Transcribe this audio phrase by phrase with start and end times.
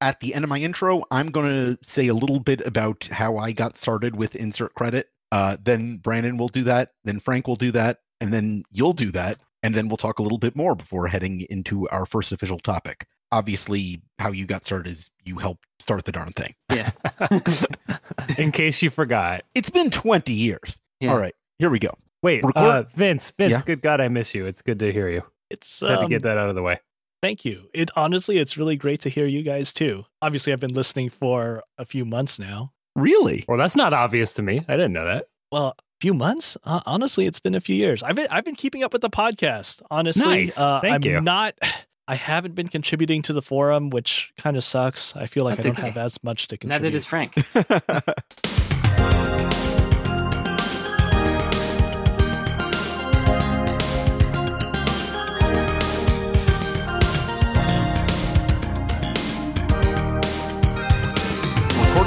[0.00, 3.38] at the end of my intro, I'm going to say a little bit about how
[3.38, 5.08] I got started with insert credit.
[5.32, 6.92] Uh, then Brandon will do that.
[7.04, 7.98] Then Frank will do that.
[8.20, 9.38] And then you'll do that.
[9.62, 13.06] And then we'll talk a little bit more before heading into our first official topic.
[13.32, 16.54] Obviously, how you got started is you helped start the darn thing.
[16.70, 16.90] Yeah.
[18.38, 19.44] In case you forgot.
[19.54, 20.80] It's been 20 years.
[20.98, 21.12] Yeah.
[21.12, 21.92] All right, here we go.
[22.22, 23.60] Wait, uh, Vince, Vince, Yeah?
[23.64, 24.46] good God, I miss you.
[24.46, 25.22] It's good to hear you.
[25.48, 26.80] It's Had to um, get that out of the way.
[27.22, 27.68] Thank you.
[27.74, 30.04] It honestly, it's really great to hear you guys too.
[30.22, 32.72] Obviously, I've been listening for a few months now.
[32.96, 33.44] Really?
[33.48, 34.64] Well, that's not obvious to me.
[34.68, 35.26] I didn't know that.
[35.52, 36.56] Well, a few months.
[36.64, 38.02] Uh, honestly, it's been a few years.
[38.02, 39.82] I've been I've been keeping up with the podcast.
[39.90, 40.58] Honestly, Nice.
[40.58, 41.20] uh, Thank I'm you.
[41.20, 41.54] not.
[42.08, 45.14] I haven't been contributing to the forum, which kind of sucks.
[45.14, 45.88] I feel like That's I don't okay.
[45.90, 46.82] have as much to contribute.
[46.82, 47.34] Neither does Frank.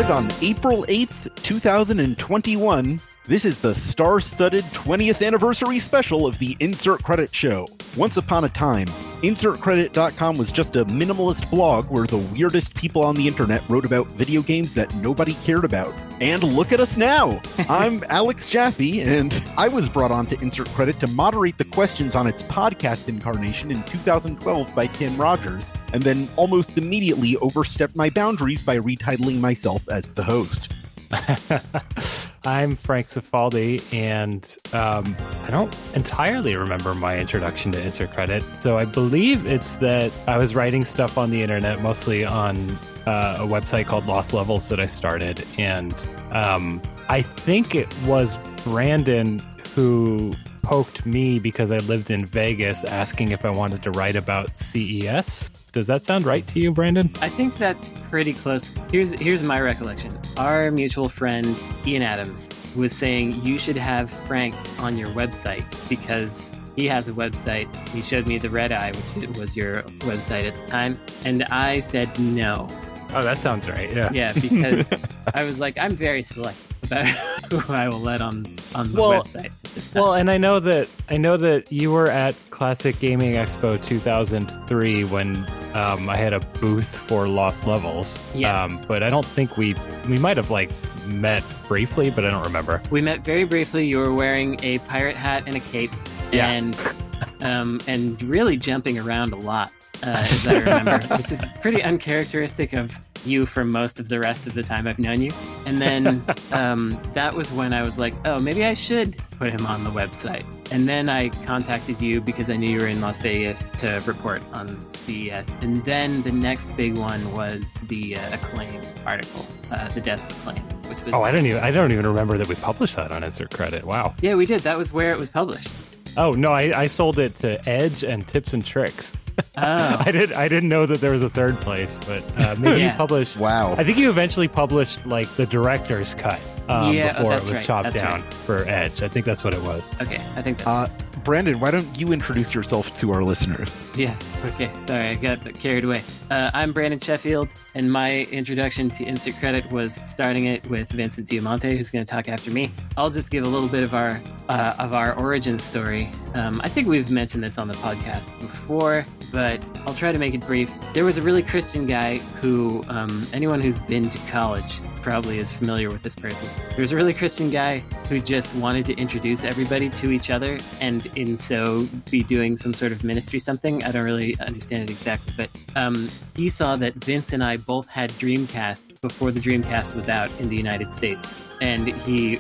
[0.04, 6.58] Recorded on April 8th, 2021, this is the star studded 20th anniversary special of the
[6.60, 7.68] Insert Credit Show.
[7.96, 8.88] Once upon a time,
[9.22, 14.08] InsertCredit.com was just a minimalist blog where the weirdest people on the internet wrote about
[14.08, 15.94] video games that nobody cared about.
[16.20, 17.40] And look at us now!
[17.70, 22.16] I'm Alex Jaffe, and I was brought on to Insert Credit to moderate the questions
[22.16, 28.10] on its podcast incarnation in 2012 by Tim Rogers, and then almost immediately overstepped my
[28.10, 30.74] boundaries by retitling myself as the host.
[32.46, 38.44] I'm Frank Cifaldi, and um, I don't entirely remember my introduction to Insert Credit.
[38.60, 43.38] So I believe it's that I was writing stuff on the internet, mostly on uh,
[43.40, 45.46] a website called Lost Levels that I started.
[45.58, 45.96] And
[46.32, 49.40] um, I think it was Brandon
[49.74, 50.34] who
[50.64, 55.50] poked me because I lived in Vegas asking if I wanted to write about CES.
[55.72, 57.12] Does that sound right to you, Brandon?
[57.22, 58.72] I think that's pretty close.
[58.92, 60.18] Here's here's my recollection.
[60.38, 61.46] Our mutual friend
[61.86, 67.14] Ian Adams was saying you should have Frank on your website because he has a
[67.14, 67.68] website.
[67.90, 71.82] He showed me the Red Eye, which was your website at the time, and I
[71.82, 72.68] said no.
[73.16, 73.94] Oh, that sounds right.
[73.94, 74.10] Yeah.
[74.12, 74.88] Yeah, because
[75.36, 77.06] I was like, I'm very selective about
[77.54, 78.46] who I will let on
[78.76, 79.46] on the Well- website.
[79.46, 80.04] At this time.
[80.04, 85.04] Well, and I know that I know that you were at Classic Gaming Expo 2003
[85.06, 85.38] when
[85.74, 88.20] um, I had a booth for Lost Levels.
[88.36, 88.56] Yes.
[88.58, 89.76] Um, but I don't think we
[90.08, 90.70] we might have like
[91.08, 92.82] met briefly, but I don't remember.
[92.92, 93.86] We met very briefly.
[93.88, 95.92] You were wearing a pirate hat and a cape,
[96.32, 96.50] Yeah.
[96.52, 96.78] and
[97.42, 99.72] um, and really jumping around a lot,
[100.04, 102.92] uh, as I remember, which is pretty uncharacteristic of
[103.26, 105.32] you for most of the rest of the time I've known you.
[105.66, 109.66] And then um, that was when I was like, oh, maybe I should put him
[109.66, 110.44] on the website.
[110.72, 114.42] And then I contacted you because I knew you were in Las Vegas to report
[114.54, 115.50] on CES.
[115.62, 120.48] And then the next big one was the uh, Acclaim article, uh, the Death of
[120.48, 123.12] Acclaim, which was Oh, I don't even I don't even remember that we published that
[123.12, 123.84] on Insert Credit.
[123.84, 124.16] Wow.
[124.22, 124.62] yeah, we did.
[124.62, 125.70] That was where it was published.
[126.16, 129.12] Oh no, I, I sold it to Edge and Tips and Tricks.
[129.40, 129.44] Oh,
[130.06, 132.92] I did I didn't know that there was a third place, but uh, maybe Yeah.
[132.92, 133.38] you published.
[133.38, 133.74] Wow.
[133.78, 137.42] I think you eventually published like the director's cut um, Yeah, oh, before it that's
[137.50, 138.34] was right, chopped that's down right.
[138.34, 139.02] for Edge.
[139.02, 139.92] I think that's what it was.
[140.02, 140.22] okay.
[140.36, 140.88] I think that's Uh,
[141.24, 143.82] Brandon, why don't you introduce yourself to our listeners?
[143.96, 144.18] yes.
[144.46, 146.02] Okay, sorry, I got carried away.
[146.30, 151.30] Uh, I'm Brandon Sheffield, and my introduction to Insert Credit was starting it with Vincent
[151.30, 152.72] Diamante, who's going to talk after me.
[152.98, 154.20] I'll just give a little bit of our
[154.50, 156.12] uh, of our origin story.
[156.34, 160.34] Um, I think we've mentioned this on the podcast before, but I'll try to make
[160.34, 160.70] it brief.
[160.94, 165.54] There was a really Christian guy who um, anyone who's been to college probably is
[165.54, 166.50] familiar with this person.
[166.76, 167.80] There was a really Christian guy
[168.10, 172.74] who just wanted to introduce everybody to each other and in so be doing some
[172.74, 173.84] sort of ministry something.
[173.84, 177.88] I don't really understand it exactly, but um, he saw that Vince and I both
[177.88, 181.43] had Dreamcast before the Dreamcast was out in the United States.
[181.62, 182.40] And he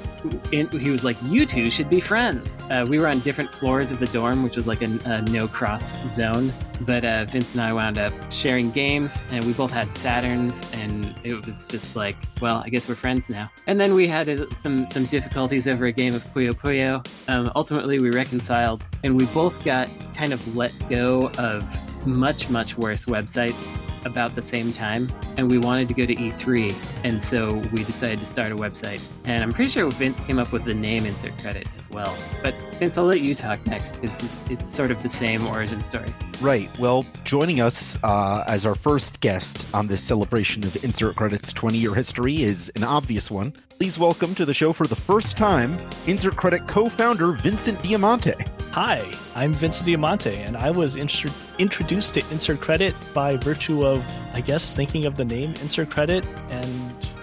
[0.51, 3.99] he was like, "You two should be friends." Uh, we were on different floors of
[3.99, 6.51] the dorm, which was like a, a no cross zone.
[6.81, 11.13] But uh, Vince and I wound up sharing games, and we both had Saturns, and
[11.23, 13.49] it was just like, well, I guess we're friends now.
[13.67, 17.05] And then we had uh, some some difficulties over a game of Puyo Puyo.
[17.29, 21.63] Um, ultimately, we reconciled, and we both got kind of let go of
[22.07, 26.73] much much worse websites about the same time and we wanted to go to E3
[27.03, 30.51] and so we decided to start a website and I'm pretty sure Vince came up
[30.51, 34.49] with the name insert credit as well but Vince I'll let you talk next because
[34.49, 36.13] it's sort of the same origin story
[36.43, 36.69] Right.
[36.77, 41.77] Well, joining us uh, as our first guest on this celebration of Insert Credit's 20
[41.77, 43.53] year history is an obvious one.
[43.69, 48.33] Please welcome to the show for the first time Insert Credit co founder Vincent Diamante.
[48.71, 53.92] Hi, I'm Vincent Diamante, and I was intro- introduced to Insert Credit by virtue of,
[54.33, 56.65] I guess, thinking of the name Insert Credit and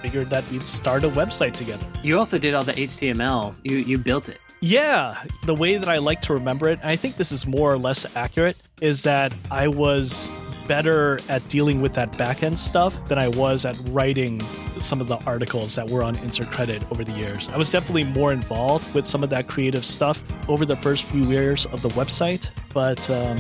[0.03, 1.87] figured that we'd start a website together.
[2.03, 3.55] You also did all the HTML.
[3.65, 4.39] You you built it.
[4.61, 7.73] Yeah, the way that I like to remember it, and I think this is more
[7.73, 10.29] or less accurate, is that I was
[10.69, 14.41] better at dealing with that backend stuff than I was at writing
[14.79, 17.49] some of the articles that were on Insert Credit over the years.
[17.49, 21.25] I was definitely more involved with some of that creative stuff over the first few
[21.25, 23.39] years of the website, but um,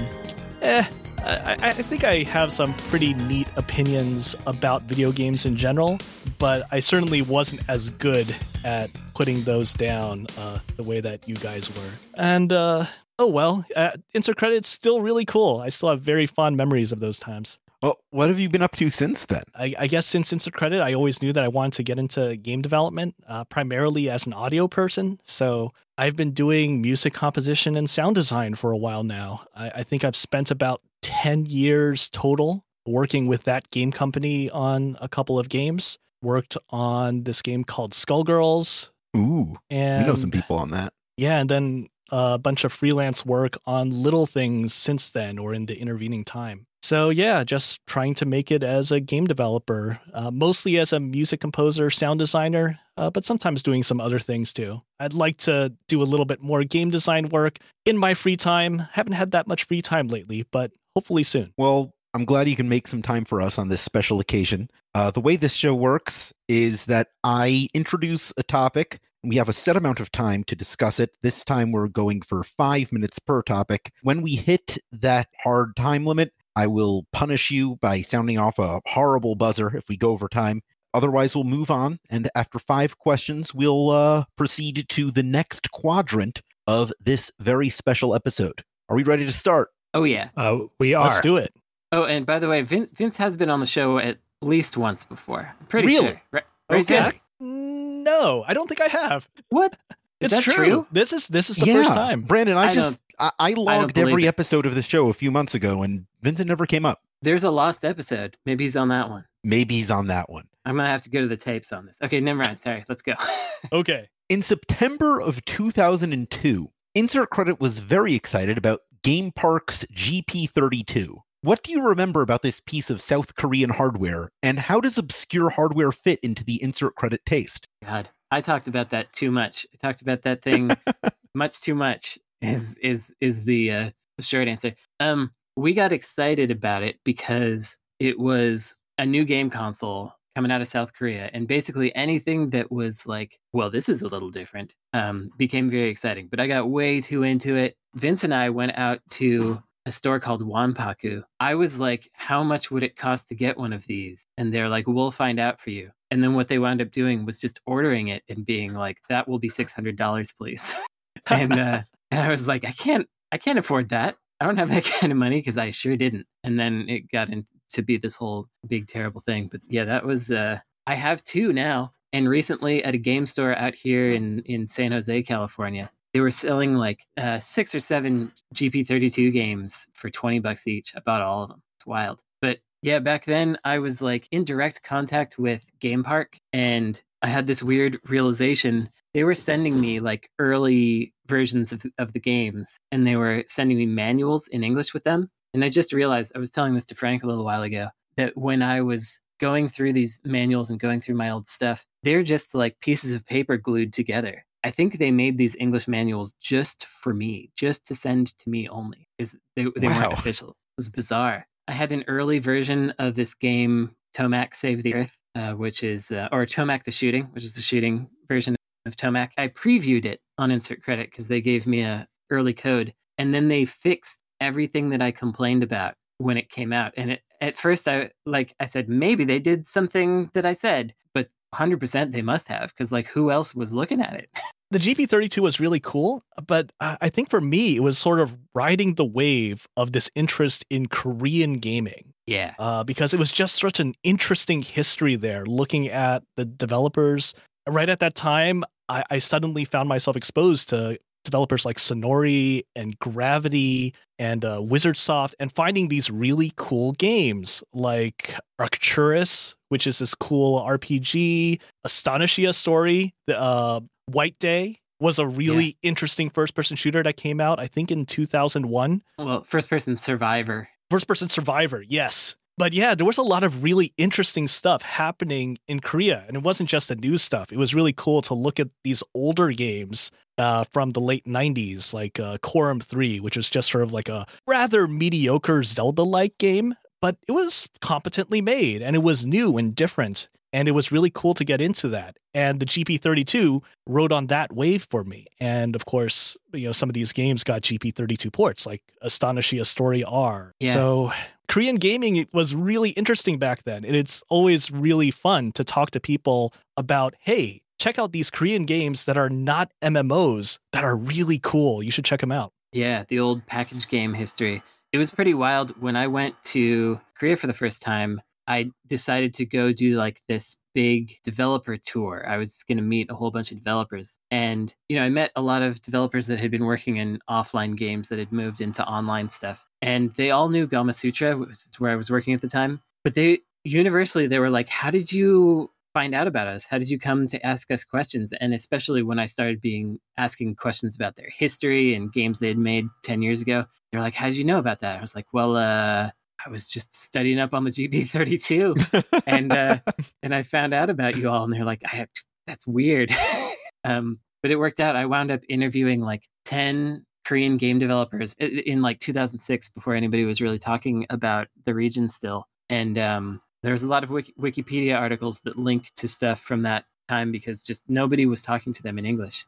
[0.62, 0.84] eh,
[1.25, 5.99] I, I think I have some pretty neat opinions about video games in general,
[6.38, 8.34] but I certainly wasn't as good
[8.64, 11.90] at putting those down uh, the way that you guys were.
[12.14, 12.87] And uh,
[13.19, 15.61] oh well, uh, insert credits still really cool.
[15.61, 17.58] I still have very fond memories of those times.
[17.82, 19.43] Well, what have you been up to since then?
[19.55, 22.37] I, I guess since insert credit, I always knew that I wanted to get into
[22.37, 25.19] game development, uh, primarily as an audio person.
[25.25, 29.44] So I've been doing music composition and sound design for a while now.
[29.55, 34.97] I, I think I've spent about 10 years total working with that game company on
[35.00, 35.99] a couple of games.
[36.23, 38.91] Worked on this game called Skullgirls.
[39.17, 40.93] Ooh, and you know some people on that.
[41.17, 45.67] Yeah, and then a bunch of freelance work on little things since then or in
[45.67, 46.67] the intervening time.
[46.82, 51.00] So, yeah, just trying to make it as a game developer, uh, mostly as a
[51.00, 54.81] music composer, sound designer, uh, but sometimes doing some other things too.
[54.99, 58.79] I'd like to do a little bit more game design work in my free time.
[58.93, 61.52] Haven't had that much free time lately, but hopefully soon.
[61.56, 64.69] Well, I'm glad you can make some time for us on this special occasion.
[64.94, 68.98] Uh, the way this show works is that I introduce a topic.
[69.22, 71.10] We have a set amount of time to discuss it.
[71.22, 73.92] This time we're going for five minutes per topic.
[74.02, 78.81] When we hit that hard time limit, I will punish you by sounding off a
[78.87, 80.62] horrible buzzer if we go over time.
[80.94, 82.00] Otherwise, we'll move on.
[82.10, 88.16] And after five questions, we'll uh, proceed to the next quadrant of this very special
[88.16, 88.64] episode.
[88.88, 89.69] Are we ready to start?
[89.94, 90.28] Oh, yeah.
[90.37, 91.04] Uh, we are.
[91.04, 91.52] Let's do it.
[91.92, 95.04] Oh, and by the way, Vince, Vince has been on the show at least once
[95.04, 95.52] before.
[95.58, 96.08] I'm pretty Really?
[96.08, 96.20] sure.
[96.32, 97.02] Right, right, Okay.
[97.02, 97.16] Vince?
[97.40, 99.28] No, I don't think I have.
[99.48, 99.76] What?
[100.20, 100.54] Is it's that true.
[100.54, 100.87] true?
[100.92, 102.20] This is this is the yeah, first time.
[102.22, 104.28] Brandon, I, I just I, I logged believe every it.
[104.28, 107.00] episode of the show a few months ago, and Vincent never came up.
[107.22, 108.37] There's a lost episode.
[108.44, 109.25] Maybe he's on that one.
[109.42, 110.44] Maybe he's on that one.
[110.66, 111.96] I'm gonna have to go to the tapes on this.
[112.02, 112.60] Okay, never mind.
[112.60, 113.14] Sorry, let's go.
[113.72, 114.08] Okay.
[114.31, 121.17] In September of 2002, Insert Credit was very excited about Game Park's GP32.
[121.43, 125.49] What do you remember about this piece of South Korean hardware, and how does obscure
[125.49, 127.67] hardware fit into the Insert Credit taste?
[127.82, 129.67] God, I talked about that too much.
[129.73, 130.70] I talked about that thing
[131.35, 132.19] much too much.
[132.43, 134.75] Is is is the uh, short answer?
[135.00, 140.60] Um, we got excited about it because it was a new game console coming out
[140.60, 144.74] of South Korea, and basically anything that was like, well, this is a little different,
[144.92, 146.28] um, became very exciting.
[146.30, 147.76] But I got way too into it.
[147.94, 151.22] Vince and I went out to a store called Wanpaku.
[151.40, 154.26] I was like, how much would it cost to get one of these?
[154.36, 155.90] And they're like, we'll find out for you.
[156.10, 159.28] And then what they wound up doing was just ordering it and being like, that
[159.28, 160.70] will be $600, please.
[161.30, 164.16] and, uh, and I was like, I can't, I can't afford that.
[164.40, 166.26] I don't have that kind of money because I sure didn't.
[166.44, 169.49] And then it got into to be this whole big terrible thing.
[169.50, 171.93] But yeah, that was, uh, I have two now.
[172.12, 176.31] And recently at a game store out here in, in San Jose, California, they were
[176.31, 180.93] selling like uh, six or seven GP32 games for 20 bucks each.
[180.96, 181.62] I bought all of them.
[181.78, 182.20] It's wild.
[182.43, 187.28] But yeah, back then I was like in direct contact with Game Park and I
[187.28, 188.90] had this weird realization.
[189.14, 193.76] They were sending me like early versions of, of the games and they were sending
[193.76, 195.30] me manuals in English with them.
[195.54, 198.37] And I just realized I was telling this to Frank a little while ago that
[198.37, 202.54] when I was going through these manuals and going through my old stuff, they're just
[202.54, 204.45] like pieces of paper glued together.
[204.62, 208.69] I think they made these English manuals just for me, just to send to me
[208.69, 209.97] only, because they, they Wow.
[210.11, 210.50] weren't official.
[210.50, 211.47] It was bizarre.
[211.66, 216.11] I had an early version of this game, Tomac Save the Earth, uh, which is,
[216.11, 218.54] uh, or Tomac the Shooting, which is the shooting version
[218.87, 219.30] of Tomac.
[219.38, 223.49] I previewed it on Insert Credit because they gave me a early code, and then
[223.49, 226.92] they fixed everything that I complained about when it came out.
[226.97, 230.94] And it, at first, I like I said maybe they did something that I said,
[231.14, 234.28] but 100% they must have because like who else was looking at it?
[234.70, 238.94] the GP32 was really cool, but I think for me, it was sort of riding
[238.94, 242.54] the wave of this interest in Korean gaming yeah.
[242.59, 247.35] uh, because it was just such an interesting history there, looking at the developers.
[247.68, 252.98] Right at that time, I, I suddenly found myself exposed to developers like Sonnori and
[252.98, 260.14] Gravity and uh, Wizardsoft and finding these really cool games like Arcturus, which is this
[260.14, 265.88] cool RPG, Astonishia story, the uh, White Day was a really yeah.
[265.88, 269.02] interesting first person shooter that came out, I think, in 2001.
[269.18, 270.68] Well, first person survivor.
[270.90, 272.36] First person survivor, yes.
[272.61, 276.26] But yeah, there was a lot of really interesting stuff happening in Korea.
[276.29, 277.50] And it wasn't just the new stuff.
[277.50, 281.95] It was really cool to look at these older games uh, from the late 90s,
[281.95, 286.37] like uh, Corum 3, which was just sort of like a rather mediocre Zelda like
[286.37, 290.29] game, but it was competently made and it was new and different.
[290.52, 292.16] And it was really cool to get into that.
[292.35, 295.26] And the GP32 rode on that wave for me.
[295.38, 300.02] And of course, you know, some of these games got GP32 ports, like Astonishia Story
[300.02, 300.52] R.
[300.59, 300.73] Yeah.
[300.73, 301.12] So
[301.49, 303.85] Korean gaming was really interesting back then.
[303.85, 308.64] And it's always really fun to talk to people about, hey, check out these Korean
[308.64, 311.83] games that are not MMOs that are really cool.
[311.83, 312.52] You should check them out.
[312.73, 314.62] Yeah, the old package game history.
[314.92, 318.21] It was pretty wild when I went to Korea for the first time.
[318.47, 322.25] I decided to go do like this big developer tour.
[322.28, 324.18] I was going to meet a whole bunch of developers.
[324.30, 327.76] And, you know, I met a lot of developers that had been working in offline
[327.76, 329.64] games that had moved into online stuff.
[329.82, 332.80] And they all knew Gamasutra, which is where I was working at the time.
[333.02, 336.64] But they universally, they were like, How did you find out about us?
[336.64, 338.32] How did you come to ask us questions?
[338.40, 342.59] And especially when I started being asking questions about their history and games they had
[342.59, 344.99] made 10 years ago, they're like, How did you know about that?
[344.99, 346.11] I was like, Well, uh,
[346.44, 349.78] I was just studying up on the GP32, and uh,
[350.23, 353.14] and I found out about you all, and they're like, I have to, that's weird,
[353.85, 354.97] um, but it worked out.
[354.97, 360.25] I wound up interviewing like ten Korean game developers in, in like 2006 before anybody
[360.25, 364.99] was really talking about the region still, and um, there's a lot of Wiki- Wikipedia
[364.99, 368.99] articles that link to stuff from that time because just nobody was talking to them
[368.99, 369.44] in English.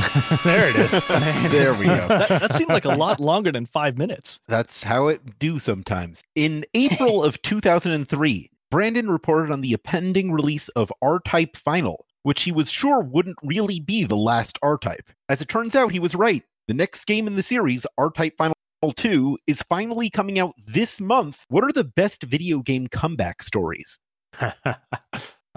[0.44, 0.90] there it is.
[1.50, 2.08] there we go.
[2.08, 4.40] That, that, seemed like a lot longer than five minutes.
[4.48, 6.22] That's how it do sometimes.
[6.34, 12.52] In April of 2003, Brandon reported on the impending release of R-Type Final, which he
[12.52, 15.10] was sure wouldn't really be the last R-Type.
[15.28, 16.42] As it turns out, he was right.
[16.68, 18.54] The next game in the series, R-Type Final
[18.94, 21.44] 2, is finally coming out this month.
[21.48, 23.98] What are the best video game comeback stories?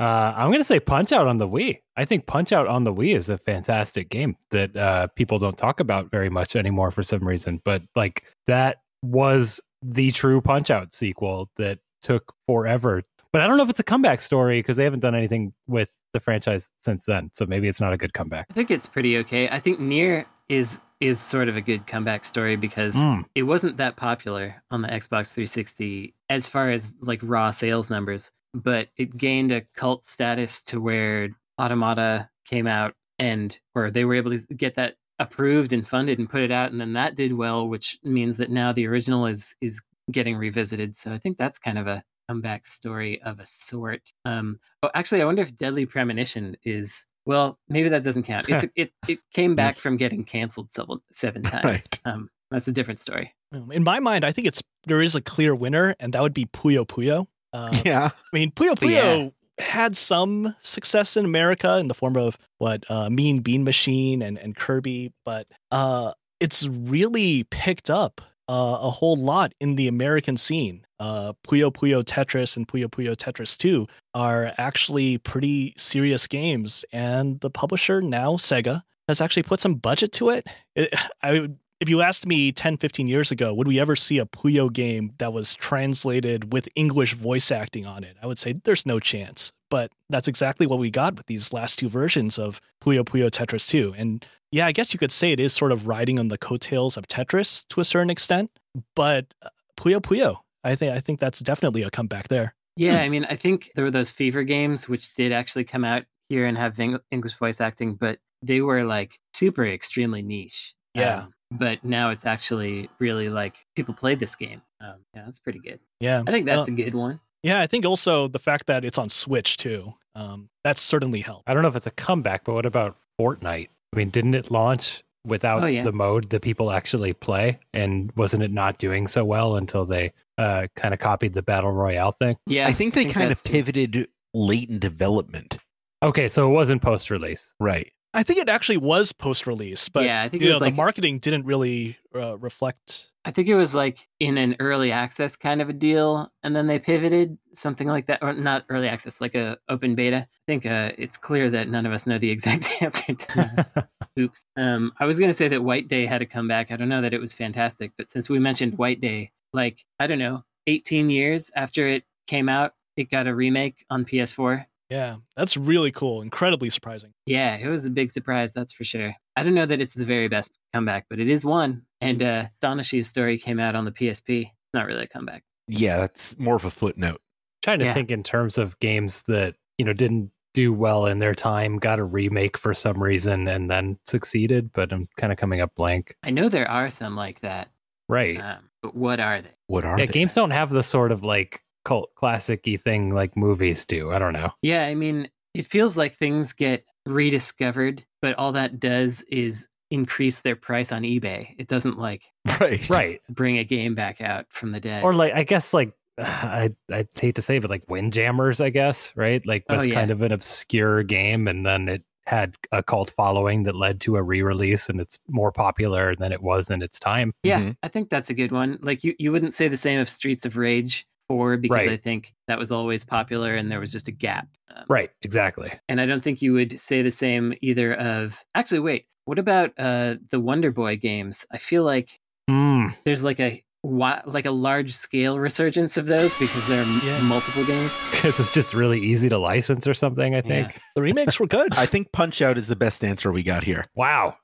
[0.04, 1.80] Uh, I'm going to say Punch Out on the Wii.
[1.96, 5.58] I think Punch Out on the Wii is a fantastic game that uh, people don't
[5.58, 7.62] talk about very much anymore for some reason.
[7.64, 13.04] But like that was the true Punch Out sequel that took forever.
[13.32, 15.96] But I don't know if it's a comeback story because they haven't done anything with
[16.12, 17.32] the franchise since then.
[17.34, 18.48] So maybe it's not a good comeback.
[18.50, 19.48] I think it's pretty okay.
[19.48, 23.24] I think NieR is is sort of a good comeback story because mm.
[23.36, 28.32] it wasn't that popular on the Xbox 360 as far as like raw sales numbers
[28.54, 31.30] but it gained a cult status to where
[31.60, 36.30] Automata came out and where they were able to get that approved and funded and
[36.30, 39.56] put it out and then that did well which means that now the original is
[39.62, 39.82] is
[40.12, 40.98] getting revisited.
[40.98, 44.02] So i think that's kind of a comeback story of a sort.
[44.26, 48.50] Um oh actually i wonder if deadly premonition is well maybe that doesn't count.
[48.50, 51.66] It's it it came back from getting canceled seven, seven times.
[51.66, 52.00] Right.
[52.06, 53.34] um that's a different story.
[53.52, 56.46] In my mind i think it's there is a clear winner and that would be
[56.46, 58.10] puyo puyo uh, yeah.
[58.14, 59.66] I mean, Puyo Puyo yeah.
[59.66, 64.38] had some success in America in the form of what uh, Mean Bean Machine and,
[64.38, 70.36] and Kirby, but uh, it's really picked up uh, a whole lot in the American
[70.36, 70.86] scene.
[71.00, 77.40] Uh, Puyo Puyo Tetris and Puyo Puyo Tetris 2 are actually pretty serious games, and
[77.42, 80.48] the publisher now, Sega, has actually put some budget to it.
[80.76, 80.94] it
[81.24, 81.50] I
[81.84, 85.12] if you asked me 10, 15 years ago, would we ever see a Puyo game
[85.18, 88.16] that was translated with English voice acting on it?
[88.22, 89.52] I would say there's no chance.
[89.70, 93.68] But that's exactly what we got with these last two versions of Puyo Puyo Tetris
[93.68, 93.96] 2.
[93.98, 96.96] And yeah, I guess you could say it is sort of riding on the coattails
[96.96, 98.50] of Tetris to a certain extent.
[98.96, 102.56] But uh, Puyo Puyo, I think I think that's definitely a comeback there.
[102.78, 106.06] Yeah, I mean, I think there were those Fever games which did actually come out
[106.30, 110.76] here and have English voice acting, but they were like super extremely niche.
[110.96, 111.24] Yeah.
[111.24, 114.62] Um, but now it's actually really like people play this game.
[114.82, 115.80] Um, yeah, that's pretty good.
[116.00, 117.20] Yeah, I think that's a good one.
[117.44, 119.94] Yeah, I think also the fact that it's on Switch too.
[120.16, 121.44] Um, that's certainly helped.
[121.48, 123.70] I don't know if it's a comeback, but what about Fortnite?
[123.94, 125.84] I mean, didn't it launch without oh, yeah.
[125.84, 127.60] the mode that people actually play?
[127.74, 131.72] And wasn't it not doing so well until they uh, kind of copied the battle
[131.72, 132.38] royale thing?
[132.48, 135.58] Yeah, I think they I think kind of pivoted late in development.
[136.02, 137.54] Okay, so it wasn't post release.
[137.60, 137.92] Right.
[138.14, 140.78] I think it actually was post release, but yeah, I think you know like the
[140.78, 143.12] marketing didn't really uh, reflect.
[143.26, 146.68] I think it was like in an early access kind of a deal, and then
[146.68, 150.28] they pivoted something like that, or not early access, like a open beta.
[150.28, 153.90] I think uh, it's clear that none of us know the exact answer to that.
[154.20, 154.46] Oops.
[154.58, 156.72] Um, I was gonna say that White Day had to come back.
[156.72, 160.06] I don't know that it was fantastic, but since we mentioned White Day, like I
[160.06, 164.66] don't know, 18 years after it came out, it got a remake on PS4.
[164.94, 166.22] Yeah, that's really cool.
[166.22, 167.12] Incredibly surprising.
[167.26, 169.16] Yeah, it was a big surprise, that's for sure.
[169.36, 171.84] I don't know that it's the very best comeback, but it is one.
[172.02, 174.52] And uh Astonishia Story came out on the PSP.
[174.74, 175.44] Not really a comeback.
[175.68, 177.20] Yeah, that's more of a footnote.
[177.64, 177.94] trying to Yeah.
[177.94, 181.98] think in terms of games that you know didn't do well in their time, got
[181.98, 184.72] a remake for some reason, and then succeeded.
[184.74, 186.16] But I'm kind of coming up blank.
[186.24, 187.70] I know there are some like that.
[188.10, 188.40] Right?
[188.40, 189.50] Um, but what are they?
[189.68, 190.12] What are yeah, they?
[190.12, 194.12] games don't have the sort of like cult classic-y thing like movies do.
[194.12, 194.52] I don't know.
[194.62, 200.40] Yeah, I mean, it feels like things get rediscovered, but all that does is increase
[200.40, 201.56] their price on eBay.
[201.58, 202.24] It doesn't like
[202.60, 202.90] Right.
[202.90, 203.22] Right?
[203.30, 205.04] bring a game back out from the dead.
[205.04, 208.70] Or like I guess like I I hate to say, it, but like Windjammers, I
[208.70, 209.46] guess, right?
[209.46, 209.94] Like Oh, was yeah.
[209.96, 214.16] kind of an obscure game, and then it had a cult following that led to
[214.16, 217.34] a re-release, and it's more popular than it was in its time.
[217.44, 217.78] yeah, Mhm.
[217.84, 218.80] I think that's a good one.
[218.82, 221.90] Like you, you wouldn't say the same of Streets of Rage 4 because Right.
[221.90, 224.48] I think that was always popular and there was just a gap.
[224.76, 225.10] Um, Right?
[225.22, 225.72] Exactly.
[225.90, 228.40] And I don't think you would say the same either of.
[228.56, 229.06] Actually, wait.
[229.26, 231.46] What about uh, the Wonder Boy games?
[231.52, 236.38] I feel like Mm, there's like a wi- like a large scale resurgence of those
[236.38, 237.22] because there are m- Yeah.
[237.22, 237.90] multiple games.
[238.12, 240.36] because it's just really easy to license or something.
[240.36, 240.78] I think.
[240.96, 241.74] The remakes were good.
[241.78, 243.86] I think Punch Out is the best answer we got here.
[243.96, 244.36] Wow.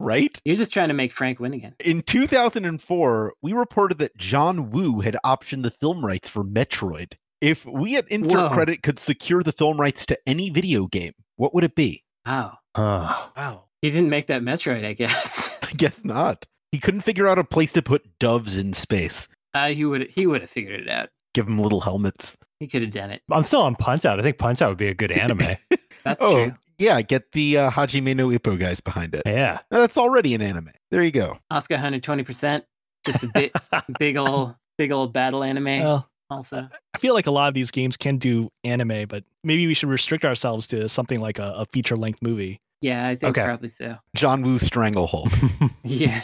[0.00, 0.38] right?
[0.44, 1.74] You're just trying to make Frank win again.
[1.80, 7.14] In 2004, we reported that John Woo had optioned the film rights for Metroid.
[7.40, 8.50] If we at Insert Whoa.
[8.50, 12.02] Credit could secure the film rights to any video game, what would it be?
[12.26, 12.58] Wow.
[12.74, 13.30] Oh.
[13.36, 13.64] wow.
[13.82, 15.58] He didn't make that Metroid, I guess.
[15.62, 16.46] I guess not.
[16.72, 19.28] He couldn't figure out a place to put doves in space.
[19.54, 21.10] uh, he would he would have figured it out.
[21.34, 22.36] Give them little helmets.
[22.60, 23.22] He could have done it.
[23.30, 24.18] I'm still on Punch Out.
[24.18, 25.56] I think Punch Out would be a good anime.
[26.04, 26.56] That's oh, true.
[26.78, 29.22] Yeah, get the uh, Hajime no Ippo guys behind it.
[29.26, 29.60] yeah.
[29.70, 30.70] That's already an anime.
[30.90, 31.38] There you go.
[31.52, 32.64] Asuka 120 percent.
[33.04, 33.52] Just a bit
[33.98, 35.64] big old big old battle anime.
[35.80, 39.66] Well, also, I feel like a lot of these games can do anime, but maybe
[39.66, 42.60] we should restrict ourselves to something like a, a feature length movie.
[42.80, 43.44] yeah, I think Okay.
[43.44, 43.96] probably so.
[44.16, 45.32] John Woo Stranglehold.
[45.84, 46.22] Yeah,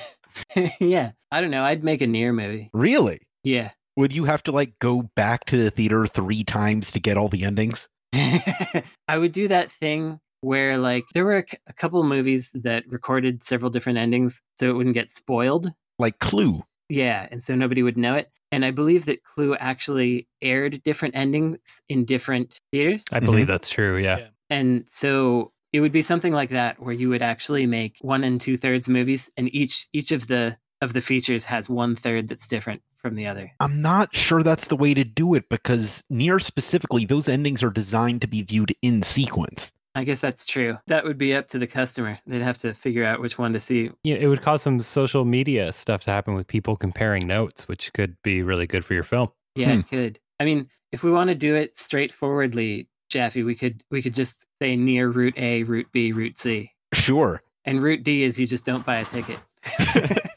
[0.81, 1.13] yeah.
[1.31, 1.63] I don't know.
[1.65, 2.71] I'd make a NieR movie.
[2.73, 3.21] really?
[3.45, 3.71] Yeah.
[3.97, 7.29] Would you have to like go back to the theater three times to get all
[7.29, 7.89] the endings?
[8.15, 8.83] I
[9.19, 13.45] would do that thing where like there were a, c- a couple movies that recorded
[13.45, 15.73] several different endings so it wouldn't get spoiled.
[15.99, 16.63] Like Clue.
[16.89, 18.31] Yeah, and so nobody would know it.
[18.53, 23.05] And I believe that Clue actually aired different endings in different theaters.
[23.13, 23.53] I believe mm-hmm.
[23.53, 23.97] that's true.
[23.97, 24.19] Yeah.
[24.19, 24.27] Yeah.
[24.49, 28.41] And so it would be something like that where you would actually make one and
[28.41, 32.49] two thirds movies and each each of the of the features has one third that's
[32.49, 33.51] different from the other.
[33.61, 37.71] I'm not sure that's the way to do it because NieR specifically, those endings are
[37.71, 39.71] designed to be viewed in sequence.
[39.95, 40.79] I guess that's true.
[40.87, 42.19] That would be up to the customer.
[42.27, 43.91] They'd have to figure out which one to see.
[44.05, 47.93] Yeah, it would cause some social media stuff to happen with people comparing notes, which
[47.93, 49.31] could be really good for your film.
[49.57, 49.79] Yeah, Hmm.
[49.81, 50.19] it could.
[50.39, 54.47] I mean, if we want to do it straightforwardly, Jaffe, we could we could just
[54.63, 56.71] say NieR route A, route B, route C.
[56.95, 57.43] Sure.
[57.65, 59.39] And route D is you just don't buy a ticket.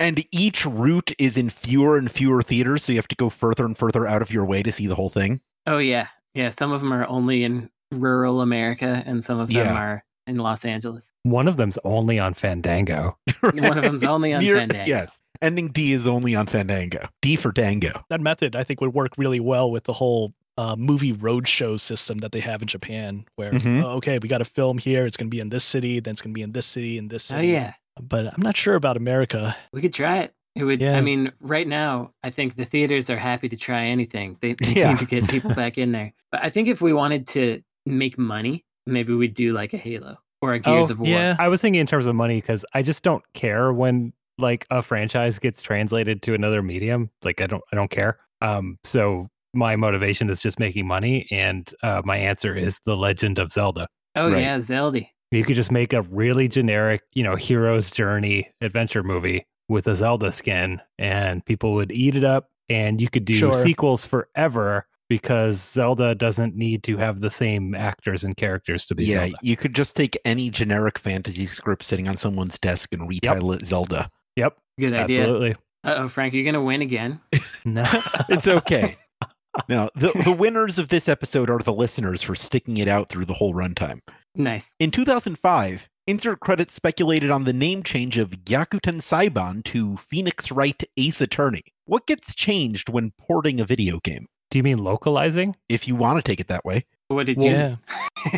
[0.00, 3.64] and each route is in fewer and fewer theaters, so you have to go further
[3.64, 5.40] and further out of your way to see the whole thing.
[5.66, 6.08] Oh yeah.
[6.34, 9.78] Yeah, some of them are only in rural America and some of them Yeah.
[9.78, 11.04] are in Los Angeles.
[11.24, 13.16] One of them's only on Fandango.
[13.40, 14.88] One of them's only on Near- Fandango.
[14.88, 15.18] Yes.
[15.40, 17.06] Ending D is only on Fandango.
[17.20, 17.90] D for Dango.
[18.10, 22.18] That method, I think, would work really well with the whole uh, movie roadshow system
[22.18, 23.82] that they have in Japan, where Mhm.
[23.82, 26.12] oh, okay, we got a film here, it's going to be in this city, then
[26.12, 27.48] it's going to be in this city, and this Oh city.
[27.48, 27.72] yeah.
[28.00, 29.56] But I'm not sure about America.
[29.72, 30.34] We could try it.
[30.54, 30.96] It would Yeah.
[30.98, 34.36] I mean, right now I think the theaters are happy to try anything.
[34.42, 34.90] They, they Yeah.
[34.90, 36.12] need to get people back in there.
[36.30, 40.16] But I think if we wanted to make money, maybe we'd do like a Halo
[40.40, 41.08] or a Gears Oh, of War.
[41.08, 41.36] yeah.
[41.38, 44.82] I was thinking in terms of money because I just don't care when like a
[44.82, 47.10] franchise gets translated to another medium.
[47.22, 48.18] Like I don't I don't care.
[48.40, 53.38] Um so my motivation is just making money and uh, my answer is The Legend
[53.38, 53.86] of Zelda.
[54.16, 54.40] Oh Right.
[54.42, 55.02] yeah, Zelda.
[55.30, 59.94] You could just make a really generic, you know, hero's journey adventure movie with a
[59.96, 63.54] Zelda skin and people would eat it up and you could do Sure.
[63.54, 69.04] sequels forever because Zelda doesn't need to have the same actors and characters to be
[69.04, 69.36] yeah, Zelda.
[69.42, 73.66] you could just take any generic fantasy script sitting on someone's desk and retitle it
[73.66, 74.08] Zelda.
[74.36, 75.20] Yep, Good idea.
[75.20, 75.50] absolutely.
[75.84, 77.20] Uh oh, Frank, you're gonna win again.
[77.66, 77.84] No.
[78.30, 78.96] It's okay.
[79.68, 83.26] now, the, the winners of this episode are the listeners for sticking it out through
[83.26, 84.00] the whole runtime.
[84.34, 84.70] Nice.
[84.80, 90.82] In 2005, Insert credits speculated on the name change of Gyakuten Saiban to Phoenix Wright
[90.96, 91.62] Ace Attorney.
[91.84, 94.26] What gets changed when porting a video game?
[94.52, 95.56] Do you mean localizing?
[95.70, 96.84] If you want to take it that way.
[97.08, 97.50] What did you?
[97.50, 97.76] Yeah.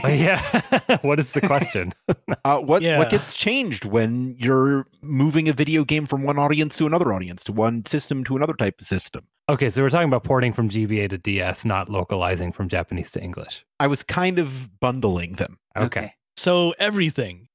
[0.06, 0.40] Yeah.
[1.02, 1.92] what is the question?
[2.44, 2.98] Uh, what Yeah.
[2.98, 7.42] what gets changed when you're moving a video game from one audience to another audience,
[7.44, 9.26] to one system to another type of system?
[9.48, 13.20] okay, so we're talking about porting from GBA to DS, not localizing from Japanese to
[13.22, 13.64] English.
[13.80, 15.58] I was kind of bundling them.
[15.76, 16.14] Okay.
[16.36, 17.48] So everything.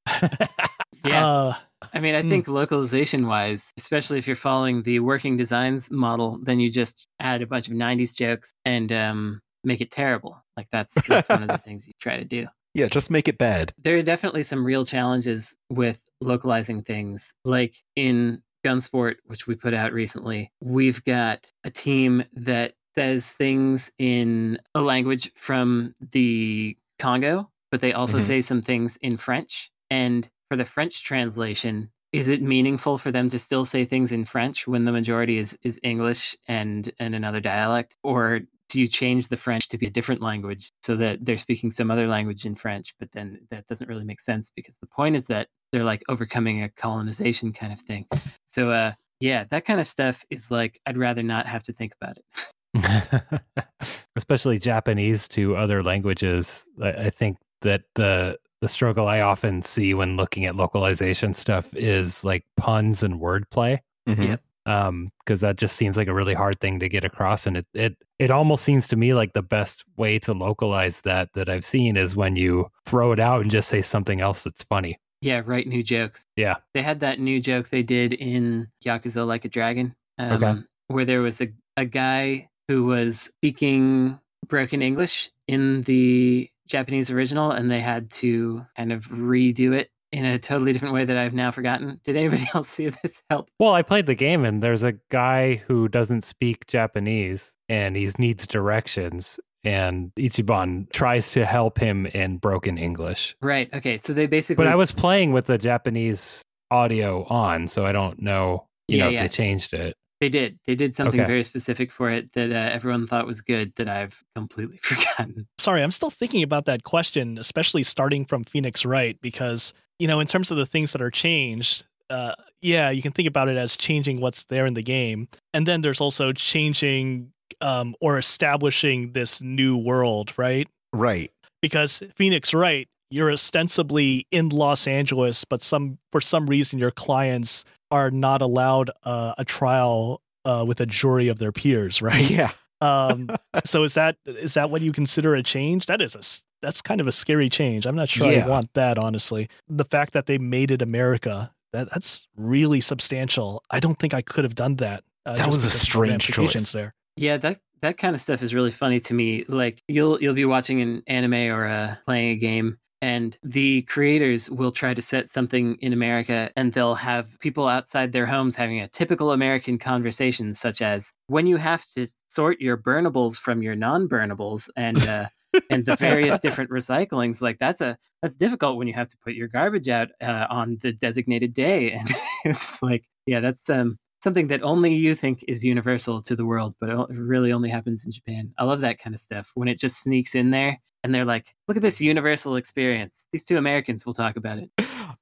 [1.05, 1.25] Yeah.
[1.25, 1.53] Uh,
[1.93, 6.59] I mean, I think localization wise, especially if you're following the working designs model, then
[6.59, 10.43] you just add a bunch of 90s jokes and um, make it terrible.
[10.57, 12.47] Like that's that's one of the things you try to do.
[12.73, 13.73] Yeah, just make it bad.
[13.81, 17.33] There are definitely some real challenges with localizing things.
[17.45, 23.91] Like in Gunsport, which we put out recently, we've got a team that says things
[23.97, 28.27] in a language from the Congo, but they also Mhm.
[28.27, 29.71] say some things in French.
[29.89, 34.25] And for the French translation, is it meaningful for them to still say things in
[34.25, 37.95] French when the majority is, is English and, and another dialect?
[38.03, 41.71] Or do you change the French to be a different language so that they're speaking
[41.71, 42.95] some other language in French?
[42.99, 46.63] But then that doesn't really make sense because the point is that they're like overcoming
[46.63, 48.05] a colonization kind of thing.
[48.47, 51.93] So, uh, yeah, that kind of stuff is like, I'd rather not have to think
[52.01, 52.25] about it.
[54.15, 56.65] Especially Japanese to other languages.
[56.81, 61.73] I, I think that the the struggle I often see when looking at localization stuff
[61.75, 63.79] is like puns and wordplay.
[64.07, 64.27] Mhm.
[64.29, 64.41] Yep.
[64.65, 67.65] um because that just seems like a really hard thing to get across and it
[67.73, 71.63] it it almost seems to me like the best way to localize that that i've
[71.63, 75.41] seen is when you throw it out and just say something else that's funny Yeah,
[75.45, 76.25] write new jokes.
[76.35, 76.55] Yeah.
[76.73, 80.61] They had that new joke they did in Yakuza Like a Dragon, um, Okay.
[80.87, 84.17] where there was a, a guy who was speaking
[84.47, 90.25] broken English in the Japanese original, and they had to kind of redo it in
[90.25, 91.99] a totally different way that I've now forgotten.
[92.03, 93.21] Did anybody else see this?
[93.29, 93.49] Help.
[93.59, 98.09] well i played the game and there's a guy who doesn't speak japanese and he
[98.17, 103.69] needs directions and ichiban tries to help him in broken english Right.
[103.73, 103.97] Okay.
[103.99, 104.63] So they basically.
[104.63, 109.03] but i was playing with the japanese audio on so i don't know you Yeah,
[109.03, 109.21] know if yeah.
[109.23, 110.59] they changed it They did.
[110.67, 111.27] They did something Okay.
[111.27, 115.47] very specific for it that uh, everyone thought was good that I've completely forgotten.
[115.57, 120.19] sorry, I'm still thinking about that question, especially starting from Phoenix Wright, because, you know,
[120.19, 123.55] in terms of the things that are changed, uh, yeah, you can think about it
[123.55, 125.29] as changing what's there in the game.
[125.53, 130.67] And then there's also changing um, or establishing this new world, right?
[130.91, 131.31] Right.
[131.61, 137.63] Because Phoenix Wright, you're ostensibly in Los Angeles, but some for some reason your clients
[137.91, 142.29] are not allowed uh, a trial uh, with a jury of their peers, right?
[142.29, 142.51] Yeah.
[142.81, 143.29] Um,
[143.65, 145.85] so is that is that what you consider a change?
[145.87, 146.21] That is a
[146.61, 147.85] that's kind of a scary change.
[147.85, 148.45] I'm not sure Yeah.
[148.45, 149.49] I want that honestly.
[149.67, 153.63] The fact that they made it America that that's really substantial.
[153.69, 155.03] I don't think I could have done that.
[155.25, 156.71] Uh, That was a because the strange choice.
[156.71, 159.45] There, Yeah, that that kind of stuff is really funny to me.
[159.47, 164.49] Like you'll you'll be watching an anime or uh, playing a game, and the creators
[164.49, 168.79] will try to set something in America, and they'll have people outside their homes having
[168.79, 173.75] a typical American conversation, such as when you have to sort your burnables from your
[173.75, 175.27] non-burnables, and uh,
[175.69, 177.41] and the various different recyclings.
[177.41, 180.77] Like that's a that's difficult when you have to put your garbage out uh, on
[180.81, 182.09] the designated day, and
[182.43, 186.75] it's like yeah, that's um something that only you think is universal to the world,
[186.81, 188.51] but it really only happens in Japan.
[188.57, 191.55] I love that kind of stuff when it just sneaks in there and they're like,
[191.67, 193.25] look at this universal experience.
[193.31, 194.69] These two Americans will talk about it.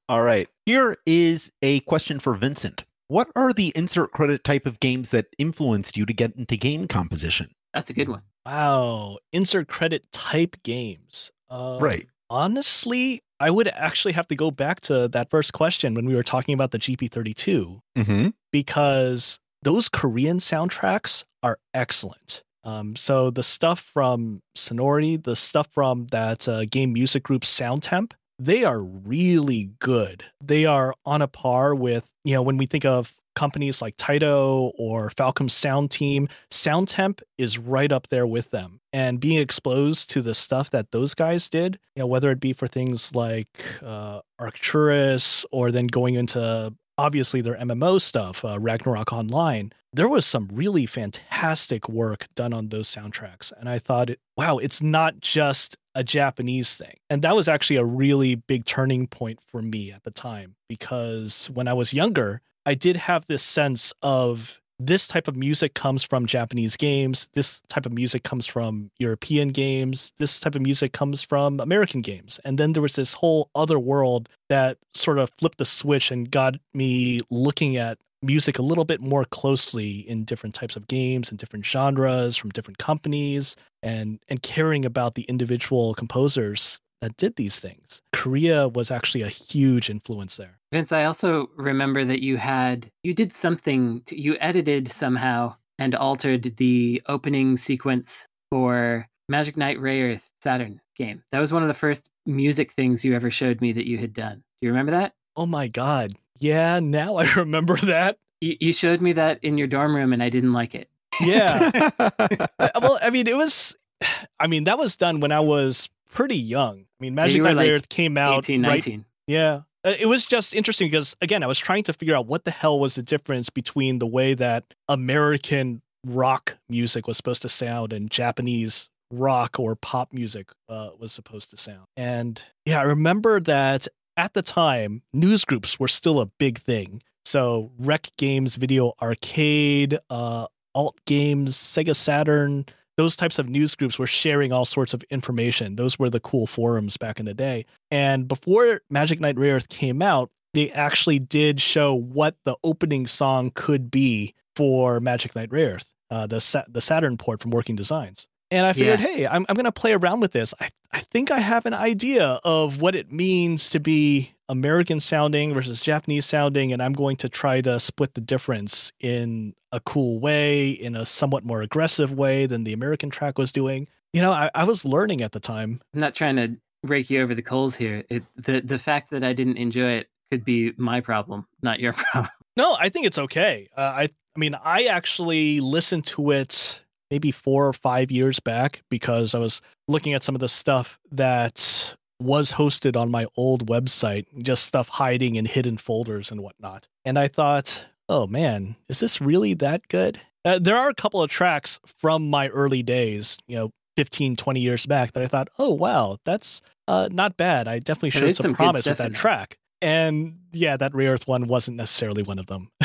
[0.10, 0.48] All right.
[0.66, 2.84] Here is a question for Vincent.
[3.10, 6.88] What are the insert credit type of games that influenced you to get into game
[6.88, 7.50] composition?
[7.74, 8.22] That's a good one.
[8.46, 11.32] wow, insert credit type games.
[11.50, 12.08] Um, Right.
[12.30, 16.24] Honestly, I would actually have to go back to that first question when we were
[16.24, 18.28] talking about the GP32 Mm-hmm.
[18.52, 22.42] because those Korean soundtracks are excellent.
[22.68, 28.12] Um, so the stuff from Sonority, the stuff from that uh, game music group Soundtemp,
[28.40, 30.26] they are really good.
[30.44, 34.74] They are on a par with, you know, when we think of companies like Taito
[34.78, 38.82] or Falcom Sound Team, Soundtemp is right up there with them.
[38.92, 42.52] And being exposed to the stuff that those guys did, you know, whether it be
[42.52, 49.14] for things like uh, Arcturus or then going into obviously their MMO stuff, uh, Ragnarok
[49.14, 53.52] Online, there was some really fantastic work done on those soundtracks.
[53.58, 56.96] And I thought, wow, it's not just a Japanese thing.
[57.10, 61.50] And that was actually a really big turning point for me at the time because
[61.54, 66.04] when I was younger, I did have this sense of this type of music comes
[66.04, 67.30] from Japanese games.
[67.34, 70.14] This type of music comes from European games.
[70.18, 72.40] This type of music comes from American games.
[72.46, 76.30] And then there was this whole other world that sort of flipped the switch and
[76.30, 81.30] got me looking at music a little bit more closely in different types of games
[81.30, 87.36] and different genres from different companies and and caring about the individual composers that did
[87.36, 88.02] these things.
[88.14, 90.60] Korea was actually a huge influence there.
[90.72, 95.96] Vince, I also remember that you had you did something to, you edited somehow and
[95.96, 101.24] altered the opening sequence for Magic Knight Rayearth Saturn game.
[101.32, 104.14] That was one of the first music things you ever showed me that you had
[104.14, 104.38] done.
[104.38, 105.14] Do you remember that?
[105.36, 106.14] Oh my god.
[106.40, 108.18] Yeah, now I remember that.
[108.42, 110.90] You, you showed me that in your dorm room and I didn't like it.
[111.22, 111.90] Yeah.
[112.82, 113.76] well, I mean, it was
[114.40, 116.80] I mean, that was done when I was pretty young.
[116.80, 118.98] I mean, Magic Knight like Rayearth came out 18, 19.
[118.98, 119.62] Right, yeah.
[119.84, 122.52] Uh, it was just interesting because again, I was trying to figure out what the
[122.52, 127.94] hell was the difference between the way that American rock music was supposed to sound
[127.94, 131.86] and Japanese rock or pop music uh, was supposed to sound.
[131.96, 137.02] And yeah, I remember that at the time, news groups were still a big thing.
[137.24, 142.66] So Rec Games Video Arcade, uh, Alt Games, Sega Saturn,
[142.98, 145.76] those types of news groups were sharing all sorts of information.
[145.76, 147.66] Those were the cool forums back in the day.
[147.92, 153.52] And before Magic Knight Rayearth came out, they actually did show what the opening song
[153.54, 158.28] could be for Magic Knight Rayearth, uh, the Sa- the Saturn port from Working Designs.
[158.50, 159.08] And I figured, yeah.
[159.08, 160.54] hey, I'm I'm gonna play around with this.
[160.60, 165.54] I I think I have an idea of what it means to be American sounding
[165.54, 170.20] versus Japanese sounding, and I'm going to try to split the difference in a cool
[170.20, 173.88] way, in a somewhat more aggressive way than the American track was doing.
[174.14, 175.82] You know, I, I was learning at the time.
[175.94, 178.04] I'm not trying to rake you over the coals here.
[178.10, 181.94] It, the the fact that I didn't enjoy it could be my problem, not your
[182.12, 182.32] problem.
[182.56, 183.68] No, I think it's okay.
[183.76, 188.84] Uh, I I mean, I actually listened to it maybe four or five years back
[188.90, 193.68] because I was looking at some of the stuff that was hosted on my old
[193.68, 196.88] website, just stuff hiding in hidden folders and whatnot.
[197.06, 200.20] And I thought, oh man, is this really that good?
[200.46, 204.60] Uh, there are a couple of tracks from my early days, you know, 15, 20
[204.60, 207.68] years back that I thought, oh wow, that's uh, not bad.
[207.68, 209.58] I definitely showed some, some promise with that track.
[209.82, 212.72] And yeah, that Rayearth one wasn't necessarily one of them.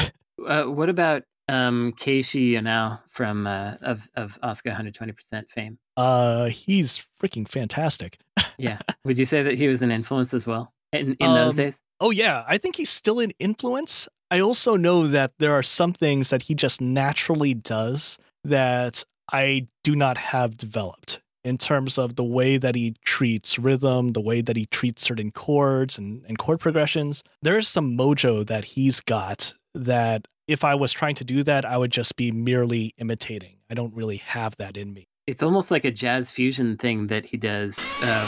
[0.47, 5.79] uh, what about um Keiichi Yonao from uh, of of Asuka 120% fame?
[5.97, 8.19] Uh he's freaking fantastic.
[8.59, 8.79] yeah.
[9.05, 11.79] Would you say that he was an influence as well in in um, those days?
[12.01, 14.09] Oh yeah, I think he's still an influence.
[14.31, 19.69] I also know that there are some things that he just naturally does that I
[19.85, 24.41] do not have developed in terms of the way that he treats rhythm, the way
[24.41, 27.23] that he treats certain chords and, and chord progressions.
[27.43, 31.65] There is some mojo that he's got that if I was trying to do that,
[31.65, 33.57] I would just be merely imitating.
[33.71, 35.07] I don't really have that in me.
[35.27, 38.27] It's almost like a jazz fusion thing that he does uh,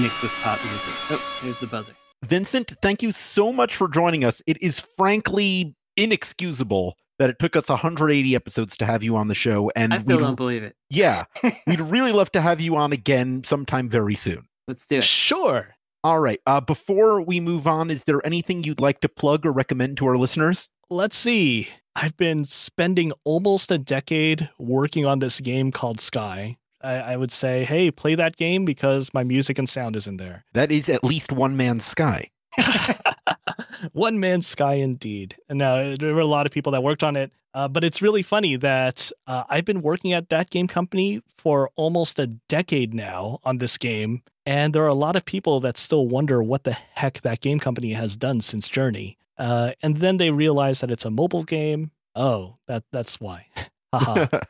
[0.00, 0.94] mixed with pop music.
[1.10, 1.92] Oh, there's the buzzer.
[2.24, 4.40] Vincent, thank you so much for joining us.
[4.46, 9.34] It is frankly inexcusable that it took us 180 episodes to have you on the
[9.34, 9.72] show.
[9.74, 10.76] And I still don't believe it.
[10.88, 11.24] Yeah.
[11.66, 14.46] we'd really love to have you on again sometime very soon.
[14.68, 15.04] Let's do it.
[15.04, 15.74] Sure.
[16.04, 16.40] All right.
[16.46, 20.06] Uh, before we move on, is there anything you'd like to plug or recommend to
[20.06, 20.68] our listeners?
[20.90, 21.68] Let's see.
[21.94, 26.56] I've been spending almost a decade working on this game called Sky.
[26.82, 30.18] I, I, would say, hey, play that game because my music and sound is in
[30.18, 30.44] there.
[30.52, 32.30] That is at least one man's Sky.
[33.92, 35.34] one man's Sky, indeed.
[35.48, 37.32] And uh, there were a lot of people that worked on it.
[37.54, 41.70] Uh, but it's really funny that uh, I've been working at that game company for
[41.76, 44.22] almost a decade now on this game.
[44.44, 47.58] And there are a lot of people that still wonder what the heck that game
[47.58, 49.16] company has done since Journey.
[49.38, 51.90] Uh, and then they realize that it's a mobile game.
[52.14, 53.46] Oh, that that's why.
[53.92, 54.40] but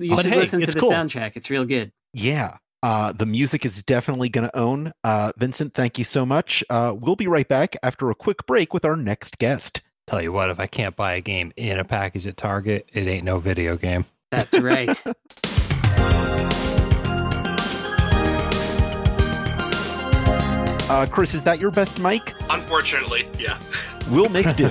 [0.00, 0.90] you but should hey, listen to the cool.
[0.90, 1.32] soundtrack.
[1.34, 1.92] It's real good.
[2.12, 2.56] Yeah.
[2.82, 4.92] Uh, the music is definitely going to own.
[5.04, 6.62] Uh, Vincent, thank you so much.
[6.68, 9.80] Uh, we'll be right back after a quick break with our next guest.
[10.06, 13.06] Tell you what, if I can't buy a game in a package at Target, it
[13.06, 14.04] ain't no video game.
[14.30, 15.02] That's right.
[20.94, 22.32] Uh, Chris, is that your best mic?
[22.50, 23.58] Unfortunately, yeah.
[24.12, 24.62] We'll make do.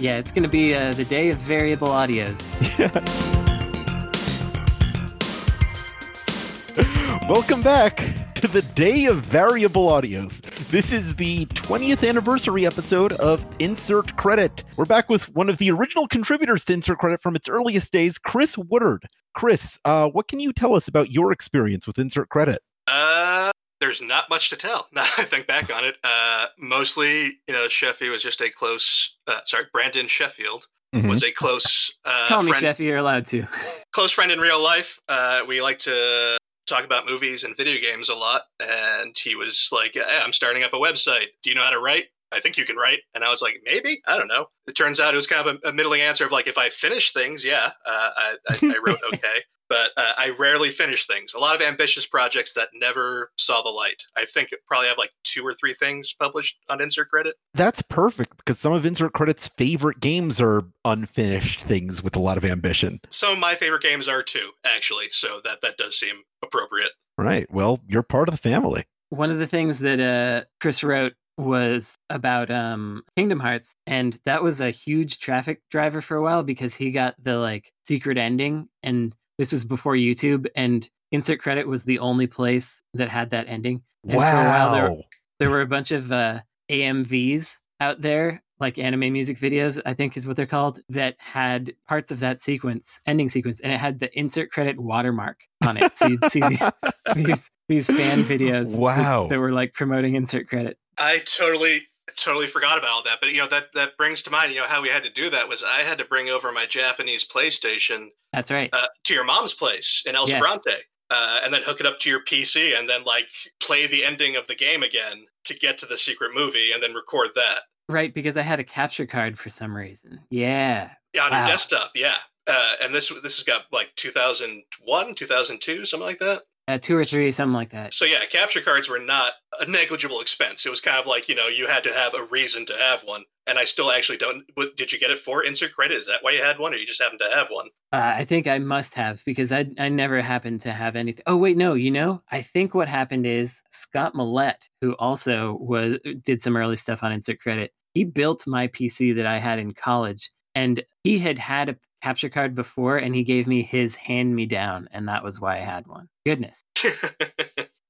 [0.00, 2.40] yeah, it's going to be uh, the day of variable audios.
[7.28, 7.96] Welcome back
[8.36, 10.40] to the day of variable audios.
[10.70, 14.64] This is the 20th anniversary episode of Insert Credit.
[14.78, 18.16] We're back with one of the original contributors to Insert Credit from its earliest days,
[18.16, 19.04] Chris Woodard.
[19.34, 22.62] Chris, uh, what can you tell us about your experience with Insert Credit?
[22.86, 23.50] Uh,
[23.84, 24.88] there's not much to tell.
[24.94, 29.16] Now I think back on it, uh, mostly you know Sheffield was just a close.
[29.26, 31.08] Uh, sorry, Brandon Sheffield Mhm.
[31.08, 32.78] was a close uh, Call me friend Chef.
[32.78, 33.46] You're allowed to.
[33.92, 35.00] close friend in real life.
[35.08, 38.42] Uh, we like to talk about movies and video games a lot.
[38.60, 41.26] And he was like, hey, I'm starting up a website.
[41.42, 42.04] Do you know how to write?
[42.32, 43.00] I think you can write.
[43.14, 44.02] And I was like, maybe.
[44.06, 44.46] I don't know.
[44.68, 46.68] It turns out it was kind of a, a middling answer of like, if I
[46.68, 49.38] finish things, yeah, uh, I, I, I wrote okay.
[49.74, 51.34] But uh, I rarely finish things.
[51.34, 54.04] A lot of ambitious projects that never saw the light.
[54.16, 57.34] I think it probably have like two or three things published on Insert Credit.
[57.54, 62.36] That's perfect because some of Insert Credit's favorite games are unfinished things with a lot
[62.36, 63.00] of ambition.
[63.10, 65.08] Some of my favorite games are too, actually.
[65.10, 66.92] So that that does seem appropriate.
[67.18, 67.50] Right.
[67.50, 68.84] Well, you're part of the family.
[69.08, 74.44] One of the things that uh, Chris wrote was about um, Kingdom Hearts, and that
[74.44, 78.68] was a huge traffic driver for a while because he got the like secret ending,
[78.84, 83.46] and this was before YouTube, and Insert Credit was the only place that had that
[83.48, 83.82] ending.
[84.04, 85.02] And for a while there- wow.
[85.38, 90.16] there were a bunch of uh, AMVs out there, like anime music videos, I think
[90.16, 94.00] is what they're called, that had parts of that sequence, ending sequence, and it had
[94.00, 95.96] the insert credit watermark on it.
[95.96, 96.62] So you'd see these
[97.14, 99.28] these, these fan videos that- Wow.
[99.28, 100.78] that were like promoting insert credit.
[100.98, 101.82] I totally
[102.16, 103.18] totally forgot about all that.
[103.20, 105.30] But you know that that brings to mind, you know, how we had to do
[105.30, 108.70] that was I had to bring over my Japanese PlayStation That's right.
[108.72, 110.40] uh, to your mom's place in El Yes.
[110.42, 110.74] Sobrante,
[111.10, 113.28] uh, and then hook it up to your PC, and then like
[113.60, 116.94] play the ending of the game again to get to the secret movie, and then
[116.94, 117.60] record that.
[117.88, 120.18] Right, because I had a capture card for some reason.
[120.30, 120.90] Yeah.
[121.12, 121.38] Yeah, on Wow.
[121.38, 121.90] your desktop.
[121.94, 122.14] Yeah,
[122.46, 126.42] uh, and this this has got like 2001, 2002, something like that.
[126.66, 127.92] Uh, two or three, something like that.
[127.92, 130.64] So yeah, capture cards were not a negligible expense.
[130.64, 133.02] It was kind of like you know you had to have a reason to have
[133.02, 134.44] one, and I still actually don't.
[134.54, 135.98] what- Did you get it for insert credit?
[135.98, 137.68] Is that why you had one, or you just happened to have one?
[137.92, 141.22] Uh, I think I must have because I I never happened to have anything.
[141.26, 145.98] Oh wait, no, you know, I think what happened is Scott Millette, who also was
[146.24, 149.74] did some early stuff on Insert Credit, he built my PC that I had in
[149.74, 154.36] college, and he had had a capture card before, and he gave me his hand
[154.36, 156.08] me down, and that was why I had one.
[156.26, 156.62] Goodness.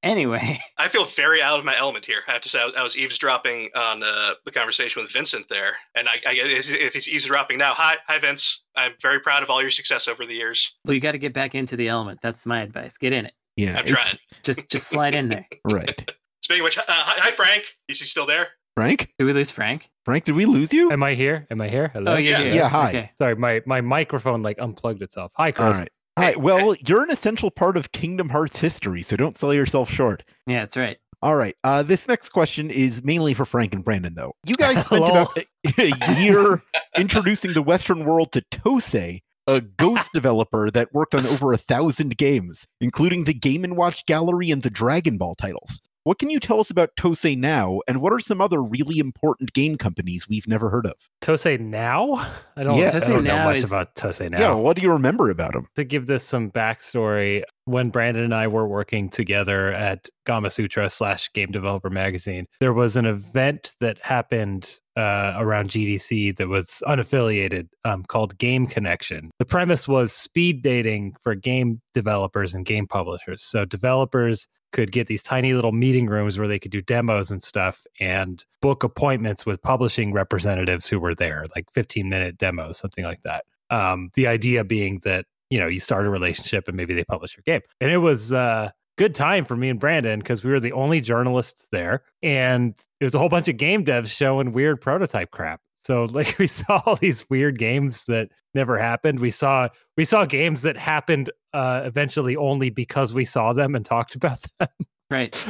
[0.04, 2.18] Anyway, I feel very out of my element here.
[2.28, 5.48] I have to say, I was, I was eavesdropping on uh, the conversation with Vincent
[5.48, 8.64] there, and I, I if he's eavesdropping now, hi, hi, Vince.
[8.76, 10.76] I'm very proud of all your success over the years.
[10.84, 12.20] well, you got to get back into the element.
[12.22, 12.98] That's my advice.
[12.98, 13.32] Get in it.
[13.56, 13.78] Yeah.
[13.78, 14.18] I'm it's- trying.
[14.42, 15.48] Just just slide in there.
[15.64, 16.12] Right.
[16.42, 17.64] Speaking of which, uh, hi, hi, Frank.
[17.88, 18.48] Is he still there?
[18.76, 19.10] Frank?
[19.18, 19.88] Did we lose Frank?
[20.04, 20.90] Frank, did we lose you?
[20.90, 21.46] Am I here?
[21.50, 21.88] Am I here?
[21.94, 22.12] Hello.
[22.12, 22.42] Oh, you're Yeah.
[22.44, 22.54] here.
[22.54, 22.88] Yeah, hi.
[22.90, 23.10] Okay.
[23.16, 25.32] Sorry, my my microphone like unplugged itself.
[25.36, 25.78] Hi, All Chris.
[25.78, 25.88] right.
[26.18, 26.34] Hi.
[26.36, 30.22] Well, you're an essential part of Kingdom Hearts history, so don't sell yourself short.
[30.46, 30.98] Yeah, that's right.
[31.22, 31.56] All right.
[31.64, 34.34] Uh, this next question is mainly for Frank and Brandon, though.
[34.44, 35.44] You guys spent about a,
[36.10, 36.62] a year
[36.98, 42.16] introducing the Western world to Tose, a ghost developer that worked on over a thousand
[42.18, 45.80] games, including the Game and Watch Gallery and the Dragon Ball titles.
[46.04, 49.54] What can you tell us about Tose now, and what are some other really important
[49.54, 50.92] game companies we've never heard of?
[51.22, 52.12] Tose now?
[52.56, 52.92] I don't, Yeah.
[52.94, 54.38] I don't know much is- about Tose now.
[54.38, 55.66] Yeah, what do you remember about them?
[55.76, 61.32] to give this some backstory, when Brandon and I were working together at Gamasutra slash
[61.32, 67.68] Game Developer Magazine, there was an event that happened uh, around GDC that was unaffiliated
[67.86, 69.30] um, called Game Connection.
[69.38, 73.42] The premise was speed dating for game developers and game publishers.
[73.42, 77.42] So developers could get these tiny little meeting rooms where they could do demos and
[77.42, 83.04] stuff and book appointments with publishing representatives who were there, like 15 minute demos, something
[83.04, 83.44] like that.
[83.70, 87.36] Um, the idea being that you know you start a relationship and maybe they publish
[87.36, 87.62] your game.
[87.80, 91.00] And it was uh good time for me and brandon because we were the only
[91.00, 95.60] journalists there and it was a whole bunch of game devs showing weird prototype crap.
[95.84, 99.20] So like we saw all these weird games that never happened.
[99.20, 103.86] We saw we saw games that happened uh eventually only because we saw them and
[103.86, 104.68] talked about them.
[105.10, 105.46] Right.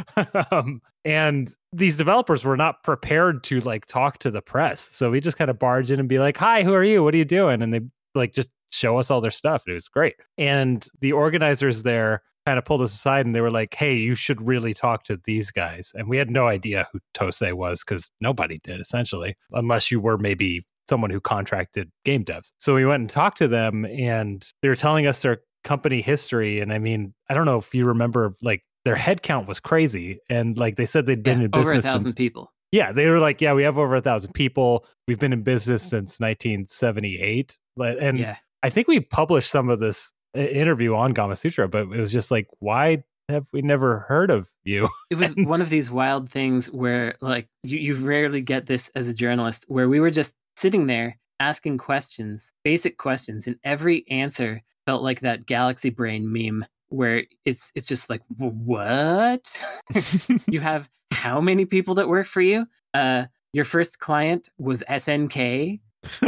[0.50, 4.90] um, and these developers were not prepared to like talk to the press.
[4.92, 7.02] So we just kind of barge in and be like hi who are you?
[7.02, 7.62] What are you doing?
[7.62, 7.80] And they
[8.14, 10.16] like just show us all their stuff and it was great.
[10.38, 14.14] And the organizers there kind of pulled us aside and they were like hey you
[14.14, 15.92] should really talk to these guys.
[15.94, 20.18] And we had no idea who Tose was because nobody did essentially unless you were
[20.18, 22.52] maybe someone who contracted game devs.
[22.58, 26.60] So we went and talked to them and they were telling us their company history
[26.60, 30.58] and i mean i don't know if you remember like their headcount was crazy and
[30.58, 32.52] like they said they'd been Yeah, in business over a thousand since people.
[32.70, 34.84] yeah, they were like, yeah, we have over a thousand people.
[35.08, 38.36] We've been in business since 1978, and yeah.
[38.62, 42.30] I think we published some of this uh, interview on Gamasutra, but it was just
[42.30, 44.88] like, why have we never heard of you?
[45.10, 49.08] It was one of these wild things where, like, you, you rarely get this as
[49.08, 54.62] a journalist, where we were just sitting there asking questions, basic questions, and every answer
[54.86, 59.60] felt like that Galaxy Brain meme where it's it's just like, what?
[60.46, 62.66] you have how many people that work for you?
[62.92, 65.80] Uh, your first client was SNK.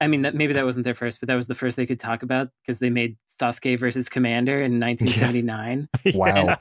[0.00, 2.00] I mean, that maybe that wasn't their first, but that was the first they could
[2.00, 6.56] talk about because they made Sasuke versus Commander in 1979, Wow.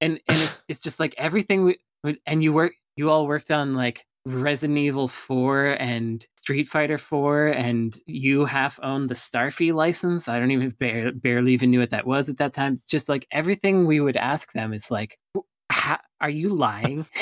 [0.00, 3.74] and and it's, it's just like everything we- and you work you all worked on
[3.74, 10.28] like Resident Evil 4 and Street Fighter 4, and you half owned the Starfy license.
[10.28, 12.80] I don't even bar- barely even knew what that was at that time.
[12.88, 15.18] Just like everything we would ask them is like,
[16.20, 17.06] "Are you lying?"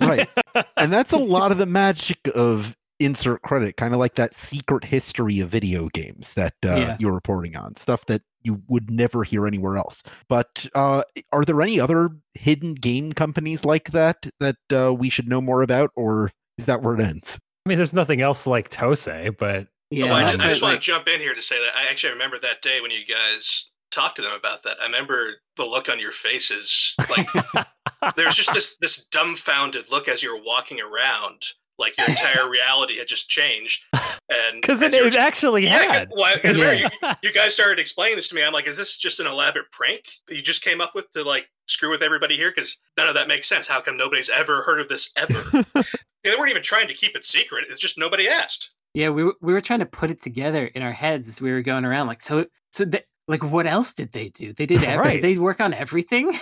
[0.00, 0.28] Right.
[0.76, 4.84] and that's a lot of the magic of insert credit kind of like that secret
[4.84, 6.96] history of video games that uh, Yeah.
[6.98, 11.60] you're reporting on stuff that you would never hear anywhere else but uh, are there
[11.62, 16.30] any other hidden game companies like that that uh, we should know more about or
[16.56, 19.06] is that where it ends I mean, there's nothing else like Tose,
[19.38, 21.56] but Yeah, oh, I just, I just want like, to jump in here to say
[21.62, 24.78] that I actually remember that day when you guys talked to them about that.
[24.80, 26.94] I remember the look on your faces.
[27.10, 27.28] Like
[28.16, 31.42] there's just this this dumbfounded look as you're walking around,
[31.78, 33.84] like your entire reality had just changed.
[33.92, 34.02] And
[34.60, 36.08] because it, you it actually Yeah, had.
[36.14, 37.14] well, I- very- Yeah.
[37.22, 38.42] you guys started explaining this to me.
[38.42, 41.22] I'm like, is this just an elaborate prank that you just came up with to
[41.24, 42.50] like screw with everybody here?
[42.50, 43.66] Because none of that makes sense.
[43.68, 45.44] How come nobody's ever heard of this ever?
[45.74, 45.82] Yeah,
[46.24, 47.64] they weren't even trying to keep it secret.
[47.68, 48.74] It's just nobody asked.
[48.94, 51.52] Yeah, we were, we were trying to put it together in our heads as we
[51.52, 52.06] were going around.
[52.08, 54.52] Like, so, so they, like, what else did they do?
[54.54, 55.22] They did, every, Right.
[55.22, 56.36] they work on everything?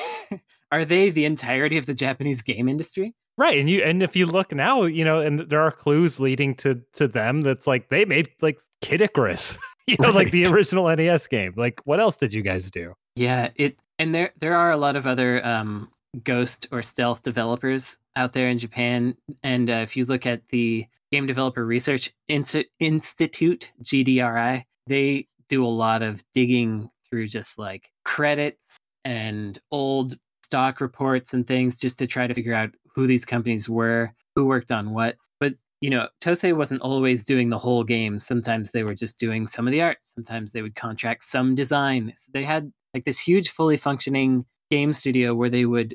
[0.73, 3.15] Are they the entirety of the Japanese game industry?
[3.39, 6.55] Right, and you and if you look now, you know, and there are clues leading
[6.57, 10.95] to to them that's like they made like Kid Icarus, you know, like the original
[10.95, 11.53] NES game.
[11.55, 12.95] Like, what else did you guys do?
[13.15, 15.91] Yeah, it, and there there are a lot of other um,
[16.25, 19.15] ghost or stealth developers out there in Japan.
[19.43, 25.65] And uh, if you look at the Game Developer Research Insti- Institute (GDRI), they do
[25.65, 31.99] a lot of digging through just like credits and old stock reports and things just
[31.99, 35.17] to try to figure out who these companies were, who worked on what.
[35.39, 38.19] But you know, Tose wasn't always doing the whole game.
[38.19, 39.99] Sometimes they were just doing some of the art.
[40.01, 42.15] Sometimes they would contract some design.
[42.17, 45.95] So they had like this huge, fully functioning game studio where they would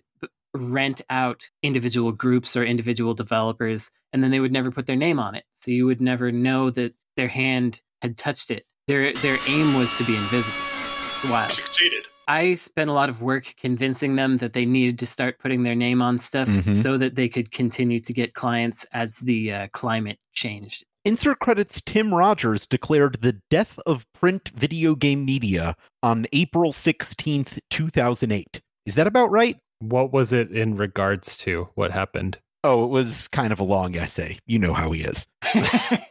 [0.53, 5.19] rent out individual groups or individual developers, and then they would never put their name
[5.19, 5.43] on it.
[5.61, 8.65] So you would never know that their hand had touched it.
[8.87, 10.80] Their their aim was to be invisible.
[11.29, 11.47] Wow.
[11.49, 12.07] Succeeded.
[12.27, 15.75] I spent a lot of work convincing them that they needed to start putting their
[15.75, 16.81] name on stuff Mhm.
[16.81, 20.83] so that they could continue to get clients as the uh, climate changed.
[21.05, 27.59] Insert credits Tim Rogers declared the death of print video game media on April 16th,
[27.69, 28.61] 2008.
[28.85, 29.57] Is that about right?
[29.79, 32.37] What was it in regards to what happened?
[32.63, 34.37] Oh, it was kind of a long essay.
[34.45, 35.25] You know how he is.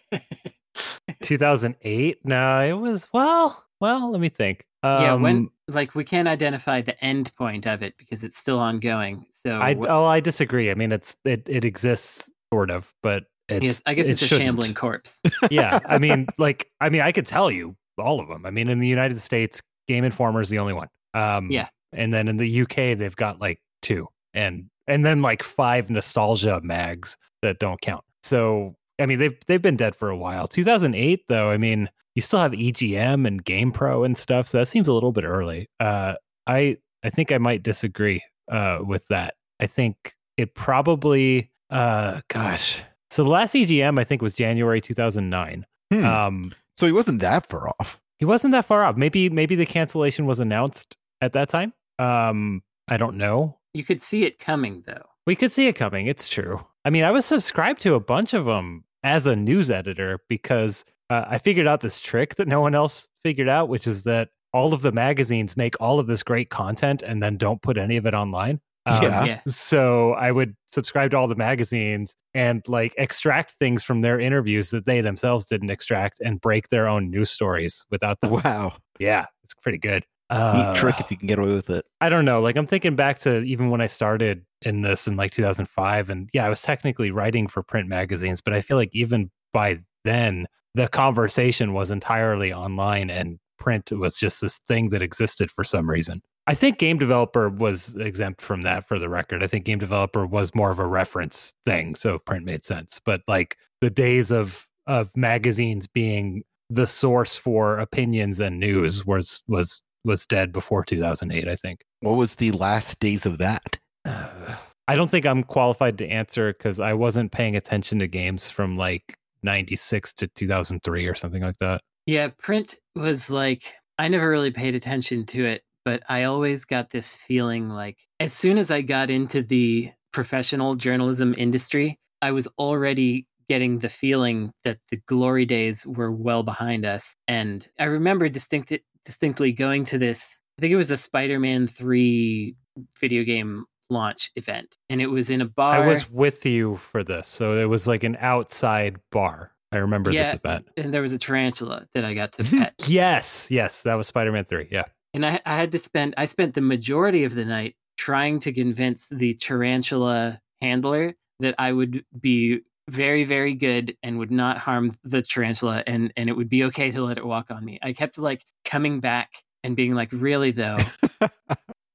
[1.22, 2.18] 2008?
[2.24, 3.64] No, it was well.
[3.80, 4.64] Well, let me think.
[4.82, 8.58] Um, yeah, when like we can't identify the end point of it because it's still
[8.58, 9.26] ongoing.
[9.46, 10.70] So I wh- oh, I disagree.
[10.70, 14.22] I mean, it's it it exists sort of, but it's yes, I guess it it's
[14.22, 14.46] a shouldn't.
[14.46, 15.20] shambling corpse.
[15.50, 18.46] yeah, I mean, like, I mean, I could tell you all of them.
[18.46, 20.88] I mean, in the United States, Game Informer is the only one.
[21.14, 21.68] Um, Yeah.
[21.92, 26.60] and then in the UK, they've got like two, and and then like five nostalgia
[26.62, 28.04] mags that don't count.
[28.22, 30.46] So, I mean, they've they've been dead for a while.
[30.46, 34.88] 2008, though, I mean, you still have EGM and GamePro and stuff, so that seems
[34.88, 35.68] a little bit early.
[35.78, 36.14] Uh,
[36.46, 39.34] I I think I might disagree uh, with that.
[39.61, 42.82] I think it probably, uh, gosh.
[43.11, 45.66] So the last EGM I think was January 2009.
[45.92, 46.04] Hmm.
[46.04, 48.00] Um, so he wasn't that far off.
[48.18, 48.96] he wasn't that far off.
[48.96, 51.72] Maybe maybe the cancellation was announced at that time.
[51.98, 53.58] Um, I don't know.
[53.74, 55.04] You could see it coming though.
[55.26, 56.06] We could see it coming.
[56.06, 56.64] It's true.
[56.84, 60.84] I mean, I was subscribed to a bunch of them as a news editor because
[61.11, 64.28] uh, I figured out this trick that no one else figured out, which is that
[64.52, 67.96] all of the magazines make all of this great content and then don't put any
[67.96, 68.61] of it online.
[68.86, 69.24] Um, Yeah.
[69.24, 69.40] Yeah.
[69.46, 74.70] So I would subscribe to all the magazines and like extract things from their interviews
[74.70, 78.30] that they themselves didn't extract and break their own news stories without them.
[78.30, 78.74] Wow.
[78.98, 80.04] Yeah, it's pretty good.
[80.30, 81.84] Neat Uh, trick if you can get away with it.
[82.00, 82.40] I don't know.
[82.40, 86.30] Like I'm thinking back to even when I started in this in like 2005, and
[86.32, 90.46] yeah, I was technically writing for print magazines, but I feel like even by then
[90.74, 95.88] the conversation was entirely online, and print was just this thing that existed for some
[95.88, 96.20] reason.
[96.46, 99.42] I think game developer was exempt from that for the record.
[99.42, 103.00] I think game developer was more of a reference thing, so print made sense.
[103.04, 109.12] But like the days of of magazines being the source for opinions and news mm-hmm.
[109.12, 113.78] was was was dead before 2008 i think What was the last days of that?
[114.06, 118.78] i don't think i'm qualified to answer because i wasn't paying attention to games from
[118.78, 124.51] like 96 to 2003 or something like that Yeah, print was like I never really
[124.51, 128.80] paid attention to it, but I always got this feeling like as soon as I
[128.80, 135.45] got into the professional journalism industry, I was already getting the feeling that the glory
[135.45, 137.16] days were well behind us.
[137.26, 138.72] And I remember distinct
[139.05, 140.41] distinctly going to this.
[140.59, 142.55] I think it was a Spider-Man three
[143.01, 145.76] video game launch event, and it was in a bar.
[145.82, 149.53] I was with you for this, so it was like an outside bar.
[149.72, 150.22] I remember Yeah.
[150.24, 150.68] this event.
[150.76, 152.74] and there was a tarantula that I got to pet.
[152.88, 154.66] Yes, yes, that was Spider-Man Three.
[154.70, 154.84] Yeah,
[155.14, 158.53] and I, I had to spend i spent the majority of the night trying to
[158.53, 164.97] convince the tarantula handler that i would be very very good and would not harm
[165.05, 167.93] the tarantula and and it would be okay to let it walk on me i
[167.93, 169.30] kept like coming back
[169.64, 170.76] and being like really though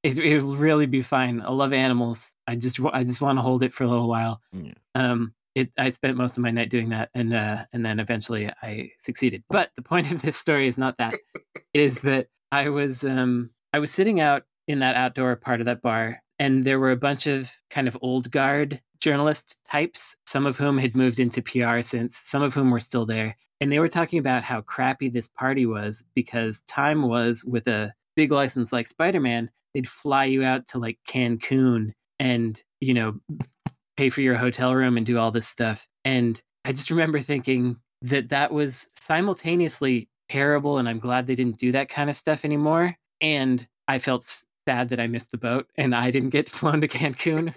[0.06, 1.41] it, it will really be fine.
[1.41, 2.32] I love animals.
[2.47, 4.39] I just i just want to hold it for a little while.
[4.53, 4.74] Yeah.
[4.93, 8.51] um it, I spent most of my night doing that, and uh, and then eventually
[8.62, 9.43] I succeeded.
[9.49, 11.16] But the point of this story is not that;
[11.74, 15.66] it is that I was um, I was sitting out in that outdoor part of
[15.68, 20.45] that bar, and there were a bunch of kind of old guard journalist types, some
[20.45, 23.80] of whom had moved into PR since, some of whom were still there, and they
[23.80, 28.74] were talking about how crappy this party was because time was with a big license
[28.74, 33.19] like Spider-Man, they'd fly you out to like Cancun and you know
[33.97, 35.88] pay for your hotel room and do all this stuff.
[36.03, 40.78] And I just remember thinking that that was simultaneously terrible.
[40.78, 42.95] And I'm glad they didn't do that kind of stuff anymore.
[43.21, 44.26] And I felt
[44.67, 47.55] sad that I missed the boat and I didn't get flown to Cancun.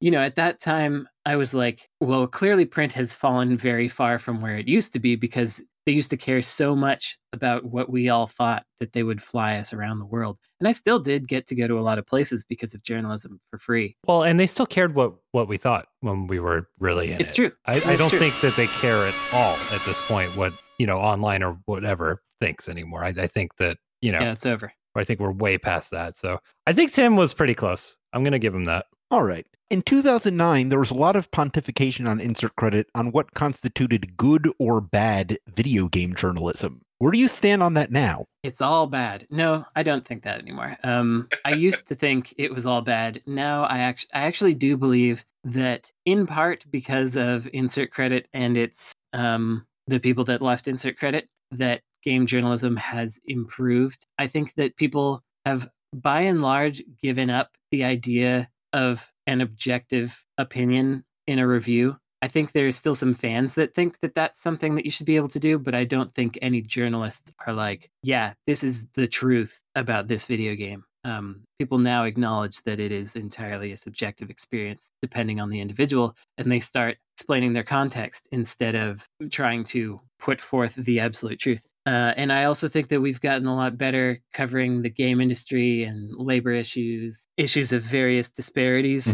[0.00, 4.18] you know, at that time, I was like, well, clearly print has fallen very far
[4.18, 7.88] from where it used to be because they used to care so much about what
[7.88, 10.36] we all thought that they would fly us around the world.
[10.60, 13.40] And I still did get to go to a lot of places because of journalism
[13.50, 13.96] for free.
[14.06, 17.32] well, and they still cared what what we thought when we were really in It's
[17.32, 17.36] it.
[17.36, 17.52] true.
[17.66, 18.18] I, I don't true.
[18.18, 22.20] think that they care at all at this point what you know online or whatever
[22.40, 23.04] thinks anymore.
[23.04, 24.72] I, I think that you know Yeah, it's over.
[24.96, 26.16] I think we're way past that.
[26.16, 27.96] So I think Tim was pretty close.
[28.12, 28.86] I'm gonna give him that.
[29.10, 29.46] All right.
[29.68, 34.48] In 2009, there was a lot of pontification on insert credit on what constituted good
[34.60, 36.82] or bad video game journalism.
[36.98, 38.26] Where do you stand on that now?
[38.44, 39.26] It's all bad.
[39.28, 40.76] No, I don't think that anymore.
[40.84, 43.20] Um, I used to think it was all bad.
[43.26, 48.56] Now I actually, I actually do believe that, in part because of insert credit and
[48.56, 54.06] its um, the people that left insert credit, that game journalism has improved.
[54.16, 60.22] I think that people have, by and large, given up the idea of an objective
[60.38, 61.96] opinion in a review.
[62.22, 65.16] I think there's still some fans that think that that's something that you should be
[65.16, 69.06] able to do, but I don't think any journalists are like, yeah, this is the
[69.06, 70.84] truth about this video game.
[71.04, 76.16] Um, people now acknowledge that it is entirely a subjective experience depending on the individual,
[76.36, 81.62] and they start explaining their context instead of trying to put forth the absolute truth.
[81.86, 85.84] Uh, and I also think that we've gotten a lot better covering the game industry
[85.84, 89.06] and labor issues, issues of various disparities.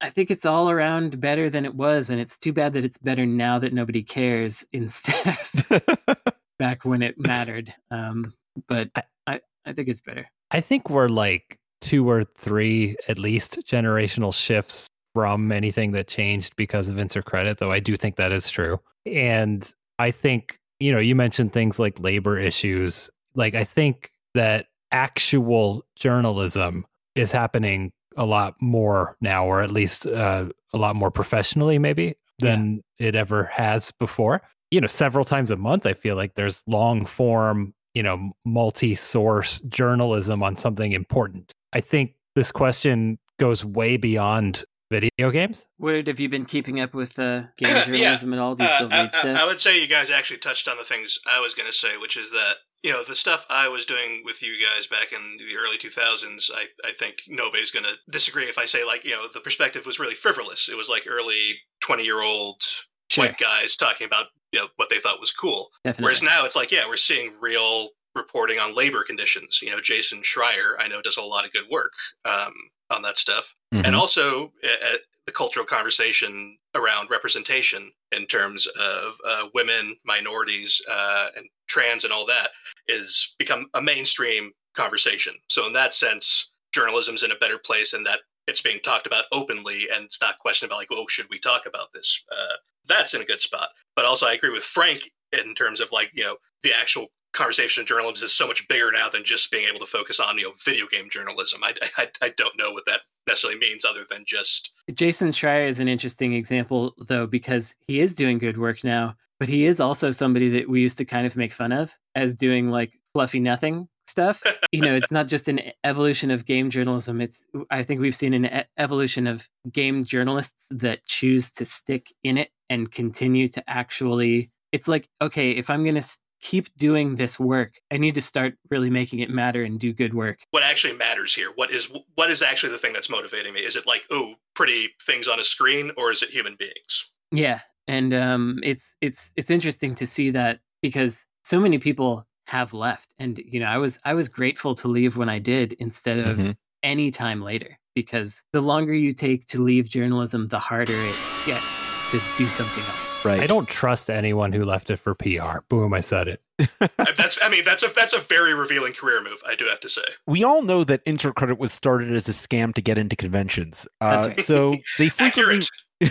[0.00, 2.98] I think it's all around better than it was, and it's too bad that it's
[2.98, 5.38] better now that nobody cares instead
[5.70, 6.16] of
[6.58, 7.74] back when it mattered.
[7.90, 8.32] Um,
[8.68, 10.26] but I, I, I think it's better.
[10.52, 16.54] I think we're like two or three at least generational shifts from anything that changed
[16.54, 18.78] because of insert credit, though I do think that is true.
[19.04, 19.68] And
[19.98, 23.10] I think, you know, you mentioned things like labor issues.
[23.34, 30.06] Like, I think that actual journalism is happening a lot more now, or at least
[30.06, 34.42] uh, a lot more professionally, maybe than it ever has before.
[34.70, 38.94] You know, several times a month, I feel like there's long form, you know, multi
[38.94, 41.52] source journalism on something important.
[41.72, 45.66] I think this question goes way beyond video games.
[45.78, 47.84] Wood, have you been keeping up with uh, game Yeah.
[47.84, 48.54] journalism at all?
[48.56, 49.36] Do you Uh, still I, read I- stuff?
[49.36, 51.96] I would say you guys actually touched on the things I was going to say,
[51.96, 55.36] which is that you know the stuff I was doing with you guys back in
[55.38, 56.50] the early 2000s.
[56.54, 59.86] I, I think nobody's going to disagree if I say like you know the perspective
[59.86, 60.68] was really frivolous.
[60.68, 62.62] It was like early 20 year old
[63.10, 65.70] sure, white guys talking about you know what they thought was cool.
[65.84, 66.04] definitely.
[66.04, 69.60] Whereas now it's like, yeah, we're seeing real reporting on labor conditions.
[69.62, 71.92] You know, Jason Schreier, I know, does a lot of good work
[72.24, 72.52] um,
[72.90, 73.54] on that stuff.
[73.72, 73.86] Mhm.
[73.86, 81.28] And also uh, the cultural conversation around representation in terms of uh, women, minorities, uh,
[81.36, 82.50] and trans and all that
[82.88, 85.34] is become a mainstream conversation.
[85.48, 89.24] So in that sense, journalism's in a better place in that it's being talked about
[89.32, 92.24] openly and it's not questioned about like, oh, should we talk about this?
[92.32, 92.56] Uh,
[92.88, 93.68] that's in a good spot.
[93.94, 97.82] But also, I agree with Frank in terms of like, you know, the actual conversation
[97.82, 100.44] of journalism is so much bigger now than just being able to focus on, you
[100.44, 101.60] know, video game journalism.
[101.62, 105.78] I, I, I don't know what that necessarily means other than just, Jason Schreier is
[105.80, 110.10] an interesting example, though, because he is doing good work now, but he is also
[110.10, 113.88] somebody that we used to kind of make fun of as doing like fluffy nothing
[114.06, 114.42] stuff.
[114.72, 117.20] you know, it's not just an evolution of game journalism.
[117.20, 117.38] It's
[117.70, 122.36] I think we've seen an e- evolution of game journalists that choose to stick in
[122.36, 127.38] it and continue to actually it's like okay if i'm going to keep doing this
[127.38, 127.74] work.
[127.90, 130.38] I need to start really making it matter and do good work.
[130.50, 131.50] What actually matters here?
[131.54, 133.60] What is what is actually the thing that's motivating me?
[133.60, 137.10] Is it like oh pretty things on a screen or is it human beings?
[137.32, 142.72] Yeah and um it's it's it's interesting to see that because so many people have
[142.74, 146.18] left and you know i was i was grateful to leave when i did instead
[146.18, 146.56] of Mhm.
[146.82, 151.14] any time later because the longer you take to leave journalism the harder it
[151.46, 153.40] gets to do something else Right.
[153.40, 155.60] I don't trust anyone who left it for PR.
[155.68, 156.42] Boom, I said it.
[157.16, 159.88] That's i mean that's a that's a very revealing career move i do have to
[159.88, 163.16] say we all know that insert credit was started as a scam to get into
[163.16, 163.86] conventions.
[164.00, 164.40] Uh, right.
[164.40, 165.66] So they frequently,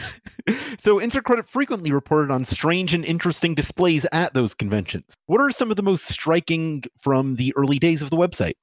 [0.79, 5.15] so insert credit frequently reported on strange and interesting displays at those conventions.
[5.27, 8.53] What are some of the most striking from the early days of the website?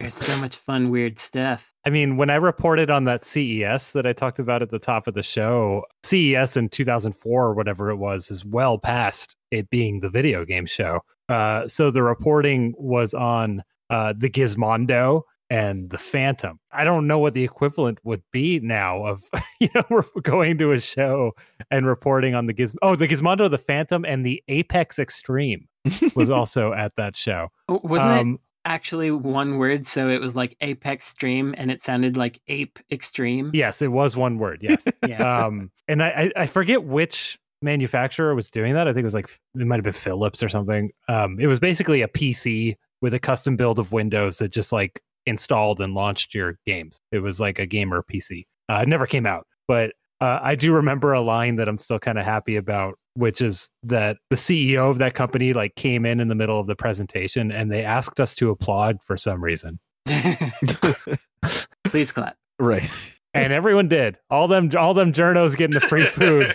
[0.00, 4.06] There's so much fun weird stuff I mean, when I reported on that CES that
[4.06, 7.96] I talked about at the top of the show, CES in 2004 or whatever it
[7.96, 11.00] was is well past it being the video game show.
[11.28, 16.60] Uh, so the reporting was on uh, the Gizmondo and the Phantom.
[16.70, 19.24] I don't know what the equivalent would be now of,
[19.60, 21.32] you know, we're going to a show
[21.72, 22.76] and reporting on the Giz.
[22.80, 25.68] Oh, the Gizmondo, the Phantom, and the Apex Extreme
[26.14, 27.48] was also at that show.
[27.68, 31.82] Oh, wasn't it Um, actually one word so it was like apex stream and it
[31.82, 34.60] sounded like ape extreme Yes, it was one word.
[34.62, 34.86] Yes.
[35.06, 38.88] yeah um, and I, I forget which manufacturer was doing that.
[38.88, 40.90] I think it was like it might have been Philips or something.
[41.08, 45.00] Um, it was basically a PC with a custom build of Windows that just like
[45.26, 47.00] installed and launched your games.
[47.10, 48.44] It was like a gamer PC.
[48.68, 49.92] Uh, it never came out, but
[50.22, 53.68] uh, I do remember a line that I'm still kind of happy about, which is
[53.82, 57.50] that the CEO of that company like came in in the middle of the presentation
[57.50, 59.78] and they asked us to applaud for some reason,
[61.84, 62.88] please clap Right.
[63.34, 64.16] and everyone did.
[64.30, 66.54] All them all them journos getting the free food.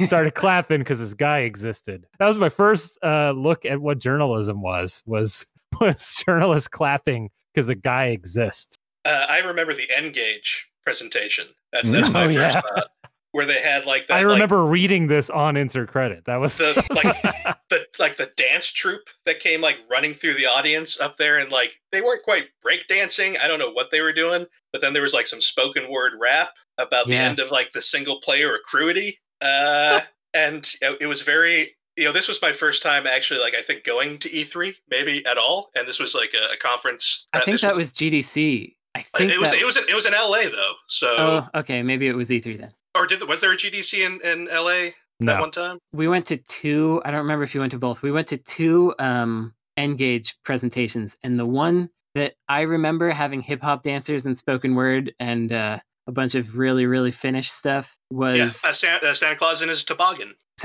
[0.06, 2.06] started clapping because this guy existed.
[2.20, 5.02] That was my first uh, look at what journalism was.
[5.06, 5.44] Was
[5.80, 8.76] was journalists clapping because a guy exists?
[9.04, 11.46] uh, i remember the N-Gage presentation.
[11.72, 12.60] That's that's my Oh, first yeah.
[12.62, 12.88] thought.
[13.32, 16.24] Where they had like that I like, remember reading this on insert credit.
[16.24, 20.14] That was, The, that was like- the like the dance troupe that came like running
[20.14, 23.70] through the audience up there and like they weren't quite break dancing i don't know
[23.70, 27.14] what they were doing but then there was like some spoken word rap about the
[27.16, 29.18] end of like the single player accruity.
[29.44, 30.00] Uh
[30.34, 33.60] and it it was very you know this was my first time actually like i
[33.60, 35.68] think going to e3 maybe at all.
[35.76, 38.74] And this was like a, a conference i think this that was gdc
[39.14, 41.14] i think it was that- it was in, it was in la though so
[41.54, 42.72] oh okay maybe it was e3 then.
[42.94, 44.90] Or did the, was there a gdc in in la
[45.20, 45.78] that one time?
[45.92, 48.38] We went to two i don't remember if you went to both we went to
[48.38, 54.74] two um N-Gage presentations and the one that i remember having hip-hop dancers and spoken
[54.74, 55.78] word and uh
[56.08, 59.68] a bunch of really really finished stuff was yeah uh, santa, uh, santa claus in
[59.68, 60.34] his toboggan.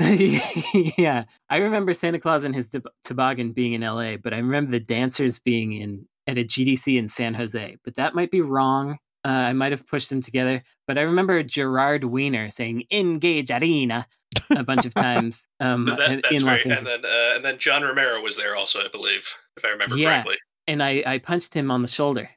[0.98, 4.72] Yeah, I remember Santa Claus and his tob- toboggan being in LA, but I remember
[4.72, 7.76] the dancers being in at a GDC in San Jose.
[7.84, 8.98] But that might be wrong.
[9.24, 10.62] Uh, I might have pushed them together.
[10.86, 14.06] But I remember Gerard Wiener saying "N-Gage Arena"
[14.50, 15.40] a bunch of times.
[15.60, 16.66] Um, That, in that's Los right.
[16.66, 19.96] And then uh, and then John Romero was there also, I believe, if I remember
[19.96, 20.10] Yeah.
[20.22, 20.36] correctly.
[20.66, 22.28] and I, I punched him on the shoulder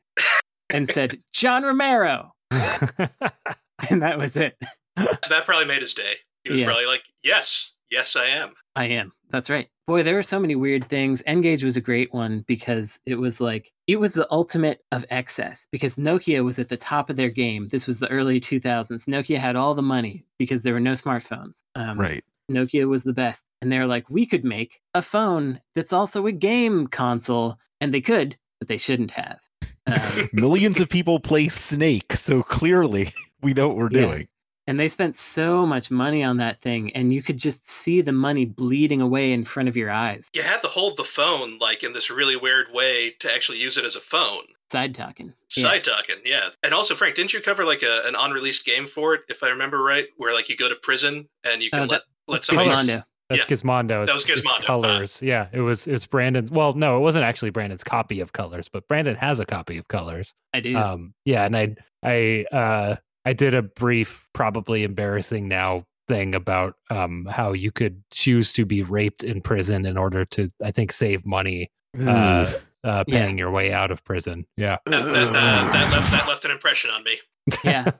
[0.69, 4.57] and said, "John Romero," and that was it.
[4.95, 6.13] That probably made his day.
[6.43, 6.67] He was Yeah.
[6.67, 9.11] probably like, "Yes, yes, I am." I am.
[9.29, 9.67] That's right.
[9.87, 11.21] Boy, there were so many weird things.
[11.25, 15.65] N-Gage was a great one because it was like it was the ultimate of excess
[15.71, 17.69] because Nokia was at the top of their game.
[17.69, 19.05] This was the early 2000s.
[19.07, 21.63] Nokia had all the money because there were no smartphones.
[21.75, 22.23] Um, Right.
[22.51, 23.45] Nokia was the best.
[23.61, 27.57] And they're like, we could make a phone that's also a game console.
[27.81, 29.39] And they could, but they shouldn't have.
[29.87, 34.01] Um, Millions of people play Snake, so clearly we know what we're Yeah.
[34.05, 34.27] doing.
[34.67, 36.91] And they spent so much money on that thing.
[36.93, 40.27] And you could just see the money bleeding away in front of your eyes.
[40.33, 43.77] You had to hold the phone like in this really weird way to actually use
[43.77, 44.43] it as a phone.
[44.71, 45.33] Side talking.
[45.55, 45.63] Yeah.
[45.63, 46.49] Side talking, yeah.
[46.63, 49.49] And also, Frank, didn't you cover like a, an unreleased game for it, if I
[49.49, 52.35] remember right, where like you go to prison and you can Oh, let that- let
[52.37, 53.03] that's somebody Gizmondo.
[53.29, 53.55] That's Yeah.
[53.57, 53.87] Gizmondo.
[54.05, 54.63] That was It's- it's Gizmondo.
[54.65, 55.21] Colors.
[55.21, 55.87] Yeah, it was.
[55.87, 56.47] It's Brandon.
[56.51, 59.87] Well, no, it wasn't actually Brandon's copy of Colors, but Brandon has a copy of
[59.87, 60.33] Colors.
[60.53, 60.75] I do.
[60.77, 62.95] Um, yeah, and I, I, uh,
[63.27, 68.65] I did a brief, probably embarrassing now thing about um how you could choose to
[68.65, 71.69] be raped in prison in order to, I think, save money,
[71.99, 72.53] uh,
[72.85, 73.25] uh, Yeah.
[73.25, 74.45] paying your way out of prison.
[74.55, 74.77] Yeah.
[74.85, 77.19] that, that, uh, that, left, that left an impression on me.
[77.65, 77.91] yeah.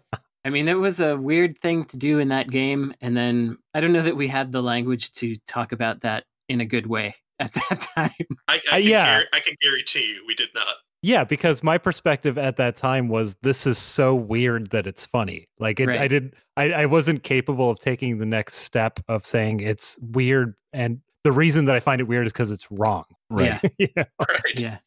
[0.45, 2.93] I mean, it was a weird thing to do in that game.
[3.01, 6.61] And then I don't know that we had the language to talk about that in
[6.61, 8.11] a good way at that time.
[8.47, 9.19] I, I, Uh, can, yeah.
[9.19, 10.75] guar- I can guarantee you we did not.
[11.03, 15.45] Yeah, because my perspective at that time was this is so weird that it's funny.
[15.59, 16.07] Like it, I Right.
[16.09, 20.99] did, I, I wasn't capable of taking the next step of saying it's weird, and
[21.23, 23.03] the reason that I find it weird is because it's wrong.
[23.29, 23.59] Right.
[23.77, 23.87] Yeah.
[23.95, 24.03] yeah.
[24.43, 24.59] Right.
[24.59, 24.77] Yeah.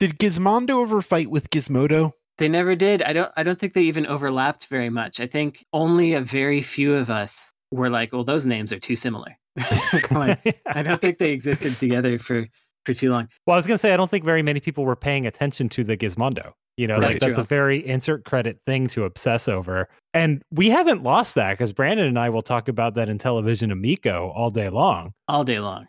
[0.00, 2.12] Did Gizmondo ever fight with Gizmodo?
[2.38, 3.02] They never did.
[3.02, 5.20] I don't I don't think they even overlapped very much.
[5.20, 8.96] I think only a very few of us were like, well, those names are too
[8.96, 9.36] similar.
[10.10, 12.46] Like, I don't think they existed together for
[12.84, 13.28] for too long.
[13.46, 15.68] Well, I was going to say, I don't think very many people were paying attention
[15.70, 16.52] to the Gizmondo.
[16.78, 17.02] You know, Right.
[17.12, 19.88] like, That's that's a very insert credit thing to obsess over.
[20.14, 24.30] And we haven't lost that because Brandon and I will talk about that Intellivision Amico
[24.34, 25.12] all day long.
[25.28, 25.86] all day long.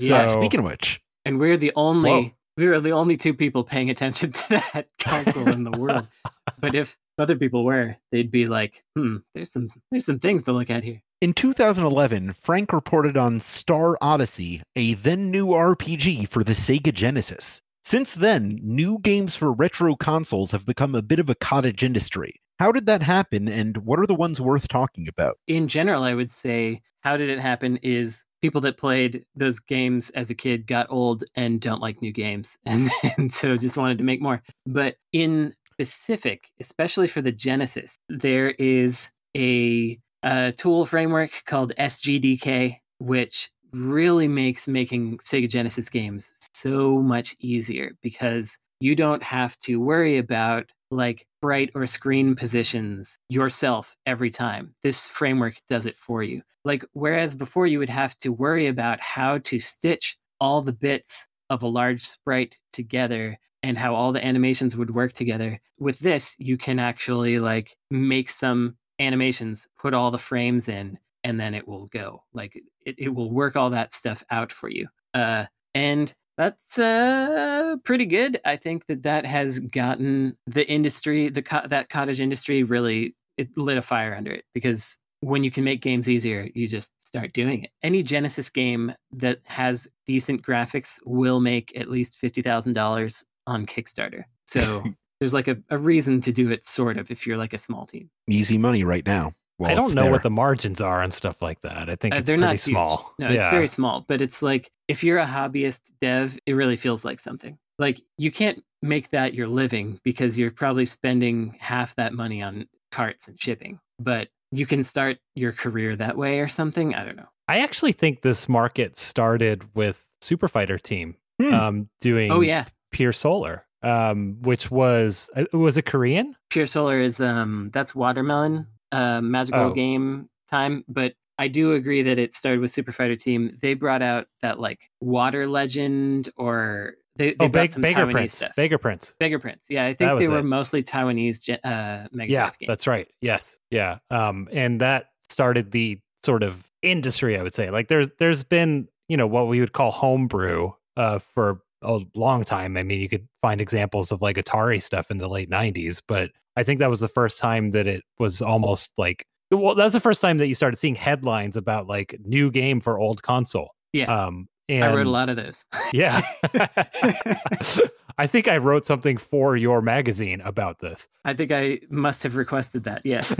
[0.00, 0.26] So- Yeah.
[0.28, 2.30] Speaking of which, And we're the only Whoa.
[2.56, 6.06] we were the only two people paying attention to that console in the world.
[6.60, 10.52] But if other people were, they'd be like, hmm, there's some there's some things to
[10.52, 11.02] look at here.
[11.22, 17.62] In 2011, Frank reported on Star Odyssey, a then new RPG for the Sega Genesis.
[17.84, 22.34] Since then, new games for retro consoles have become a bit of a cottage industry.
[22.58, 25.38] How did that happen, and what are the ones worth talking about?
[25.46, 30.10] in general, I would say, how did it happen is people that played those games
[30.10, 33.98] as a kid got old and don't like new games and, and so just wanted
[33.98, 34.42] to make more.
[34.66, 42.78] But in specific, especially for the Genesis, there is a, a tool framework called SGDK,
[42.98, 49.80] which really makes making Sega Genesis games so much easier because you don't have to
[49.80, 54.74] worry about like bright or screen positions yourself every time.
[54.82, 56.42] This framework does it for you.
[56.64, 61.26] Like, whereas before you would have to worry about how to stitch all the bits
[61.50, 65.60] of a large sprite together and how all the animations would work together.
[65.78, 71.38] With this, you can actually like make some animations, put all the frames in, and
[71.38, 72.22] then it will go.
[72.32, 74.88] Like it, it will work all that stuff out for you.
[75.14, 78.40] Uh, and that's uh, pretty good.
[78.44, 83.48] I think that that has gotten the industry, the co- that cottage industry, really it
[83.56, 87.32] lit a fire under it because when you can make games easier, you just start
[87.32, 87.70] doing it.
[87.82, 93.66] Any Genesis game that has decent graphics will make at least fifty thousand dollars on
[93.66, 94.24] Kickstarter.
[94.46, 94.82] So
[95.22, 97.86] there's like a, a reason to do it, sort of, if you're like a small
[97.86, 98.10] team.
[98.28, 99.32] Easy money right now.
[99.58, 100.10] Well, I don't know there.
[100.12, 101.88] what the margins are and stuff like that.
[101.88, 103.14] I think Uh, it's they're pretty not small.
[103.18, 103.34] No, yeah.
[103.38, 107.20] it's very small, but it's like if you're a hobbyist dev, it really feels like
[107.20, 107.56] something.
[107.78, 112.66] Like you can't make that your living because you're probably spending half that money on
[112.90, 116.94] carts and shipping, but you can start your career that way or something.
[116.94, 117.28] I don't know.
[117.46, 121.54] I actually think this market started with Super Fighter Team Hmm.
[121.54, 126.34] um, doing Oh yeah, Pier Solar, um, which was uh, was it Korean?
[126.50, 129.72] Pier Solar is um that's watermelon uh magical Oh.
[129.72, 133.58] game time, but I do agree that it started with Super Fighter Team.
[133.62, 138.36] They brought out that like Water Legend or they, they Oh, some Beggar Taiwanese Prince.
[138.36, 138.56] stuff.
[138.56, 139.14] Beggar Prince.
[139.18, 139.64] Beggar Prince.
[139.68, 140.44] Yeah, I think they were it.
[140.44, 143.08] mostly Taiwanese uh, Mega Yeah, that's right.
[143.20, 143.98] Yes, yeah.
[144.10, 147.38] Um, and that started the sort of industry.
[147.38, 151.18] I would say, like, there's there's been you know what we would call homebrew uh,
[151.18, 152.76] for a long time.
[152.76, 156.30] I mean, you could find examples of like Atari stuff in the late '90s, but
[156.56, 159.24] I think that was the first time that it was almost like.
[159.50, 162.98] Well, that's the first time that you started seeing headlines about like new game for
[162.98, 163.70] old console.
[163.92, 164.04] Yeah.
[164.04, 165.64] Um, and I wrote a lot of those.
[165.92, 166.22] Yeah.
[168.18, 171.08] I think I wrote something for your magazine about this.
[171.24, 173.02] I think I must have requested that.
[173.04, 173.34] Yes.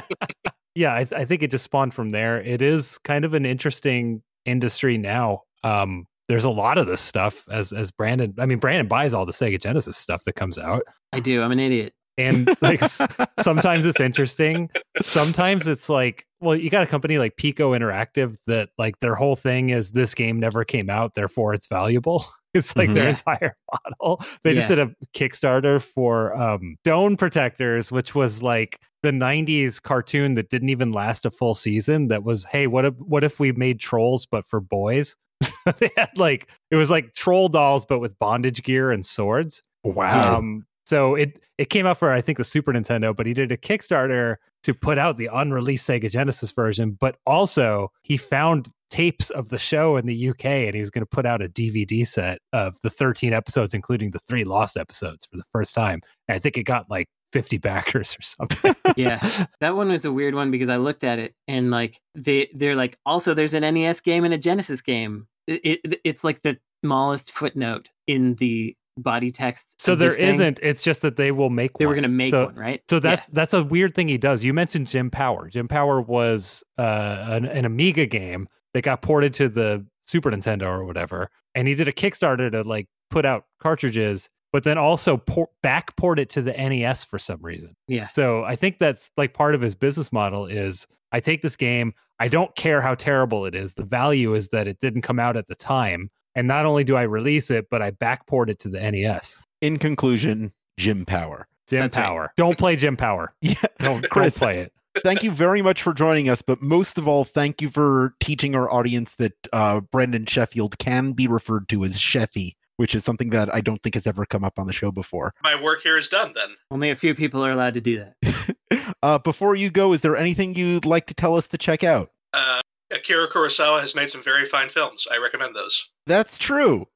[0.74, 2.40] yeah, I, I think it just spawned from there.
[2.40, 5.42] It is kind of an interesting industry now.
[5.64, 8.34] Um, there's a lot of this stuff as as Brandon.
[8.38, 11.42] I mean, Brandon buys all the Sega Genesis stuff that comes out, I do.
[11.42, 11.92] I'm an idiot.
[12.18, 12.80] and like
[13.40, 14.70] sometimes it's interesting.
[15.06, 19.36] Sometimes it's like, well, you got a company like Piko Interactive that like their whole
[19.36, 22.24] thing is this game never came out, therefore it's valuable.
[22.54, 23.10] It's like their Yeah.
[23.12, 24.22] entire model.
[24.44, 30.34] They just did a Kickstarter for um Stone Protectors, which was like the 90s cartoon
[30.34, 33.52] that didn't even last a full season that was hey what if what if we
[33.52, 35.16] made trolls but for boys
[35.78, 40.36] they had like it was like troll dolls but with bondage gear and swords Wow.
[40.38, 43.52] um, so it it came out for I think the Super Nintendo, but he did
[43.52, 46.96] a Kickstarter to put out the unreleased Sega Genesis version.
[47.00, 51.02] But also he found tapes of the show in the UK, and he was going
[51.02, 55.26] to put out a DVD set of the 13 episodes, including the three lost episodes,
[55.30, 56.00] for the first time.
[56.28, 58.74] And I think it got like 50 backers or something.
[58.96, 59.20] Yeah.
[59.60, 62.76] That one was a weird one because I looked at it and like they they're
[62.76, 65.28] like also there's an NES game and a Genesis game.
[65.46, 69.66] It, it it's like the smallest footnote in the body text.
[69.78, 71.72] so there not It's just that they will make.
[71.78, 72.82] They were going to make So- one, right?
[72.90, 73.00] So Yeah.
[73.00, 74.44] that's that's a weird thing he does.
[74.44, 75.48] You mentioned Jim Power.
[75.48, 80.64] Jim Power was uh, an, an Amiga game that got ported to the Super Nintendo
[80.64, 84.28] or whatever, and he did a Kickstarter to like put out cartridges.
[84.52, 87.74] But then also por- backport it to the NES for some reason.
[87.88, 88.08] Yeah.
[88.14, 91.94] So I think that's like part of his business model is I take this game,
[92.20, 93.74] I don't care how terrible it is.
[93.74, 96.10] The value is that it didn't come out at the time.
[96.34, 99.40] And not only do I release it, but I backport it to the NES.
[99.60, 101.46] In conclusion, Jim Power.
[101.68, 102.04] Jim That's right.
[102.04, 102.32] Power.
[102.36, 103.34] Don't play Jim Power.
[103.42, 104.34] Yeah, Don't, Chris.
[104.34, 104.72] don't play it.
[105.02, 106.42] thank you very much for joining us.
[106.42, 111.12] But most of all, thank you for teaching our audience that uh, Brandon Sheffield can
[111.12, 114.42] be referred to as Sheffy, which is something that I don't think has ever come
[114.42, 115.34] up on the show before.
[115.44, 116.48] My work here is done then.
[116.72, 118.56] Only a few people are allowed to do that.
[119.04, 122.10] Uh, before you go, is there anything you'd like to tell us to check out?
[122.32, 122.60] Uh,
[122.92, 125.06] Akira Kurosawa has made some very fine films.
[125.12, 125.90] I recommend those.
[126.06, 126.86] That's true.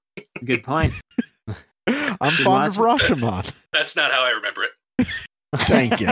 [0.45, 0.93] Good point.
[1.87, 3.51] I'm Should fond of watch Rashomon.
[3.73, 5.07] That's not how I remember it.
[5.57, 6.07] Thank you.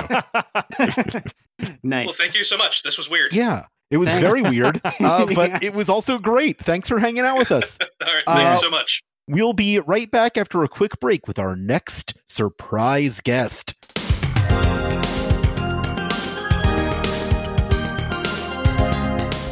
[1.83, 2.07] nice.
[2.07, 2.83] Well, thank you so much.
[2.83, 3.33] This was weird.
[3.33, 5.59] Yeah, it was very weird, uh, but Yeah.
[5.62, 6.59] it was also great.
[6.64, 7.79] Thanks for hanging out with us.
[8.05, 8.25] All right.
[8.27, 9.03] Uh, Thank you so much.
[9.27, 13.72] We'll be right back after a quick break with our next surprise guest.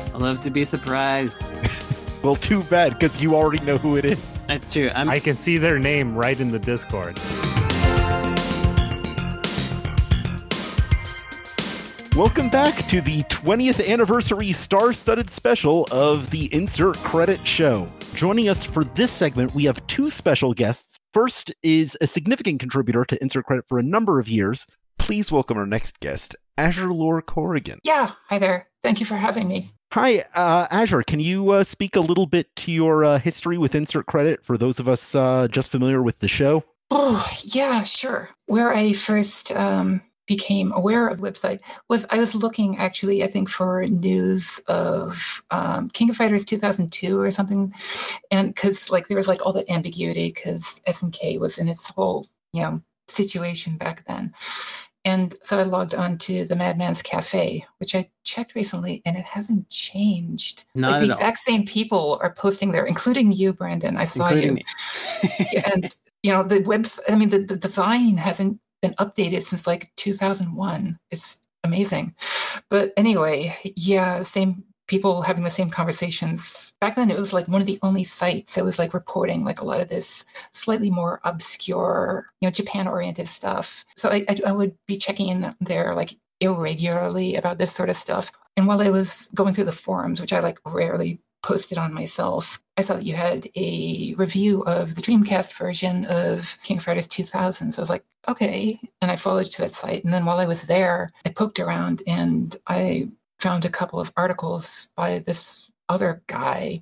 [0.05, 1.39] I love to be surprised.
[2.23, 4.39] Well, too bad because you already know who it is.
[4.47, 4.89] That's true.
[4.95, 7.19] I'm I can see their name right in the Discord.
[12.23, 17.93] Welcome back to the 20th anniversary star studded special of the Insert Credit Show.
[18.15, 20.99] Joining us for this segment, we have two special guests.
[21.13, 24.69] First is a significant contributor to Insert Credit for a number of years.
[25.01, 27.79] Please welcome our next guest, Azurelore Korrigan.
[27.83, 28.69] Yeah, hi there.
[28.85, 29.67] Thank you for having me.
[29.91, 31.03] Hi, uh, Azure.
[31.03, 34.57] Can you uh, speak a little bit to your uh, history with Insert Credit for
[34.57, 36.63] those of us uh, just familiar with the show?
[36.89, 38.31] Oh, yeah, sure.
[38.47, 43.27] Where I first um, became aware of the website was I was looking actually, I
[43.27, 47.73] think, for news of um, King of Fighters 2002 or something.
[48.31, 52.27] And because, like, there was like all the ambiguity because SNK was in its whole,
[52.53, 54.33] you know, situation back then.
[55.05, 59.25] And so I logged on to the Madman's Cafe, which I checked recently, and it
[59.25, 60.67] hasn't changed.
[60.77, 61.19] Not like the all.
[61.19, 63.97] exact same people are posting there, including you, Brandon.
[63.97, 64.63] I saw including
[65.25, 65.61] you.
[65.75, 69.93] and you know the webs i mean the, the design hasn't been updated since like
[69.97, 72.15] 2001 it's amazing.
[72.69, 76.75] But anyway yeah same people having the same conversations.
[76.81, 79.61] Back then it was like one of the only sites that was like reporting like
[79.61, 83.85] a lot of this slightly more obscure you know japan oriented stuff.
[83.97, 87.97] So I, I i would be checking in there like irregularly about this sort of
[87.97, 88.33] stuff.
[88.57, 92.63] And while i was going through the forums which i like rarely posted on myself.
[92.77, 97.09] I saw that you had a review of the Dreamcast version of King of Fighters
[97.09, 97.73] 2000.
[97.73, 98.79] So I was like, okay.
[99.01, 100.05] And I followed to that site.
[100.05, 103.09] And then while I was there, I poked around and I
[103.41, 106.81] found a couple of articles by this other guy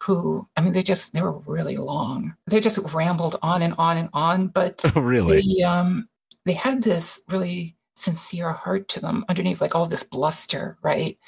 [0.00, 2.34] who, I mean, they just, they were really long.
[2.46, 4.46] They just rambled on and on and on.
[4.48, 5.40] But Oh, really?
[5.42, 6.08] they um
[6.44, 11.18] they had this really sincere heart to them underneath like all this bluster right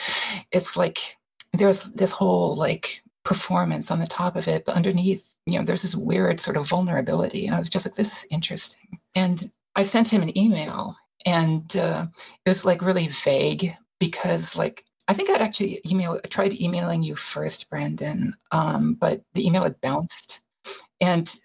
[0.53, 1.17] it's like
[1.59, 5.83] there's this whole like performance on the top of it but underneath you know there's
[5.83, 9.83] this weird sort of vulnerability and i was just like this is interesting and i
[9.83, 10.97] sent him an email
[11.27, 12.07] and uh,
[12.47, 17.15] it was like really vague because like i think i'd actually email tried emailing you
[17.15, 20.41] first brandon um, but the email had bounced
[21.01, 21.29] and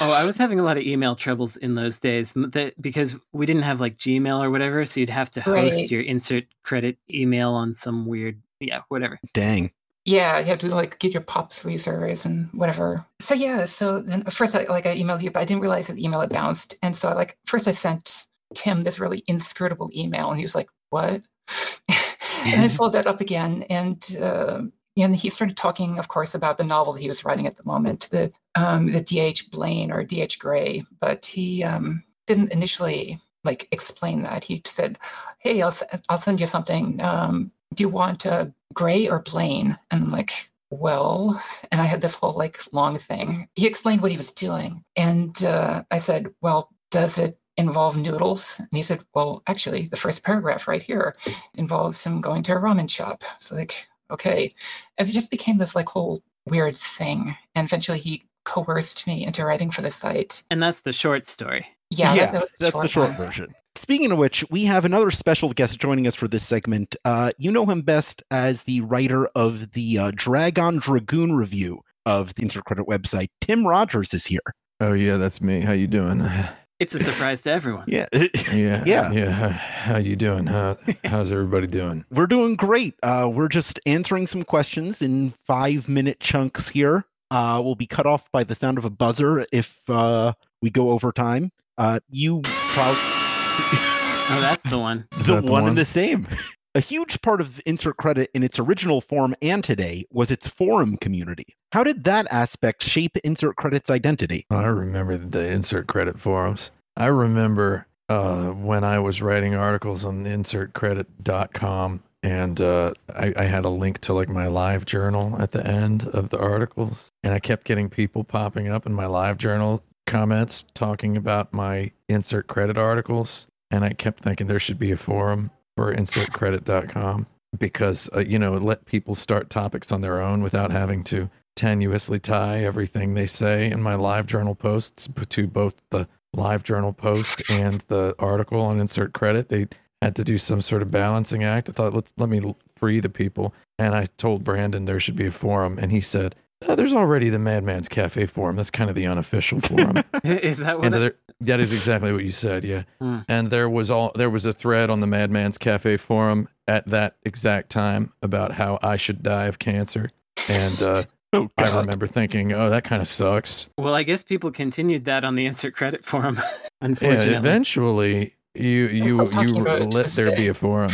[0.00, 3.46] Oh, I was having a lot of email troubles in those days that, because we
[3.46, 4.84] didn't have like Gmail or whatever.
[4.84, 5.90] So you'd have to host Right.
[5.90, 9.18] your insert credit email on some weird, yeah, whatever.
[9.34, 9.72] Dang.
[10.04, 13.04] Yeah, you have to like get your pop three servers and whatever.
[13.20, 15.94] So yeah, so then first I like I emailed you, but I didn't realize that
[15.94, 16.78] the email had bounced.
[16.80, 20.54] And so I like first I sent Tim this really inscrutable email, and he was
[20.54, 21.26] like, "What?"
[22.46, 24.62] and I followed that up again, and uh,
[24.96, 28.08] and he started talking, of course, about the novel he was writing at the moment,
[28.10, 29.50] the um, the D.H.
[29.50, 30.38] Blaine or D.H.
[30.38, 34.44] Gray, but he um, didn't initially like explain that.
[34.44, 34.98] He said,
[35.40, 37.02] "Hey, I'll s- I'll send you something.
[37.02, 40.32] Um, do you want uh, Gray or Blaine?" And I'm like,
[40.70, 41.40] "Well,"
[41.70, 43.48] and I had this whole like long thing.
[43.54, 48.58] He explained what he was doing, and uh, I said, "Well, does it?" involve noodles
[48.58, 51.14] and he said well actually the first paragraph right here
[51.56, 54.50] involves him going to a ramen shop so like okay
[54.98, 59.44] and it just became this like whole weird thing and eventually he coerced me into
[59.44, 61.66] writing for the site And that's the short story.
[61.90, 63.16] Yeah, that, that was that's short the short one.
[63.16, 63.54] version.
[63.76, 66.96] Speaking of which, we have another special guest joining us for this segment.
[67.04, 72.34] Uh, you know him best as the writer of the uh, Dragon Dragoon review of
[72.34, 73.28] the Insert Credit website.
[73.42, 74.40] Tim Rogers is here.
[74.80, 75.60] Oh yeah, that's me.
[75.60, 76.26] How you doing?
[76.78, 77.84] It's a surprise to everyone.
[77.86, 78.04] Yeah,
[78.52, 79.10] Yeah, Yeah.
[79.10, 79.30] yeah.
[79.30, 80.46] How, how you doing?
[80.46, 80.76] How
[81.06, 82.04] how's everybody doing?
[82.10, 82.94] we're doing great.
[83.02, 87.06] Uh, we're just answering some questions in five minute chunks here.
[87.30, 90.90] Uh, we'll be cut off by the sound of a buzzer if uh, we go
[90.90, 91.50] over time.
[91.78, 92.96] Uh, you proud
[94.28, 95.06] Oh, that's the one.
[95.18, 95.68] The that the one one?
[95.70, 96.26] and the same.
[96.74, 100.96] A huge part of Insert Credit in its original form and today was its forum
[100.96, 101.56] community.
[101.72, 104.44] How did that aspect shape Insert Credit's identity?
[104.50, 106.72] I remember the insert credit forums.
[106.96, 113.64] I remember uh, when I was writing articles on insertcredit.com and uh, I, I had
[113.64, 117.10] a link to like my live journal at the end of the articles.
[117.22, 121.90] And I kept getting people popping up in my live journal comments talking about my
[122.08, 123.46] insert credit articles.
[123.70, 127.26] And I kept thinking there should be a forum for insertcredit.com
[127.58, 132.20] because, uh, you know, let people start topics on their own without having to tenuously
[132.20, 137.50] tie everything they say in my live journal posts to both the live journal post
[137.50, 139.48] and the article on insert credit.
[139.48, 139.66] They
[140.02, 141.68] had to do some sort of balancing act.
[141.68, 143.54] I thought, let's let me free the people.
[143.78, 146.34] And I told Brandon there should be a forum, and he said,
[146.66, 148.56] "Uh, "There's already the Madman's Cafe forum.
[148.56, 150.86] That's kind of the unofficial forum." Is that what?
[150.86, 152.84] and I- there, that is exactly what you said, yeah.
[153.00, 153.18] Hmm.
[153.28, 157.16] And there was all there was a thread on the Madman's Cafe forum at that
[157.24, 160.10] exact time about how I should die of cancer,
[160.50, 161.02] and uh,
[161.32, 165.24] Oh, I remember thinking, "Oh, that kind of sucks." well, I guess people continued that
[165.24, 166.40] on the insert credit forum.
[166.80, 170.88] unfortunately, Yeah, eventually you you you about it to let this there be a forum.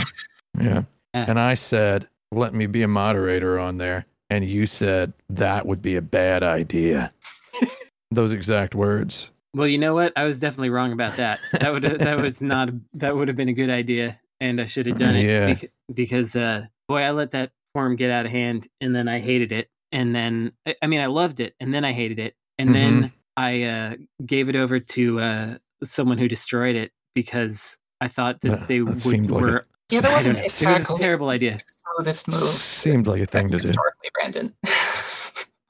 [0.59, 0.83] Yeah.
[1.15, 1.27] Yeah.
[1.29, 5.83] And I said, "Let me be a moderator on there." And you said that would
[5.83, 7.11] be a bad idea.
[8.11, 9.30] Those exact words.
[9.55, 10.14] Well, you know what?
[10.16, 11.39] I was definitely wrong about that.
[11.61, 14.87] That would that was not that would have been a good idea, and I should
[14.87, 15.26] have done it.
[15.26, 15.53] Yeah.
[15.53, 19.20] bec- because uh, boy, I let that form get out of hand, and then I
[19.20, 22.35] hated it, and then I, I mean I loved it, and then I hated it,
[22.59, 25.55] and then I uh, gave it over to uh,
[25.85, 29.45] someone who destroyed it because I thought that That- they that would, seemed like a-
[29.45, 29.66] were.
[29.91, 30.45] Yeah, that wasn't don't.
[30.47, 31.59] It was a terrible idea.
[32.01, 33.62] This move Seemed like a thing to do.
[33.62, 34.55] historically, Brandon.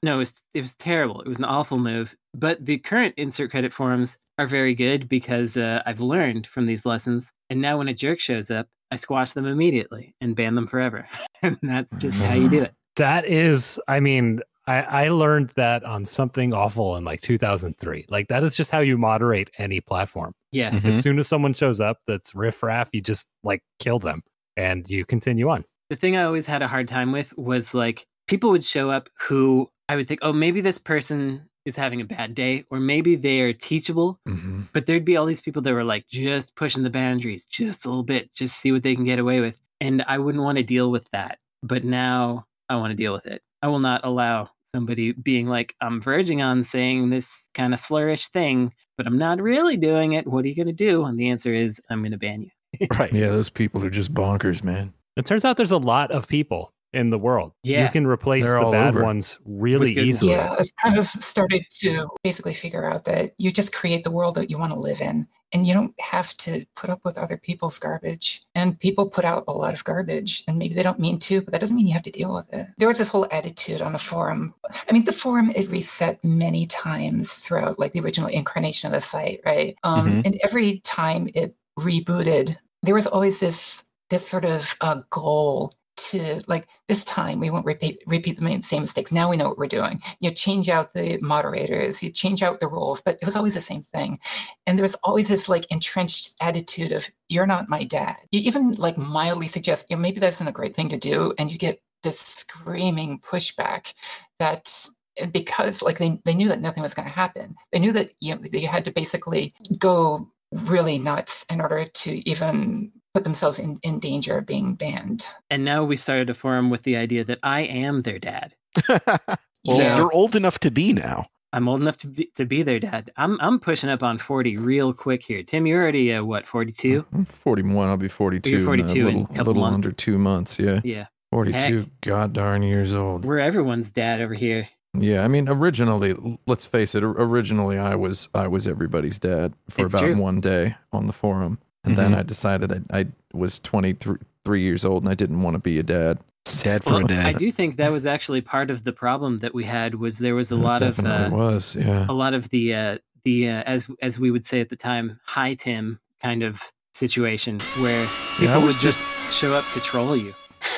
[0.03, 1.21] No, it was, it was terrible.
[1.21, 2.13] It was an awful move.
[2.33, 6.85] But the current insert credit forums are very good because uh, I've learned from these
[6.85, 7.31] lessons.
[7.49, 11.07] And now when a jerk shows up, I squash them immediately and ban them forever.
[11.41, 12.73] and that's just how you do it.
[12.97, 18.05] That is, I mean, I, I learned that on something awful in like 2003.
[18.09, 20.33] Like that is just how you moderate any platform.
[20.51, 20.71] Yeah.
[20.71, 20.83] Mhm.
[20.85, 24.21] As soon as someone shows up that's riffraff, you just like kill them
[24.57, 25.63] and you continue on.
[25.93, 29.09] The thing I always had a hard time with was like people would show up
[29.27, 33.15] who I would think, oh, maybe this person is having a bad day or maybe
[33.15, 34.19] they are teachable.
[34.25, 37.85] hmm But there'd be all these people that were like just pushing the boundaries just
[37.85, 39.59] a little bit, just see what they can get away with.
[39.81, 41.37] And I wouldn't want to deal with that.
[41.61, 43.43] But now I want to deal with it.
[43.61, 48.29] I will not allow somebody being like, I'm verging on saying this kind of slurish
[48.29, 50.25] thing, but I'm not really doing it.
[50.25, 51.05] What are you going to do?
[51.05, 52.49] And the answer is, I'm going to ban you.
[52.97, 53.13] Right.
[53.13, 54.91] Yeah, those people are just bonkers, man.
[55.17, 57.53] It turns out there's a lot of people in the world.
[57.63, 57.85] Yeah.
[57.85, 59.03] You can replace They're the bad over.
[59.03, 60.15] ones really With good ones.
[60.15, 60.31] easily.
[60.33, 64.35] yeah, I've kind of started to basically figure out that you just create the world
[64.35, 65.27] that you want to live in.
[65.55, 68.41] And you don't have to put up with other people's garbage.
[68.55, 71.51] And people put out a lot of garbage, and maybe they don't mean to, but
[71.51, 72.65] that doesn't mean you have to deal with it.
[72.79, 74.55] There was this whole attitude on the forum.
[74.89, 78.99] I mean, the forum it reset many times throughout, like the original incarnation of the
[78.99, 79.75] site, right?
[79.83, 80.25] Um, Mhm.
[80.25, 86.41] And every time it rebooted, there was always this this sort of uh, goal to
[86.47, 89.11] like this time we won't repeat repeat the same mistakes.
[89.11, 90.01] Now we know what we're doing.
[90.19, 93.55] You know, change out the moderators, you change out the rules, but it was always
[93.55, 94.19] the same thing.
[94.67, 98.71] And there was always this like entrenched attitude of "you're not my dad." You even
[98.73, 101.57] like mildly suggest, you know, maybe that's not a great thing to do, and you
[101.57, 103.93] get this screaming pushback
[104.39, 104.87] that
[105.31, 108.33] because like they, they knew that nothing was going to happen they knew that you,
[108.33, 113.77] know, you had to basically go really nuts in order to even put themselves in,
[113.83, 117.39] in danger of being banned And now we started a forum with the idea that
[117.43, 118.55] I am their dad.
[118.89, 119.97] well, Yeah.
[119.97, 121.25] you're old enough to be now.
[121.53, 123.11] I'm old enough to be, to be their dad.
[123.15, 125.43] I'm I'm pushing up on 40 real quick here.
[125.43, 127.05] Tim, you're already uh, what 42?
[127.13, 127.89] I'm 41.
[127.89, 128.49] I'll be 42.
[128.49, 129.75] You're in a 42 in a couple little months.
[129.75, 130.57] under two months.
[130.57, 131.85] Yeah, Yeah, 42.
[132.01, 133.23] God darn years old.
[133.23, 134.67] we're everyone's dad over here.
[134.97, 136.15] Yeah, I mean, originally,
[136.47, 137.03] let's face it.
[137.03, 140.15] Originally, I was I was everybody's dad for It's about true.
[140.17, 142.17] one day on the forum, and then Mhm.
[142.17, 145.83] I decided I, I was 23 years old and I didn't want to be a
[145.83, 146.19] dad.
[146.61, 147.25] Dad for Well, a dad.
[147.25, 150.35] I do think that was actually part of the problem that we had was there
[150.35, 151.75] was a lot of definitely uh, was.
[151.77, 154.75] Yeah, a lot of the uh, the uh, as as we would say at the
[154.75, 156.61] time, hi Tim kind of
[156.93, 158.05] situation where
[158.37, 158.99] people Yeah, I was would just
[159.33, 160.33] show up to troll you.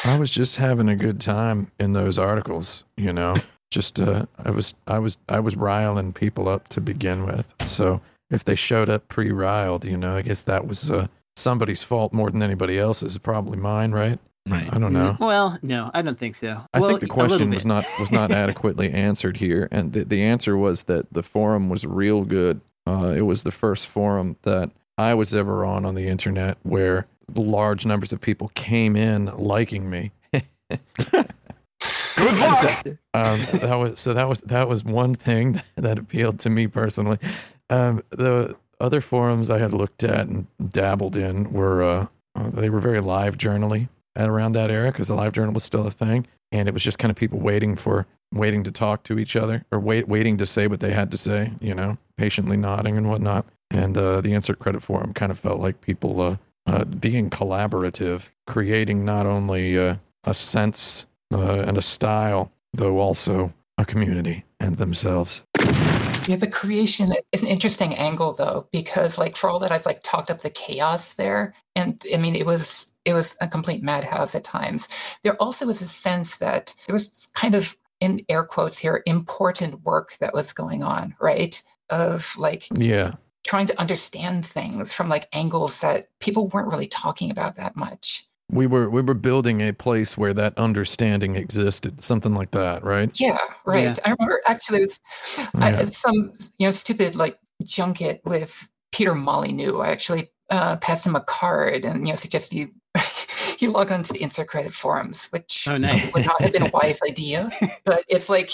[0.06, 2.84] I was just having a good time in those articles.
[2.98, 3.36] You know,
[3.72, 7.52] just uh, I was I was I was riling people up to begin with.
[7.66, 8.00] So
[8.30, 12.32] if they showed up pre-riled, you know, I guess that was uh, somebody's fault more
[12.32, 13.18] than anybody else's.
[13.18, 14.20] Probably mine, right?
[14.50, 14.72] right.
[14.74, 15.16] I don't know.
[15.20, 16.62] Mm, Well, no, I don't think so.
[16.74, 20.22] I well, think the question was not was not adequately answered here, and the, the
[20.24, 24.70] answer was that the forum was real good Uh, it was the first forum that
[24.98, 29.90] I was ever on on the internet where large numbers of people came in liking
[29.90, 30.12] me.
[32.18, 32.86] Good luck.
[33.14, 37.18] um, that was so that was that was one thing that appealed to me personally.
[37.70, 42.08] Um, the other forums I had looked at and dabbled in were uh,
[42.52, 45.92] they were very live journally at around that era because the LiveJournal was still a
[45.92, 49.36] thing, and it was just kind of people waiting for waiting to talk to each
[49.36, 52.98] other or wait waiting to say what they had to say, you know, patiently nodding
[52.98, 53.46] and whatnot.
[53.72, 56.38] And uh, the insert credit forum kind of felt like people uh,
[56.68, 59.96] uh, being collaborative, creating not only uh,
[60.26, 65.44] a sense uh, and a style, though also a community and themselves.
[66.28, 70.02] Yeah, the creation is an interesting angle though, because like for all that I've like
[70.04, 74.36] talked up the chaos there, and I mean it was it was a complete madhouse
[74.36, 74.88] at times.
[75.24, 79.84] There also was a sense that there was kind of in air quotes here important
[79.84, 81.62] work that was going on, right?
[81.90, 83.14] Of like Yeah,
[83.46, 88.28] trying to understand things from like angles that people weren't really talking about that much.
[88.52, 93.10] We were we were building a place where that understanding existed, something like that, right?
[93.20, 93.84] Yeah, right.
[93.84, 93.94] Yeah.
[94.06, 95.02] I remember actually it was
[95.56, 99.80] I, some you know stupid like junket with Peter Molyneux.
[99.80, 102.68] I actually uh, passed him a card and you know suggested he,
[103.66, 106.14] you log on to the insert credit forums, which Oh, nice.
[106.14, 107.50] would not have been a wise idea.
[107.84, 108.52] But it's like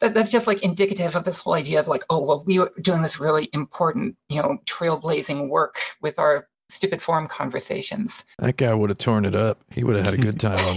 [0.00, 2.72] that, that's just like indicative of this whole idea of like, oh well, we were
[2.80, 8.24] doing this really important, you know, trailblazing work with our stupid forum conversations.
[8.38, 9.58] That guy would have torn it up.
[9.70, 10.76] He would have had a good time on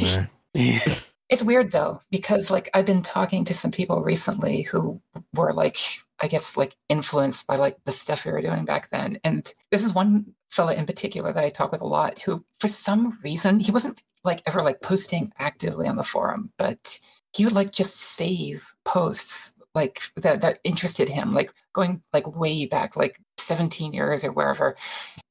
[0.54, 0.98] there.
[1.30, 5.00] It's weird though, because like I've been talking to some people recently who
[5.36, 5.78] were like,
[6.20, 9.20] I guess like influenced by like the stuff we were doing back then.
[9.24, 12.68] And this is one fella in particular that I talk with a lot who for
[12.68, 16.98] some reason he wasn't like ever like posting actively on the forum, but
[17.36, 22.66] he would like just save posts like that that interested him, like going like way
[22.66, 24.76] back, like 17 years or wherever.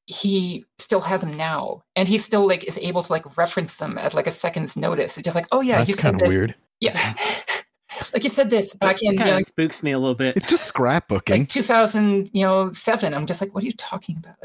[0.05, 3.97] He still has them now, and he still like is able to like reference them
[3.97, 5.17] at like a second's notice.
[5.17, 6.35] It's just like, oh yeah, you That's said this.
[6.35, 6.55] weird.
[6.79, 6.93] Yeah,
[8.13, 10.35] like you said this back in you kind know, spooks me a little bit.
[10.37, 11.39] It's just scrapbooking.
[11.39, 13.13] like 2000, you know, seven.
[13.13, 14.35] I'm just like, what are you talking about?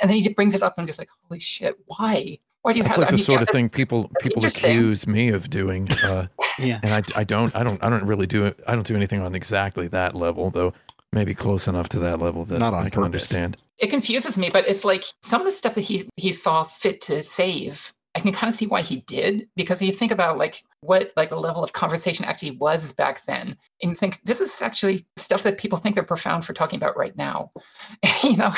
[0.00, 2.38] And then he just brings it up, and I'm just like, holy shit, why?
[2.62, 3.02] Why do you That's have?
[3.02, 6.28] like I the mean, sort yeah, of thing people people accuse me of doing, uh,
[6.58, 6.78] Yeah.
[6.82, 8.60] and I, I don't I don't I don't really do it.
[8.66, 10.72] I don't do anything on exactly that level, though.
[11.12, 13.04] Maybe close enough to that level that Not on I can purpose.
[13.04, 13.60] understand.
[13.80, 17.00] it confuses me, but it's like some of the stuff that he he saw fit
[17.02, 17.92] to save.
[18.14, 21.30] I can kind of see why he did because you think about like what like
[21.30, 25.42] the level of conversation actually was back then, and you think this is actually stuff
[25.44, 27.50] that people think they're profound for talking about right now,
[28.22, 28.52] you know,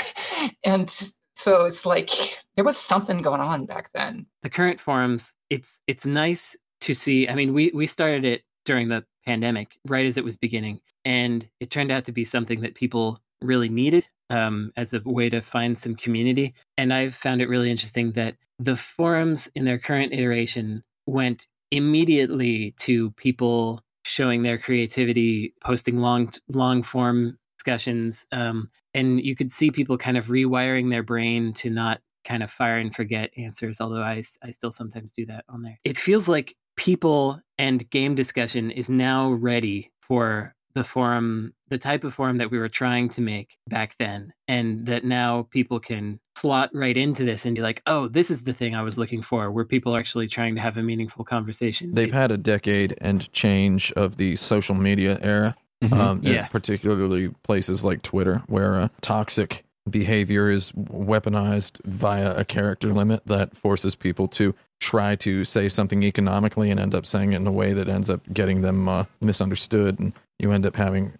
[0.64, 0.88] and
[1.36, 2.10] so it's like
[2.56, 4.26] there was something going on back then.
[4.42, 8.88] the current forums it's it's nice to see i mean we we started it during
[8.88, 10.80] the pandemic right as it was beginning.
[11.04, 15.28] And it turned out to be something that people really needed um, as a way
[15.28, 16.54] to find some community.
[16.78, 22.74] And i've found it really interesting that the forums in their current iteration went immediately
[22.78, 29.70] to people showing their creativity posting long long form discussions um, and you could see
[29.70, 34.02] people kind of rewiring their brain to not kind of fire and forget answers although
[34.02, 35.78] I I still sometimes do that on there.
[35.84, 42.02] It feels like people and game discussion is now ready for the forum the type
[42.04, 46.18] of forum that we were trying to make back then and that now people can
[46.36, 49.22] slot right into this and be like oh this is the thing i was looking
[49.22, 52.96] for where people are actually trying to have a meaningful conversation They've had a decade
[53.00, 55.54] and change of the social media era.
[55.82, 55.92] Mhm.
[55.92, 56.46] um, Yeah.
[56.48, 63.56] particularly places like Twitter, where uh, toxic behavior is weaponized via a character limit that
[63.56, 67.52] forces people to try to say something economically and end up saying it in a
[67.52, 71.12] way that ends up getting them uh, misunderstood, and you end up having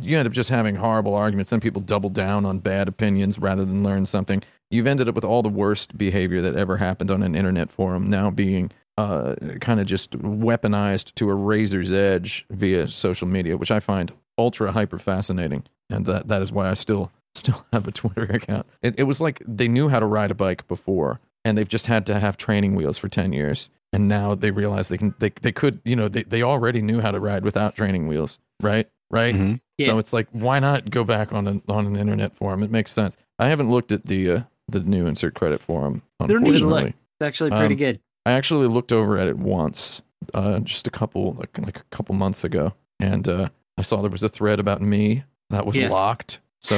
[0.00, 1.50] you end up just having horrible arguments.
[1.50, 4.42] Then people double down on bad opinions rather than learn something.
[4.70, 8.10] You've ended up with all the worst behavior that ever happened on an internet forum
[8.10, 13.70] now being uh, kind of just weaponized to a razor's edge via social media, which
[13.70, 17.92] I find ultra hyper fascinating, and that that is why I still still have a
[17.92, 18.66] Twitter account.
[18.82, 21.86] It, it was like they knew how to ride a bike before, and they've just
[21.86, 25.30] had to have training wheels for ten years, and now they realize they can they
[25.42, 28.88] they could you know they they already knew how to ride without training wheels, right?
[29.10, 29.34] Right.
[29.34, 29.60] Mhm.
[29.78, 29.88] Yeah.
[29.88, 32.62] So it's like, why not go back on an on an internet forum?
[32.62, 33.16] It makes sense.
[33.38, 36.02] I haven't looked at the uh, the new insert credit forum.
[36.26, 36.54] They're neat.
[36.56, 40.02] Unfortunately, it's actually pretty um, good I actually looked over at it once,
[40.34, 43.48] uh, just a couple like like a couple months ago, and uh,
[43.78, 45.92] I saw there was a thread about me that was Yes.
[45.92, 46.40] locked.
[46.60, 46.74] So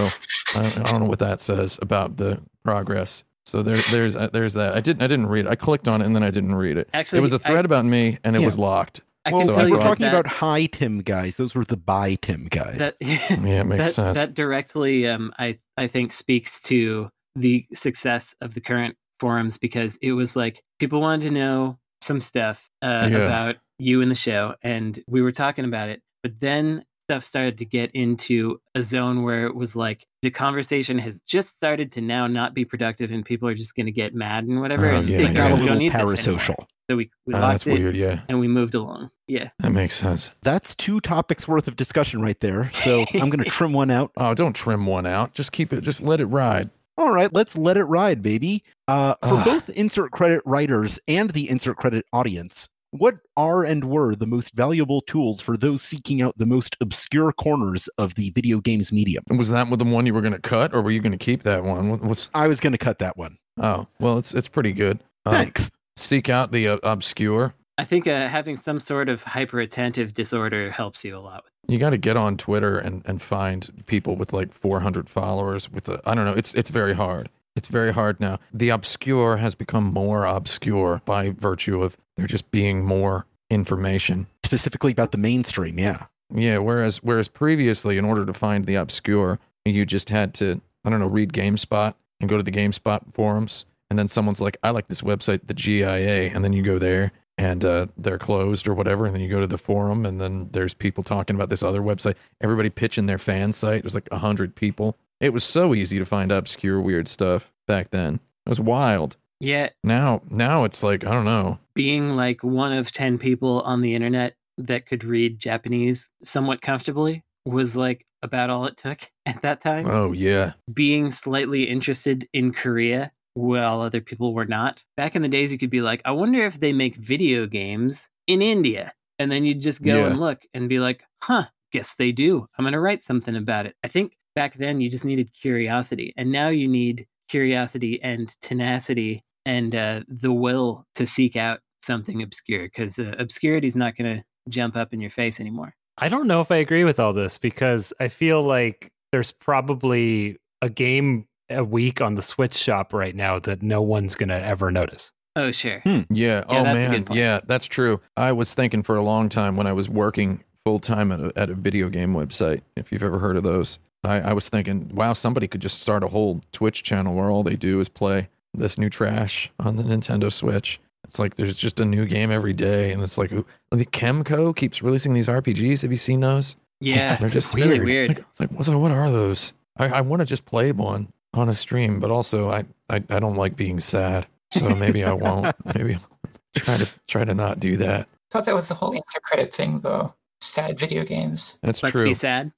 [0.56, 3.24] I, I don't know what that says about the progress.
[3.46, 4.74] So there, there's uh, there's that.
[4.74, 5.48] I didn't I didn't read it.
[5.50, 6.88] I clicked on it and then I didn't read it.
[6.92, 8.46] actually it was a thread about me and it Yeah.
[8.46, 9.00] was locked.
[9.24, 11.36] I Well, can So tell I we're you talking that, about high Tim guys.
[11.36, 12.78] Those were the buy Tim guys.
[12.78, 14.18] that Yeah, it makes that, sense.
[14.18, 19.98] That directly, um, I I think, speaks to the success of the current forums because
[20.02, 23.18] it was like people wanted to know some stuff uh, Yeah.
[23.18, 26.02] about you and the show, and we were talking about it.
[26.22, 30.98] But then stuff started to get into a zone where it was like the conversation
[30.98, 34.14] has just started to now not be productive, and people are just going to get
[34.14, 34.90] mad and whatever.
[34.90, 35.52] Oh, and yeah, it got yeah.
[35.52, 36.14] a we little need this anymore.
[36.38, 36.66] parasocial.
[36.90, 37.96] So we, we locked that's weird.
[37.96, 39.10] Yeah, and we moved along.
[39.26, 39.50] Yeah.
[39.60, 40.30] that makes sense.
[40.42, 42.70] That's two topics worth of discussion right there.
[42.84, 44.10] So I'm going to trim one out.
[44.16, 45.32] Oh, don't trim one out.
[45.34, 45.80] Just keep it.
[45.82, 46.68] Just let it ride.
[46.98, 48.64] All right, let's let it ride, baby.
[48.88, 49.44] Uh, for Ah.
[49.44, 54.54] both insert credit writers and the insert credit audience, what are and were the most
[54.54, 59.24] valuable tools for those seeking out the most obscure corners of the video games medium?
[59.30, 61.42] Was that the one you were going to cut, or were you going to keep
[61.42, 61.98] that one?
[62.00, 63.36] What's I was going to cut that one.
[63.60, 65.02] oh well, it's it's pretty good.
[65.26, 65.70] Uh, Thanks.
[65.96, 67.54] seek out the uh, obscure.
[67.78, 71.44] I think uh, having some sort of hyper attentive disorder helps you a lot.
[71.68, 75.70] You got to get on Twitter and, and find people with like 400 followers.
[75.70, 76.32] With the I don't know.
[76.32, 77.28] It's it's very hard.
[77.58, 78.38] It's very hard now.
[78.54, 84.26] The obscure has become more obscure by virtue of there just being more information.
[84.44, 86.06] Specifically about the mainstream, yeah.
[86.32, 86.58] Yeah.
[86.58, 91.00] Whereas whereas previously, in order to find the obscure, you just had to I don't
[91.00, 94.86] know read GameSpot and go to the GameSpot forums, and then someone's like, I like
[94.86, 99.06] this website, the GIA, and then you go there and uh, they're closed or whatever,
[99.06, 101.80] and then you go to the forum, and then there's people talking about this other
[101.80, 102.14] website.
[102.40, 103.82] Everybody pitching their fan site.
[103.82, 104.96] There's like a hundred people.
[105.20, 108.20] It was so easy to find obscure weird stuff back then.
[108.46, 109.16] It was wild.
[109.40, 111.58] Yet Now now it's like I don't know.
[111.74, 117.22] being like one of 10 people on the internet that could read Japanese somewhat comfortably
[117.44, 119.86] was like about all it took at that time.
[119.86, 120.52] Oh yeah.
[120.72, 124.82] Being slightly interested in Korea while other people were not.
[124.96, 128.08] Back in the days, you could be like, I wonder if they make video games
[128.26, 128.92] in India.
[129.20, 130.06] And then you'd just go Yeah.
[130.06, 132.48] and look and be like, huh, guess they do.
[132.58, 133.76] I'm going to write something about it.
[133.84, 136.12] I think back then you just needed curiosity.
[136.16, 142.22] And now you need curiosity and tenacity and uh, the will to seek out something
[142.22, 145.74] obscure because uh, obscurity is not going to jump up in your face anymore.
[145.98, 150.36] I don't know if I agree with all this because I feel like there's probably
[150.62, 154.40] a game a week on the Switch shop right now that no one's going to
[154.40, 155.12] ever notice.
[155.34, 155.82] Oh, sure.
[155.84, 156.04] Yeah.
[156.10, 157.06] Yeah, oh man.
[157.12, 158.00] Yeah, that's true.
[158.16, 161.32] I was thinking for a long time when I was working full time at a,
[161.36, 162.60] at a video game website.
[162.76, 166.04] If you've ever heard of those, I, I was thinking, wow, somebody could just start
[166.04, 169.82] a whole Twitch channel where all they do is play this new trash on the
[169.82, 170.80] Nintendo Switch.
[171.04, 174.54] It's like there's just a new game every day, and it's like who- the Kemco
[174.54, 175.82] keeps releasing these RPGs.
[175.82, 176.56] Have you seen those?
[176.80, 177.84] Yeah, They're it's just really weird.
[177.84, 178.08] weird.
[178.10, 179.52] Like, it's like what's what are those?
[179.78, 183.20] I, I want to just play one on a stream, but also I, I I
[183.20, 185.54] don't like being sad, so maybe I won't.
[185.74, 188.08] Maybe I'll try to try to not do that.
[188.30, 190.12] thought that was the whole insert credit thing, though.
[190.40, 191.58] Sad video games.
[191.62, 192.04] That's Let's true.
[192.06, 192.52] be sad.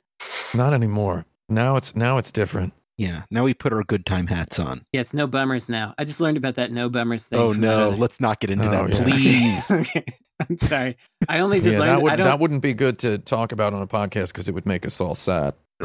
[0.54, 1.24] Not anymore.
[1.50, 2.72] Now it's now it's different.
[2.96, 3.22] Yeah.
[3.30, 4.84] Now we put our good time hats on.
[4.92, 5.94] Yeah, it's no bummers now.
[5.98, 7.38] I just learned about that no bummers thing.
[7.38, 9.02] Oh no, another- let's not get into Oh, that, yeah.
[9.02, 9.70] please.
[9.70, 10.04] okay.
[10.48, 10.96] I'm sorry.
[11.28, 11.90] I only just yeah, learned.
[11.90, 14.48] that I would don't, that wouldn't be good to talk about on a podcast because
[14.48, 15.54] it would make us all sad.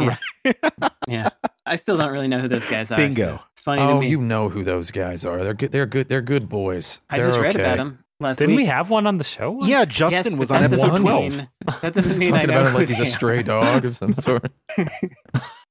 [1.07, 1.29] yeah,
[1.65, 2.97] I still don't really know who those guys are.
[2.97, 3.35] Bingo.
[3.37, 4.09] so it's funny to Oh, me.
[4.09, 5.41] you know who those guys are?
[5.43, 5.71] They're good.
[5.71, 6.09] They're good.
[6.09, 6.99] They're good boys.
[7.09, 7.63] I They're just read okay.
[7.63, 8.39] about them last week.
[8.47, 8.63] Didn't week.
[8.63, 9.57] we have one on the show?
[9.61, 11.31] yeah, Justin but was on episode 12.
[11.37, 11.49] mean-
[11.81, 14.13] that doesn't mean I talking know about him like he's a stray dog of some
[14.15, 14.51] sort.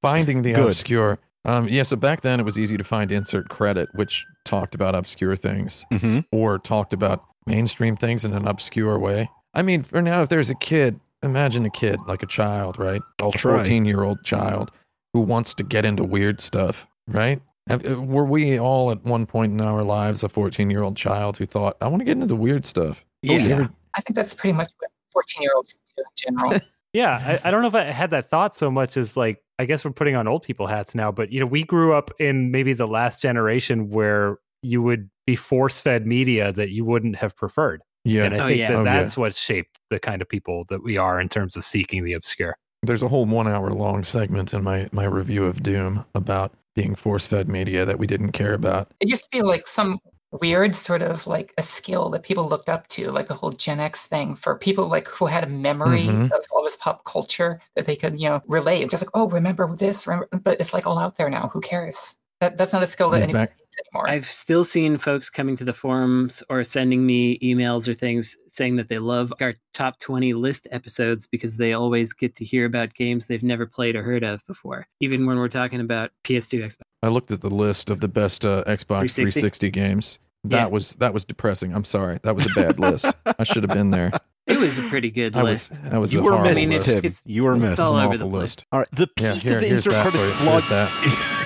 [0.01, 0.67] Finding the Good.
[0.67, 1.19] obscure.
[1.45, 4.95] Um, yeah, so back then it was easy to find insert credit, which talked about
[4.95, 9.29] obscure things hmm or talked about mainstream things in an obscure way.
[9.53, 13.01] I mean, for now, if there's a kid, imagine a kid, like a child, right?
[13.21, 14.71] I'll A 14 year old child
[15.13, 17.39] who wants to get into weird stuff, right?
[17.67, 20.97] Have, uh, were we all at one point in our lives a 14 year old
[20.97, 23.03] child who thought, I want to get into the weird stuff?
[23.27, 23.37] Oh, Yeah.
[23.37, 23.67] yeah.
[23.95, 26.59] I think that's pretty much what 14 year olds do in general.
[26.95, 29.65] Yeah, I, I don't know if I had that thought so much as like I
[29.65, 32.51] guess we're putting on old people hats now, but you know, we grew up in
[32.51, 37.35] maybe the last generation where you would be force fed media that you wouldn't have
[37.35, 37.81] preferred.
[38.05, 38.23] Yeah.
[38.23, 38.69] And I Oh, think yeah.
[38.71, 38.99] that Oh, yeah.
[38.99, 42.13] that's what shaped the kind of people that we are in terms of seeking the
[42.13, 42.55] obscure.
[42.83, 46.93] There's a whole one hour long segment in my, my review of Doom about being
[46.95, 48.91] force fed media that we didn't care about.
[48.99, 49.99] It used to be like some
[50.31, 53.79] weird sort of like a skill that people looked up to, like the whole Gen
[53.79, 56.31] X thing for people like who had a memory Mhm.
[56.31, 58.89] of all this pop culture that they could, you know, relate.
[58.89, 60.05] Just like, oh, remember this?
[60.07, 60.27] Remember?
[60.43, 61.49] But it's like all out there now.
[61.53, 62.19] Who cares?
[62.41, 64.09] That, that's not a skill that Yeah, anybody back- needs anymore.
[64.09, 68.75] I've still seen folks coming to the forums or sending me emails or things saying
[68.75, 72.93] that they love our top 20 list episodes because they always get to hear about
[72.93, 76.81] games they've never played or heard of before, even when we're talking about PS2, Xbox.
[77.05, 79.23] I looked at the list of the best uh, Xbox 360?
[79.23, 80.19] 360 games.
[80.45, 80.65] That Yeah.
[80.67, 81.73] was that was depressing.
[81.73, 82.19] I'm sorry.
[82.23, 83.13] That was a bad list.
[83.39, 84.11] I should have been there.
[84.47, 85.83] It was a pretty good I was list.
[85.91, 87.71] that was You a were horrible missed, I it's- it's- You were missed.
[87.73, 88.41] it's all An over the awful place.
[88.41, 88.65] list.
[88.71, 90.05] All right, the peak Yeah, here, of here's Insert that.
[90.05, 90.45] For Credits you.
[90.45, 90.53] blog.
[90.53, 90.89] Here's that.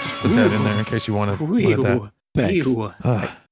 [0.03, 1.95] Just put that in there in case you wanted, wanted that.
[1.95, 2.09] Ew.
[2.35, 2.65] Thanks.
[2.67, 2.93] Ew.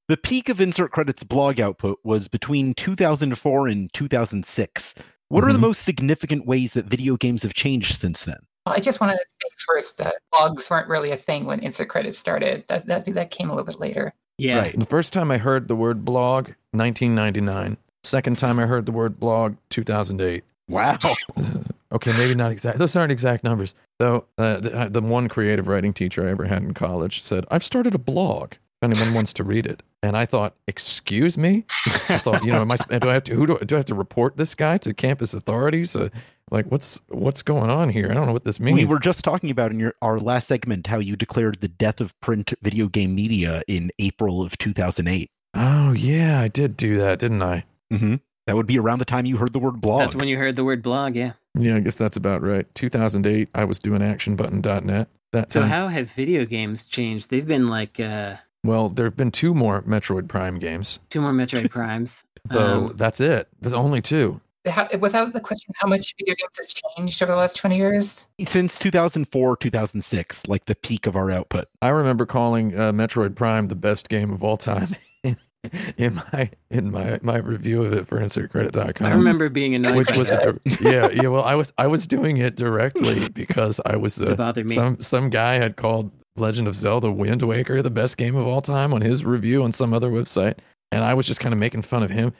[0.10, 4.96] The peak of Insert Credits blog output was between 2004 and 2006.
[5.30, 5.62] What are the Mhm.
[5.62, 8.38] most significant ways that video games have changed since then?
[8.68, 12.18] I just wanted to say first that blogs weren't really a thing when insert credits
[12.18, 12.66] started.
[12.68, 14.14] That that that came a little bit later.
[14.38, 14.60] Yeah.
[14.60, 14.80] Right.
[14.80, 17.78] The first time I heard the word blog, 1999.
[18.04, 20.44] Second time I heard the word blog, 2008.
[20.70, 20.98] Wow.
[21.36, 21.44] Uh,
[21.94, 22.78] okay, maybe not exact.
[22.78, 23.74] Those aren't exact numbers.
[24.00, 27.64] Though uh, the, the one creative writing teacher I ever had in college said, "I've
[27.64, 28.54] started a blog.
[28.82, 31.66] If anyone wants to read it." And I thought, "Excuse me."
[32.10, 32.76] I thought, you know, am I?
[32.76, 33.36] Do I have to?
[33.36, 35.96] Who do, do I have to report this guy to campus authorities?
[35.96, 36.10] Uh,
[36.52, 38.08] like, what's what's going on here?
[38.10, 38.78] I don't know what this means.
[38.78, 42.00] We were just talking about in your our last segment how you declared the death
[42.02, 45.30] of print video game media in April of 2008.
[45.56, 47.64] oh yeah, I did do that, didn't I?
[47.92, 48.16] hmm
[48.46, 50.02] That would be around the time you heard the word blog.
[50.02, 51.34] That's when you heard the word blog, yeah.
[51.60, 52.66] Yeah, I guess that's about right.
[52.76, 55.08] 2008, I was doing actionbutton.net.
[55.34, 55.70] That So time.
[55.70, 57.30] how have video games changed?
[57.30, 61.32] They've been like uh, well, there have been two more Metroid Prime games, two more
[61.34, 62.24] Metroid Primes.
[62.50, 62.88] though.
[62.88, 63.48] Um, that's it.
[63.60, 64.40] There's only two.
[64.70, 65.74] How, was that the question?
[65.78, 66.68] How much video games have
[66.98, 68.30] changed over the last twenty years?
[68.46, 71.66] Since 2004, 2006, like the peak of our output.
[71.82, 74.96] I remember calling uh, Metroid Prime the best game of all time
[75.98, 79.06] in my in my my review of it for InsertCredit.com.
[79.08, 82.08] I remember being annoyed which was that a yeah yeah well I was I was
[82.08, 84.76] doing it directly because I was to uh, bother me.
[84.76, 88.62] some some guy had called Legend of Zelda Wind Waker the best game of all
[88.62, 90.58] time on his review on some other website
[90.92, 92.34] and I was just kind of making fun of him M-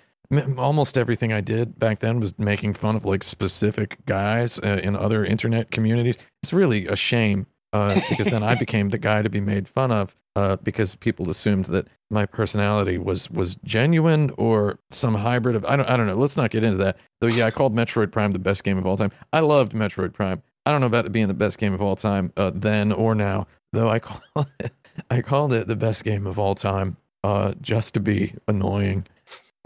[0.58, 4.96] almost everything I did back then was making fun of like specific guys uh, in
[4.96, 9.30] other internet communities it's really a shame uh, because then I became the guy to
[9.30, 14.80] be made fun of uh, because people assumed that my personality was was genuine or
[14.92, 16.16] some hybrid of I don't I don't know.
[16.16, 16.98] Let's not get into that.
[17.20, 19.12] Though yeah, I called Metroid Prime the best game of all time.
[19.34, 20.42] I loved Metroid Prime.
[20.66, 23.16] I don't know about it being the best game of all time uh, then or
[23.16, 23.48] now.
[23.74, 24.22] Though I call
[24.60, 24.72] it,
[25.10, 29.06] I called it the best game of all time uh, just to be annoying.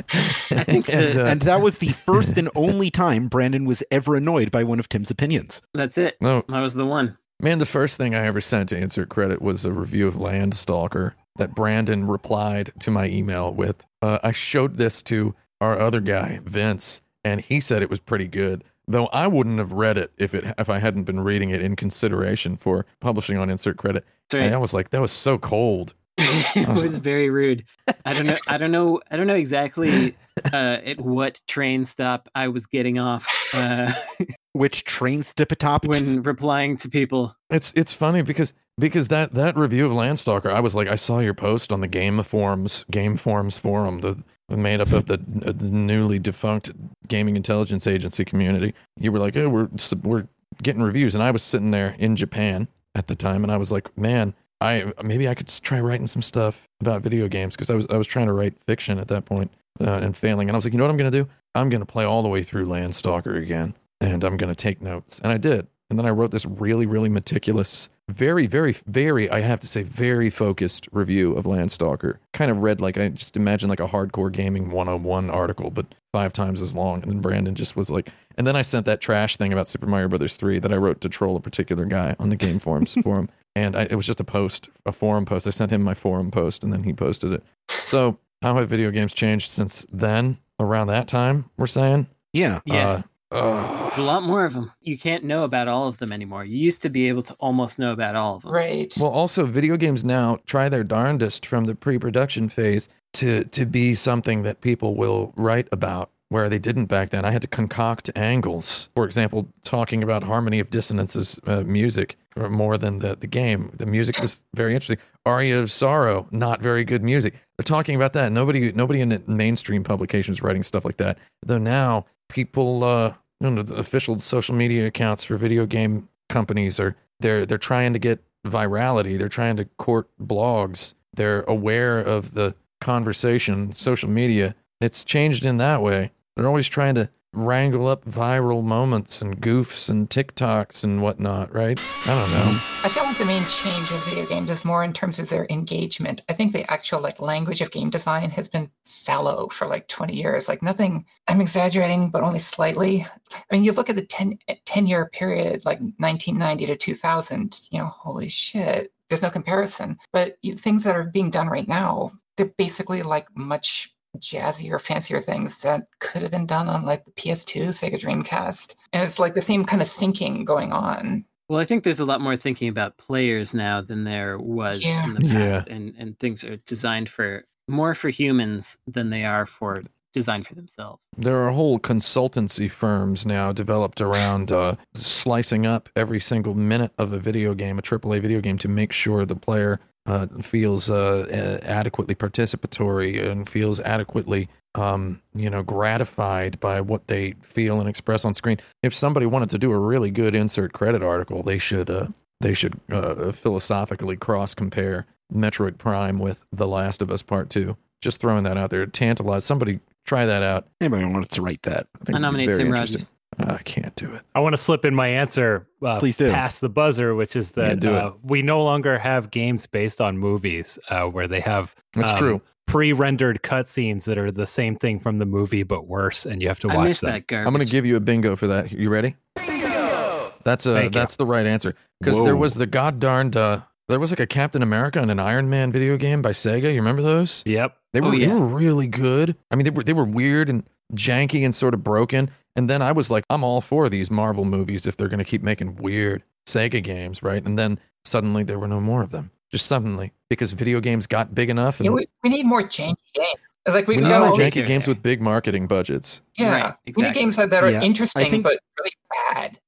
[0.10, 4.16] I think and, uh, and that was the first and only time Brandon was ever
[4.16, 5.62] annoyed by one of Tim's opinions.
[5.74, 6.18] That's it.
[6.22, 7.18] no, That was the one.
[7.42, 11.14] Man, the first thing I ever sent to insert credit was a review of Landstalker
[11.38, 13.84] that Brandon replied to my email with.
[14.04, 18.28] Uh, I showed this to our other guy, Vince, and he said it was pretty
[18.28, 18.64] good.
[18.88, 21.76] Though I wouldn't have read it if it if I hadn't been reading it in
[21.76, 24.06] consideration for publishing on insert credit.
[24.30, 25.94] That's And I was like, that was so cold.
[26.56, 27.66] it was very rude.
[28.06, 28.36] I don't know.
[28.48, 29.02] I don't know.
[29.12, 30.16] I don't know exactly
[30.54, 33.94] uh, at what train stop I was getting off uh,
[34.54, 37.36] Which trains to top when replying to people.
[37.50, 41.20] It's it's funny because because that that review of Landstalker, I was like, I saw
[41.20, 44.18] your post on the Game Forums Game Forums forum, the
[44.50, 45.14] made up of the,
[45.46, 46.72] uh, the newly defunct
[47.08, 48.74] gaming intelligence agency community.
[49.00, 49.70] You were like, oh, we're
[50.04, 50.28] we're
[50.62, 53.72] getting reviews, and I was sitting there in Japan at the time, and I was
[53.72, 57.76] like, man, I maybe I could try writing some stuff about video games because I
[57.76, 59.52] was I was trying to write fiction at that point,
[59.82, 61.28] uh, and failing, and I was like, you know what I'm gonna do?
[61.56, 65.32] I'm gonna play all the way through Landstalker again, and I'm gonna take notes, and
[65.32, 65.68] I did.
[65.90, 69.84] And then I wrote this really, really meticulous, very, very, very, I have to say,
[69.84, 72.18] very focused review of Landstalker.
[72.34, 76.34] Kind of read like, I just imagine like a hardcore gaming 101 article, but five
[76.34, 77.02] times as long.
[77.02, 79.88] And then Brandon just was like, and then I sent that trash thing about Super
[79.88, 82.94] Mario Brothers 3 that I wrote to troll a particular guy on the Game Forums
[83.04, 83.30] forum.
[83.54, 85.46] And I, it was just a post, a forum post.
[85.46, 87.44] I sent him my forum post and then he posted it.
[87.68, 90.38] So, how have video games changed since then?
[90.58, 92.08] Around that time, we're saying?
[92.32, 92.62] Yeah.
[92.64, 93.02] Yeah.
[93.30, 93.81] Uh, ugh.
[93.92, 94.72] There's a lot more of them.
[94.80, 96.46] You can't know about all of them anymore.
[96.46, 98.54] You used to be able to almost know about all of them.
[98.54, 98.94] Right.
[99.02, 103.94] Well, also, video games now try their darndest from the pre-production phase to to be
[103.94, 107.26] something that people will write about, where they didn't back then.
[107.26, 108.88] I had to concoct angles.
[108.96, 113.72] For example, talking about harmony of dissonances uh, music or more than the the game.
[113.76, 115.00] The music was very interesting.
[115.26, 117.34] Aria of Sorrow, not very good music.
[117.58, 118.32] They're talking about that.
[118.32, 121.18] Nobody nobody in the mainstream publications writing stuff like that.
[121.46, 126.80] Though now people, uh, you know, the official social media accounts for video game companies
[126.80, 129.18] are they're they're trying to get virality.
[129.18, 130.94] They're trying to court blogs.
[131.14, 134.56] They're aware of the conversation, social media.
[134.80, 136.12] It's changed in that way.
[136.36, 141.80] They're always trying to wrangle up viral moments and goofs and TikToks and whatnot, right?
[142.06, 142.60] I don't know.
[142.84, 145.48] I feel like the main change with video games is more in terms of their
[145.50, 146.22] engagement.
[146.30, 150.14] I think the actual like language of game design has been sallow for like 20
[150.14, 150.50] years.
[150.50, 153.06] Like nothing, I'm exaggerating, but only slightly.
[153.34, 157.80] I mean, you look at the 10, 10 year period, like 1990 to 2000, you
[157.80, 159.98] know, holy shit, there's no comparison.
[160.12, 165.20] But you, things that are being done right now, they're basically like much jazzier, fancier
[165.20, 168.76] things that could have been done on like the PS2, Sega Dreamcast.
[168.94, 171.26] And it's like the same kind of thinking going on.
[171.50, 175.04] Well, I think there's a lot more thinking about players now than there was Yeah.
[175.06, 175.74] in the past, Yeah.
[175.76, 179.84] and and things are designed for more for humans than they are for
[180.14, 181.06] designed for themselves.
[181.18, 187.14] There are whole consultancy firms now developed around uh, slicing up every single minute of
[187.14, 191.60] a video game, a AAA video game, to make sure the player uh, feels uh,
[191.64, 198.26] adequately participatory and feels adequately, um, you know, gratified by what they feel and express
[198.26, 198.58] on screen.
[198.84, 202.08] If somebody wanted to do a really good insert credit article, they should uh,
[202.40, 207.78] they should uh, philosophically cross compare Metroid Prime with The Last of Us Part Two.
[208.02, 208.86] Just throwing that out there.
[208.88, 209.80] Tantalize somebody.
[210.06, 210.68] Try that out.
[210.82, 211.88] Anybody wanted to write that?
[212.12, 213.02] I, I nominate Tim interesting.
[213.02, 213.14] Rogers.
[213.40, 214.22] I can't do it.
[214.36, 215.66] I want to slip in my answer.
[215.82, 216.30] Uh, Please do.
[216.32, 220.02] Past the buzzer, which is Yeah, that do uh, we no longer have games based
[220.02, 222.42] on movies uh, where they have That's um, true.
[222.68, 226.60] pre-rendered cutscenes that are the same thing from the movie but worse, and you have
[226.60, 227.12] to I watch miss them.
[227.12, 227.48] that garbage.
[227.48, 228.72] I'm going to give you a bingo for that.
[228.72, 229.16] You ready?
[229.36, 230.34] Bingo.
[230.44, 230.90] That's a Thank you.
[230.92, 234.28] that's the right answer because there was the god darned uh, there was like a
[234.28, 236.64] Captain America and an Iron Man video game by Sega.
[236.72, 237.44] You remember those?
[237.46, 237.78] Yep.
[237.94, 239.36] They Oh, were they were really good.
[239.52, 240.64] I mean, they were they were weird and
[240.96, 242.30] janky and sort of broken.
[242.56, 245.24] And then I was like, I'm all for these Marvel movies if they're going to
[245.26, 247.44] keep making weird Sega games, right?
[247.46, 249.32] And then suddenly there were no more of them.
[249.52, 251.80] Just suddenly because video games got big enough.
[251.80, 253.36] And Yeah, we, we need more janky games.
[253.68, 256.22] Like we, we we need got more all janky games with big marketing budgets.
[256.38, 257.22] yeah, Right, we need exactly.
[257.22, 258.92] games that, that are Yeah, interesting think- but really
[259.34, 259.60] bad.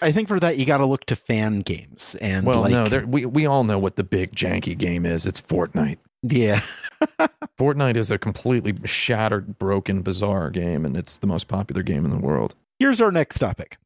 [0.00, 3.04] I think for that you got to look to fan games and Well, like no,
[3.06, 5.26] we we all know what the big janky game is.
[5.26, 5.98] It's Fortnite.
[6.22, 6.60] Yeah.
[7.58, 12.10] Fortnite is a completely shattered, broken, bizarre game, and it's the most popular game in
[12.10, 12.54] the world.
[12.78, 13.78] Here's our next topic.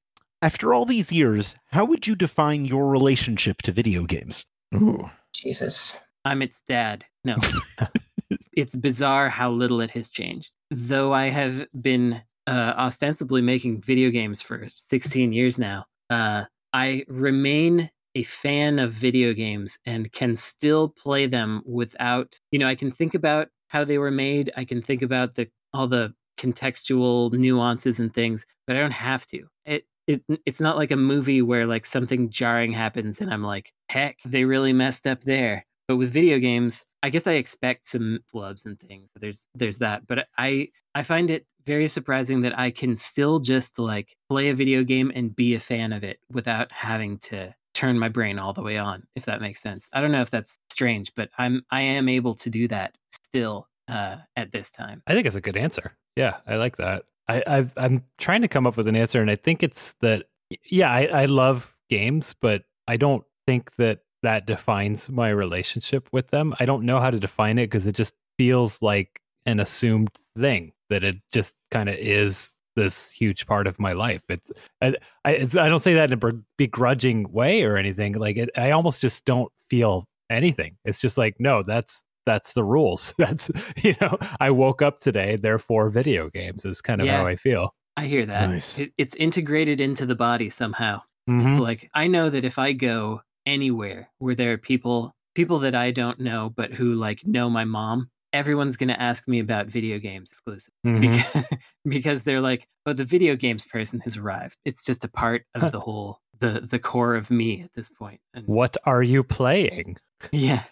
[0.43, 4.45] After all these years, how would you define your relationship to video games?
[4.75, 5.11] Ooh.
[5.35, 6.01] Jesus.
[6.25, 7.05] I'm its dad.
[7.25, 7.37] No.
[8.53, 10.53] it's bizarre how little it has changed.
[10.71, 17.05] Though I have been uh, ostensibly making video games for 16 years now, uh, I
[17.09, 22.75] remain a fan of video games and can still play them without, you know, I
[22.75, 24.51] can think about how they were made.
[24.57, 29.27] I can think about the all the contextual nuances and things, but I don't have
[29.29, 29.45] to.
[29.67, 33.71] It it it's not like a movie where like something jarring happens and I'm like,
[33.91, 35.67] heck, they really messed up there.
[35.87, 39.11] But with video games, I guess I expect some flubs and things.
[39.21, 43.79] There's there's that, but I I find it very surprising that I can still just
[43.79, 47.99] like play a video game and be a fan of it without having to turn
[47.99, 49.89] my brain all the way on, if that makes sense.
[49.93, 53.69] I don't know if that's strange, but I'm I am able to do that still
[53.87, 55.03] uh, at this time.
[55.07, 55.93] I think it's a good answer.
[56.17, 57.05] Yeah, I like that.
[57.29, 60.25] I, I've, I'm trying to come up with an answer, and I think it's that.
[60.71, 66.29] Yeah, I, I love games, but I don't think that that defines my relationship with
[66.29, 66.55] them.
[66.59, 70.73] I don't know how to define it because it just feels like an assumed thing
[70.89, 74.23] that it just kind of is this huge part of my life.
[74.29, 74.95] It's I
[75.25, 78.13] I, it's, I don't say that in a begrudging way or anything.
[78.15, 80.77] Like it, I almost just don't feel anything.
[80.85, 83.15] It's just like no, that's that's the rules.
[83.19, 83.51] That's
[83.83, 87.19] you know, I woke up today, therefore video games is kind of Yeah.
[87.19, 87.73] how I feel.
[87.97, 88.51] I hear that.
[88.51, 88.79] Nice.
[88.81, 91.03] It, it's integrated into the body somehow.
[91.31, 91.53] Mhm.
[91.53, 95.75] It's like I know that if I go anywhere where there are people people that
[95.77, 99.67] I don't know but who like know my mom, everyone's going to ask me about
[99.67, 101.01] video games exclusive Mhm.
[101.01, 101.45] because,
[101.85, 105.73] because they're like, "Oh, the video games person has arrived." It's just a part of
[105.73, 108.21] the whole the the core of me at this point.
[108.35, 109.97] And What are you playing?
[110.33, 110.65] yeah.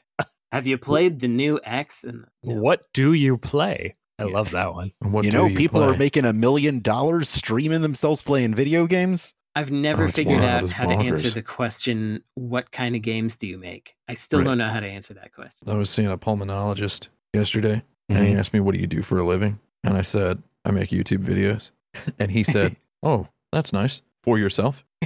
[0.52, 2.54] Have you played the new X and no.
[2.60, 3.96] What do you play?
[4.20, 4.92] I love that one.
[5.00, 9.34] What you know, you people are making a million dollars streaming themselves playing video games.
[9.56, 10.50] I've never Oh, figured wild.
[10.50, 13.94] out It's how to answer the question what kind of games do you make?
[14.08, 14.46] I still Right.
[14.48, 15.68] don't know how to answer that question.
[15.68, 18.26] I was seeing a pulmonologist yesterday, and Mm-hmm.
[18.26, 20.90] he asked me, "What do you do for a living?" And I said, "I make
[20.90, 21.70] YouTube videos."
[22.18, 24.84] And he said, "Oh, that's nice for yourself."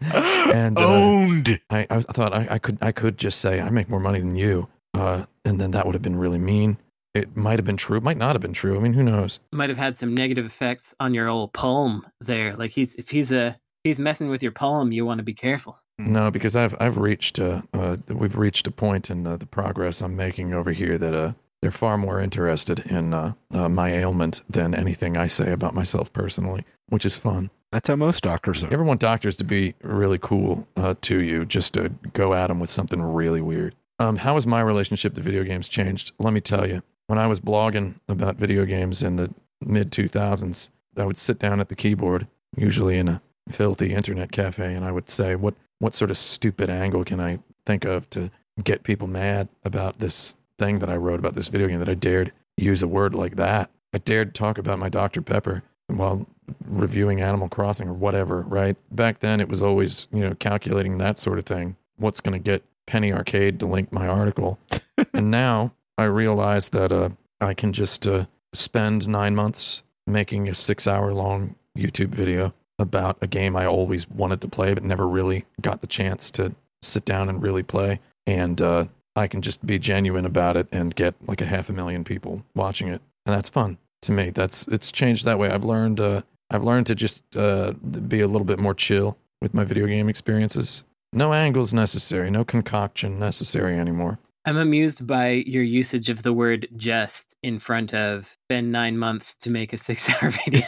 [0.00, 1.60] And, uh, owned.
[1.70, 4.00] I, I, was, I thought I, I could I could just say I make more
[4.00, 6.78] money than you, uh, and then that would have been really mean.
[7.14, 8.76] It might have been true, it might not have been true.
[8.76, 9.40] I mean, who knows?
[9.52, 12.56] might have had some negative effects on your old poem there.
[12.56, 15.78] Like he's if he's a he's messing with your poem, you want to be careful.
[15.98, 20.02] No, because I've I've reached uh, uh we've reached a point in uh, the progress
[20.02, 21.32] I'm making over here that uh
[21.64, 26.12] they're far more interested in uh, uh, my ailment than anything I say about myself
[26.12, 27.48] personally, which is fun.
[27.72, 28.66] That's how most doctors are.
[28.66, 32.48] You ever want doctors to be really cool uh, to you, just to go at
[32.48, 33.74] them with something really weird?
[33.98, 36.12] Um, how has my relationship to video games changed?
[36.18, 36.82] Let me tell you.
[37.06, 40.68] When I was blogging about video games in the mid 2000s,
[40.98, 42.26] I would sit down at the keyboard,
[42.58, 46.70] usually in a filthy internet cafe, and I would say, "What what sort of stupid
[46.70, 48.30] angle can I think of to
[48.62, 51.94] get people mad about this thing that I wrote about this video game that I
[51.94, 53.70] dared use a word like that.
[53.92, 55.22] I dared talk about my Dr.
[55.22, 56.26] Pepper while
[56.66, 58.76] reviewing Animal Crossing or whatever, right?
[58.92, 61.76] Back then it was always, you know, calculating that sort of thing.
[61.96, 64.58] What's going to get Penny Arcade to link my article?
[65.14, 67.10] and now I realize that uh,
[67.40, 73.18] I can just uh, spend nine months making a six hour long YouTube video about
[73.22, 77.04] a game I always wanted to play, but never really got the chance to sit
[77.04, 78.00] down and really play.
[78.26, 78.86] And uh,
[79.16, 82.42] I can just be genuine about it and get like a half a million people
[82.54, 84.30] watching it, and that's fun to me.
[84.30, 85.50] That's it's changed that way.
[85.50, 89.54] I've learned uh, I've learned to just uh, be a little bit more chill with
[89.54, 90.84] my video game experiences.
[91.12, 94.18] No angles necessary, no concoction necessary anymore.
[94.46, 99.36] I'm amused by your usage of the word just in front of been nine months
[99.40, 100.66] to make a six hour video.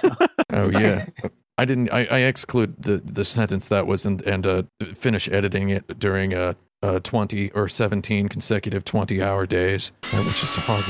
[0.53, 1.07] oh yeah.
[1.59, 4.62] I didn't I, I exclude the, the sentence that was and and uh,
[4.95, 9.93] finish editing it during a, a twenty or seventeen consecutive twenty hour days.
[10.12, 10.85] That was just hard.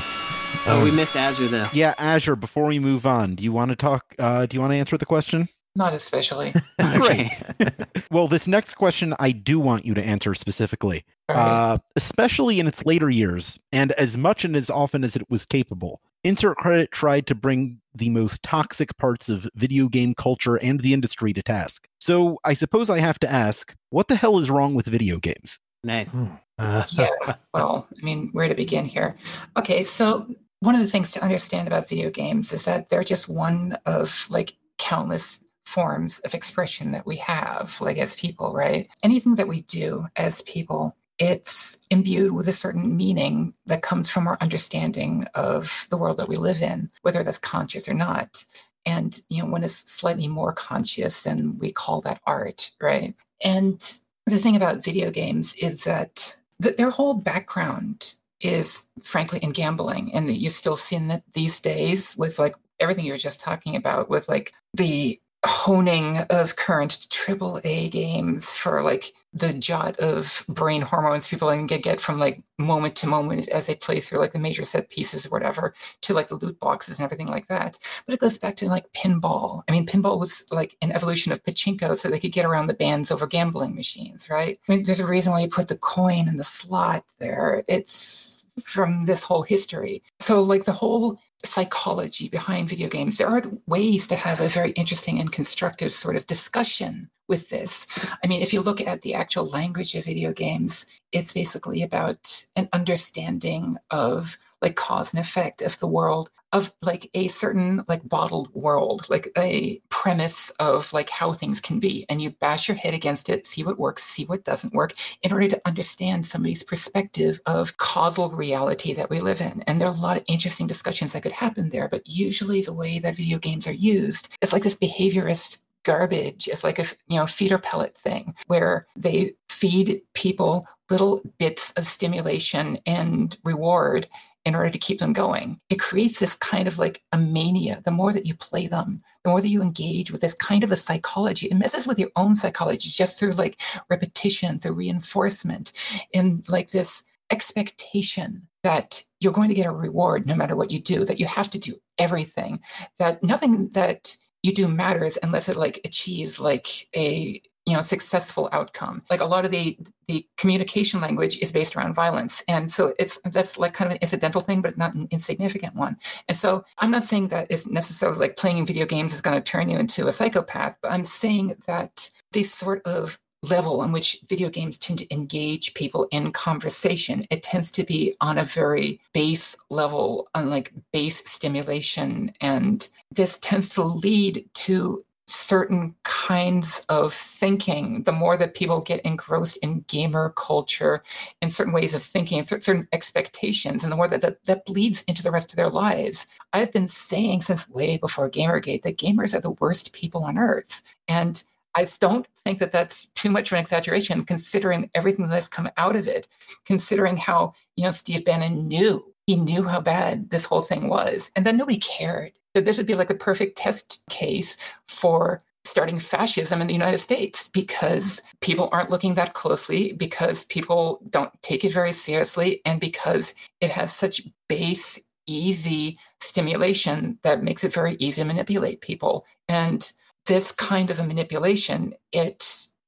[0.66, 1.68] oh, we Um, missed Azure though.
[1.72, 2.36] Yeah, Azure.
[2.36, 4.14] Before we move on, do you want to talk?
[4.18, 5.48] Uh, do you want to answer the question?
[5.76, 6.54] Not especially.
[6.80, 7.30] Great.
[8.10, 11.44] well, this next question I do want you to answer specifically, All right.
[11.74, 15.44] uh, especially in its later years, and as much and as often as it was
[15.44, 16.00] capable.
[16.26, 20.92] Insert Credit tried to bring the most toxic parts of video game culture and the
[20.92, 21.86] industry to task.
[22.00, 25.60] So I suppose I have to ask, what the hell is wrong with video games?
[25.84, 26.10] Nice.
[26.58, 27.36] Uh, yeah.
[27.54, 29.16] Well, I mean, where to begin here?
[29.56, 30.26] Okay, so
[30.60, 34.26] one of the things to understand about video games is that they're just one of
[34.28, 38.88] like countless forms of expression that we have, like as people, right?
[39.04, 44.26] Anything that we do as people, it's imbued with a certain meaning that comes from
[44.26, 48.44] our understanding of the world that we live in, whether that's conscious or not.
[48.84, 53.14] And you know, when it's slightly more conscious, then we call that art, right?
[53.44, 53.80] And
[54.26, 60.10] the thing about video games is that th- their whole background is frankly in gambling
[60.14, 64.10] and you still see that these days with like everything you were just talking about
[64.10, 70.80] with like the honing of current triple A games for like the jot of brain
[70.80, 74.38] hormones people can get, from like moment to moment as they play through like the
[74.38, 77.78] major set pieces or whatever to like the loot boxes and everything like that.
[78.06, 79.62] But it goes back to like pinball.
[79.68, 82.74] I mean, pinball was like an evolution of pachinko so they could get around the
[82.74, 84.58] bans over gambling machines, right?
[84.68, 87.62] I mean, there's a reason why you put the coin in the slot there.
[87.68, 90.02] It's from this whole history.
[90.18, 94.70] So, like the whole psychology behind video games, there are ways to have a very
[94.70, 97.86] interesting and constructive sort of discussion with this.
[98.22, 102.44] I mean, if you look at the actual language of video games, it's basically about
[102.54, 108.08] an understanding of like cause and effect of the world of like a certain like
[108.08, 112.06] bottled world like a premise of like how things can be.
[112.08, 114.92] And you bash your head against it see what works see what doesn't work
[115.22, 119.62] in order to understand somebody's perspective of causal reality that we live in.
[119.66, 122.74] And there are a lot of interesting discussions that could happen there but usually the
[122.74, 126.48] way that video games are used is like this behaviorist garbage.
[126.48, 131.86] It's like a you know feeder pellet thing where they feed people little bits of
[131.86, 134.06] stimulation and reward
[134.46, 135.60] in order to keep them going.
[135.68, 137.82] It creates this kind of like a mania.
[137.84, 140.70] The more that you play them, the more that you engage with this kind of
[140.70, 143.60] a psychology, it messes with your own psychology just through like
[143.90, 145.72] repetition, through reinforcement,
[146.14, 147.02] and like this
[147.32, 151.26] expectation that you're going to get a reward no matter what you do, that you
[151.26, 152.60] have to do everything,
[153.00, 158.48] that nothing that you do matters unless it like achieves like a you know successful
[158.52, 159.02] outcome.
[159.10, 159.78] Like a lot of the
[160.08, 162.42] the communication language is based around violence.
[162.48, 165.96] And so it's that's like kind of an incidental thing but not an insignificant one.
[166.28, 169.50] And so i'm not saying that is necessarily like playing video games is going to
[169.52, 174.18] turn you into a psychopath but i'm saying that this sort of level on which
[174.28, 179.00] video games tend to engage people in conversation it tends to be on a very
[179.12, 182.32] base level on like base stimulation.
[182.40, 189.00] And this tends to lead to certain kinds of thinking the more that people get
[189.00, 191.02] engrossed in gamer culture
[191.42, 195.02] and certain ways of thinking cer- certain expectations and the more that, that that bleeds
[195.04, 199.34] into the rest of their lives i've been saying since way before gamergate that gamers
[199.34, 201.42] are the worst people on earth and
[201.76, 205.94] I don't think that that's too much of an exaggeration, considering everything that's come out
[205.94, 206.26] of it,
[206.64, 211.30] considering how you know Steve Bannon knew he knew how bad this whole thing was,
[211.36, 212.32] and then nobody cared.
[212.56, 214.56] That this would be like the perfect test case
[214.88, 221.02] for starting fascism in the United States because people aren't looking that closely, because people
[221.10, 227.62] don't take it very seriously, and because it has such base, easy stimulation that makes
[227.62, 229.26] it very easy to manipulate people.
[229.50, 229.92] And
[230.24, 232.42] this kind of a manipulation, it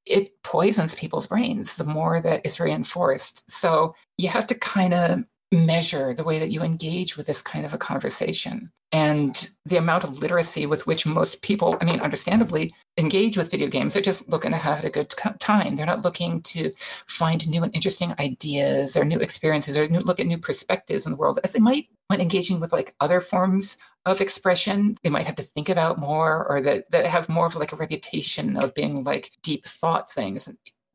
[0.07, 3.51] it poisons people's brains the more that it's reinforced.
[3.51, 7.65] So you have to kind of measure the way that you engage with this kind
[7.65, 12.75] of a conversation and the amount of literacy with which most people, I mean, understandably,
[12.97, 13.93] engage with video games.
[13.93, 15.77] They're just looking to have a good time.
[15.77, 16.73] They're not looking to
[17.07, 21.12] find new and interesting ideas or new experiences or new, look at new perspectives in
[21.12, 23.77] the world as they might when engaging with like other forms
[24.07, 24.97] of expression.
[25.03, 27.77] They might have to think about more or that, that have more of like a
[27.77, 30.49] reputation of being like deep thought things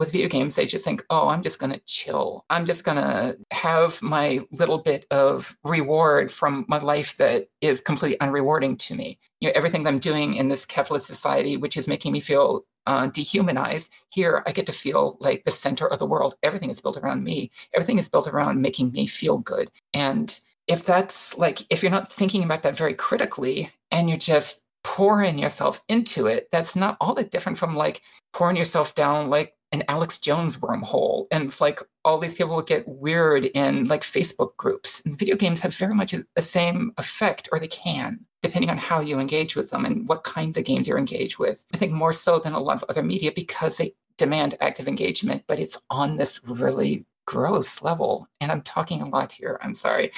[0.03, 2.43] with video games, they just think, oh, I'm just going to chill.
[2.49, 7.79] I'm just going to have my little bit of reward from my life that is
[7.79, 9.17] completely unrewarding to me.
[9.39, 13.07] You know, everything I'm doing in this capitalist society, which is making me feel uh,
[13.07, 16.35] dehumanized, here I get to feel like the center of the world.
[16.43, 17.49] Everything is built around me.
[17.73, 19.71] Everything is built around making me feel good.
[19.93, 24.65] And if that's like, if you're not thinking about that very critically and you're just
[24.83, 28.01] pouring yourself into it, that's not all that different from like
[28.33, 31.25] pouring yourself down like an Alex Jones wormhole.
[31.31, 35.03] And it's like all these people get weird in like Facebook groups.
[35.05, 39.01] And video games have very much the same effect, or they can, depending on how
[39.01, 41.65] you engage with them and what kinds of games you're engaged with.
[41.73, 45.43] I think more so than a lot of other media because they demand active engagement,
[45.47, 48.27] but it's on this really gross level.
[48.41, 49.57] And I'm talking a lot here.
[49.63, 50.11] I'm sorry.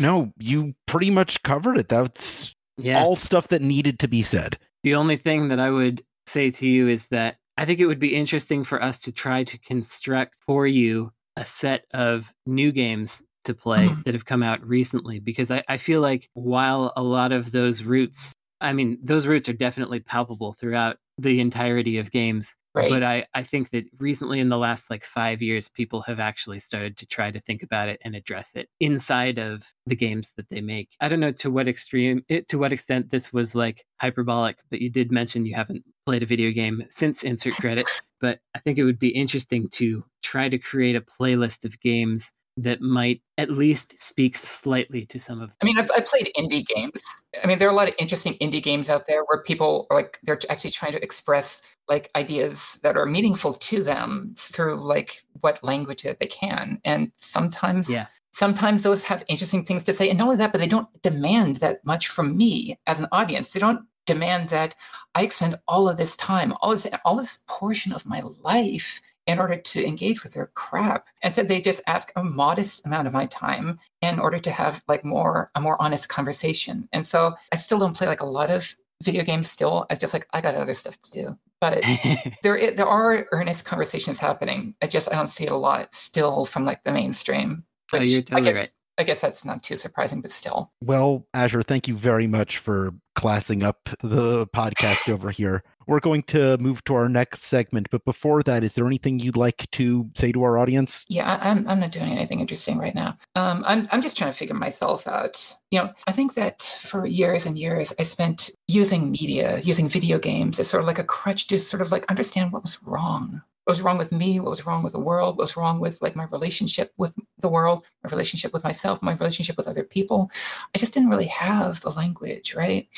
[0.00, 1.88] No, you pretty much covered it.
[1.88, 3.02] That's Yeah.
[3.02, 4.58] all stuff that needed to be said.
[4.84, 7.98] The only thing that I would say to you is that I think it would
[7.98, 13.22] be interesting for us to try to construct for you a set of new games
[13.44, 14.04] to play Mhm.
[14.04, 17.82] that have come out recently because I, I feel like while a lot of those
[17.82, 22.54] roots I mean, those roots are definitely palpable throughout the entirety of games.
[22.74, 22.90] Right.
[22.90, 26.58] But I, I think that recently in the last like five years, people have actually
[26.58, 30.48] started to try to think about it and address it inside of the games that
[30.48, 30.88] they make.
[30.98, 34.80] I don't know to what extreme it to what extent this was like hyperbolic, but
[34.80, 37.88] you did mention you haven't played a video game since insert credit.
[38.22, 42.32] But I think it would be interesting to try to create a playlist of games
[42.56, 46.66] that might at least speak slightly to some of I mean, I've, I've played indie
[46.66, 47.02] games.
[47.42, 49.96] I mean, there are a lot of interesting indie games out there where people are
[49.96, 55.22] like they're actually trying to express like ideas that are meaningful to them through like
[55.40, 56.80] what language that they can.
[56.84, 58.06] And sometimes, Yeah.
[58.30, 60.08] sometimes those have interesting things to say.
[60.10, 63.52] And not only that, but they don't demand that much from me as an audience.
[63.52, 64.74] They don't demand that
[65.14, 69.38] I expend all of this time, all this, all this portion of my life in
[69.38, 71.08] order to engage with their crap.
[71.22, 74.82] And so they just ask a modest amount of my time in order to have
[74.88, 76.88] like more a more honest conversation.
[76.92, 79.86] And so I still don't play like a lot of video games still.
[79.90, 81.38] I just like I got other stuff to do.
[81.60, 81.82] But
[82.42, 84.74] there there are earnest conversations happening.
[84.82, 87.64] I just I don't see it a lot still from like the mainstream.
[87.92, 88.70] Oh, Which I totally guess right.
[89.02, 90.70] I guess that's not too surprising, but still.
[90.80, 95.64] Well, Azure, thank you very much for classing up the podcast over here.
[95.88, 99.36] We're going to move to our next segment, but before that, is there anything you'd
[99.36, 101.04] like to say to our audience?
[101.08, 103.18] Yeah, I'm I'm not doing anything interesting right now.
[103.34, 105.52] Um, I'm I'm just trying to figure myself out.
[105.72, 110.20] You know, I think that for years and years I spent using media, using video
[110.20, 113.42] games as sort of like a crutch to sort of like understand what was wrong.
[113.64, 114.40] What was wrong with me?
[114.40, 115.36] What was wrong with the world?
[115.36, 119.14] What was wrong with like my relationship with the world, my relationship with myself, my
[119.14, 120.30] relationship with other people?
[120.74, 122.88] I just didn't really have the language, right?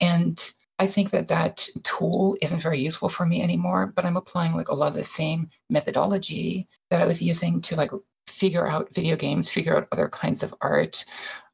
[0.00, 0.38] And
[0.78, 4.68] I think that that tool isn't very useful for me anymore, but I'm applying like
[4.68, 7.90] a lot of the same methodology that I was using to like
[8.28, 11.04] figure out video games, figure out other kinds of art,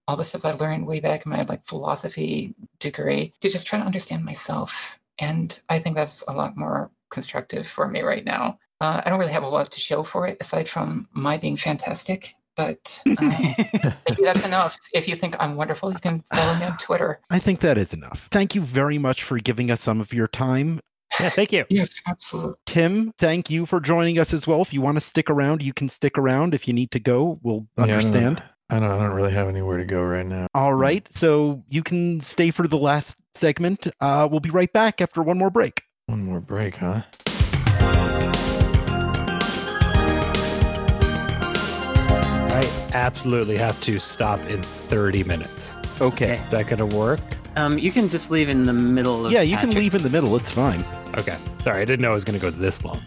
[0.06, 3.78] all the stuff I learned way back in my like philosophy degree to just try
[3.78, 5.00] to understand myself.
[5.18, 8.58] And I think that's a lot more constructive for me right now.
[8.80, 11.56] Uh, I don't really have a lot to show for it aside from my being
[11.56, 14.76] fantastic, but maybe that's enough.
[14.92, 17.20] If you think I'm wonderful, you can follow me on Twitter.
[17.30, 18.28] I think that is enough.
[18.30, 20.80] Thank you very much for giving us some of your time.
[21.20, 21.64] Yeah, thank you.
[21.70, 22.54] Yes, absolutely.
[22.66, 24.60] Tim, thank you for joining us as well.
[24.62, 26.54] If you want to stick around, you can stick around.
[26.54, 28.42] If you need to go, we'll Yeah, I don't- understand.
[28.70, 30.46] I don't, I don't really have anywhere to go right now.
[30.54, 31.06] All right.
[31.14, 33.86] So you can stay for the last segment.
[34.00, 35.82] Uh, we'll be right back after one more break.
[36.06, 37.00] One more break, huh?
[42.56, 42.62] I
[42.92, 45.72] absolutely have to stop in 30 minutes.
[46.00, 46.36] Okay.
[46.36, 47.20] Is that going to work?
[47.56, 50.10] um, you can just leave in the middle of Yeah, you can leave in the
[50.10, 50.34] middle.
[50.36, 50.84] It's fine.
[51.16, 51.36] Okay.
[51.60, 53.00] Sorry, I didn't know it was going to go this long.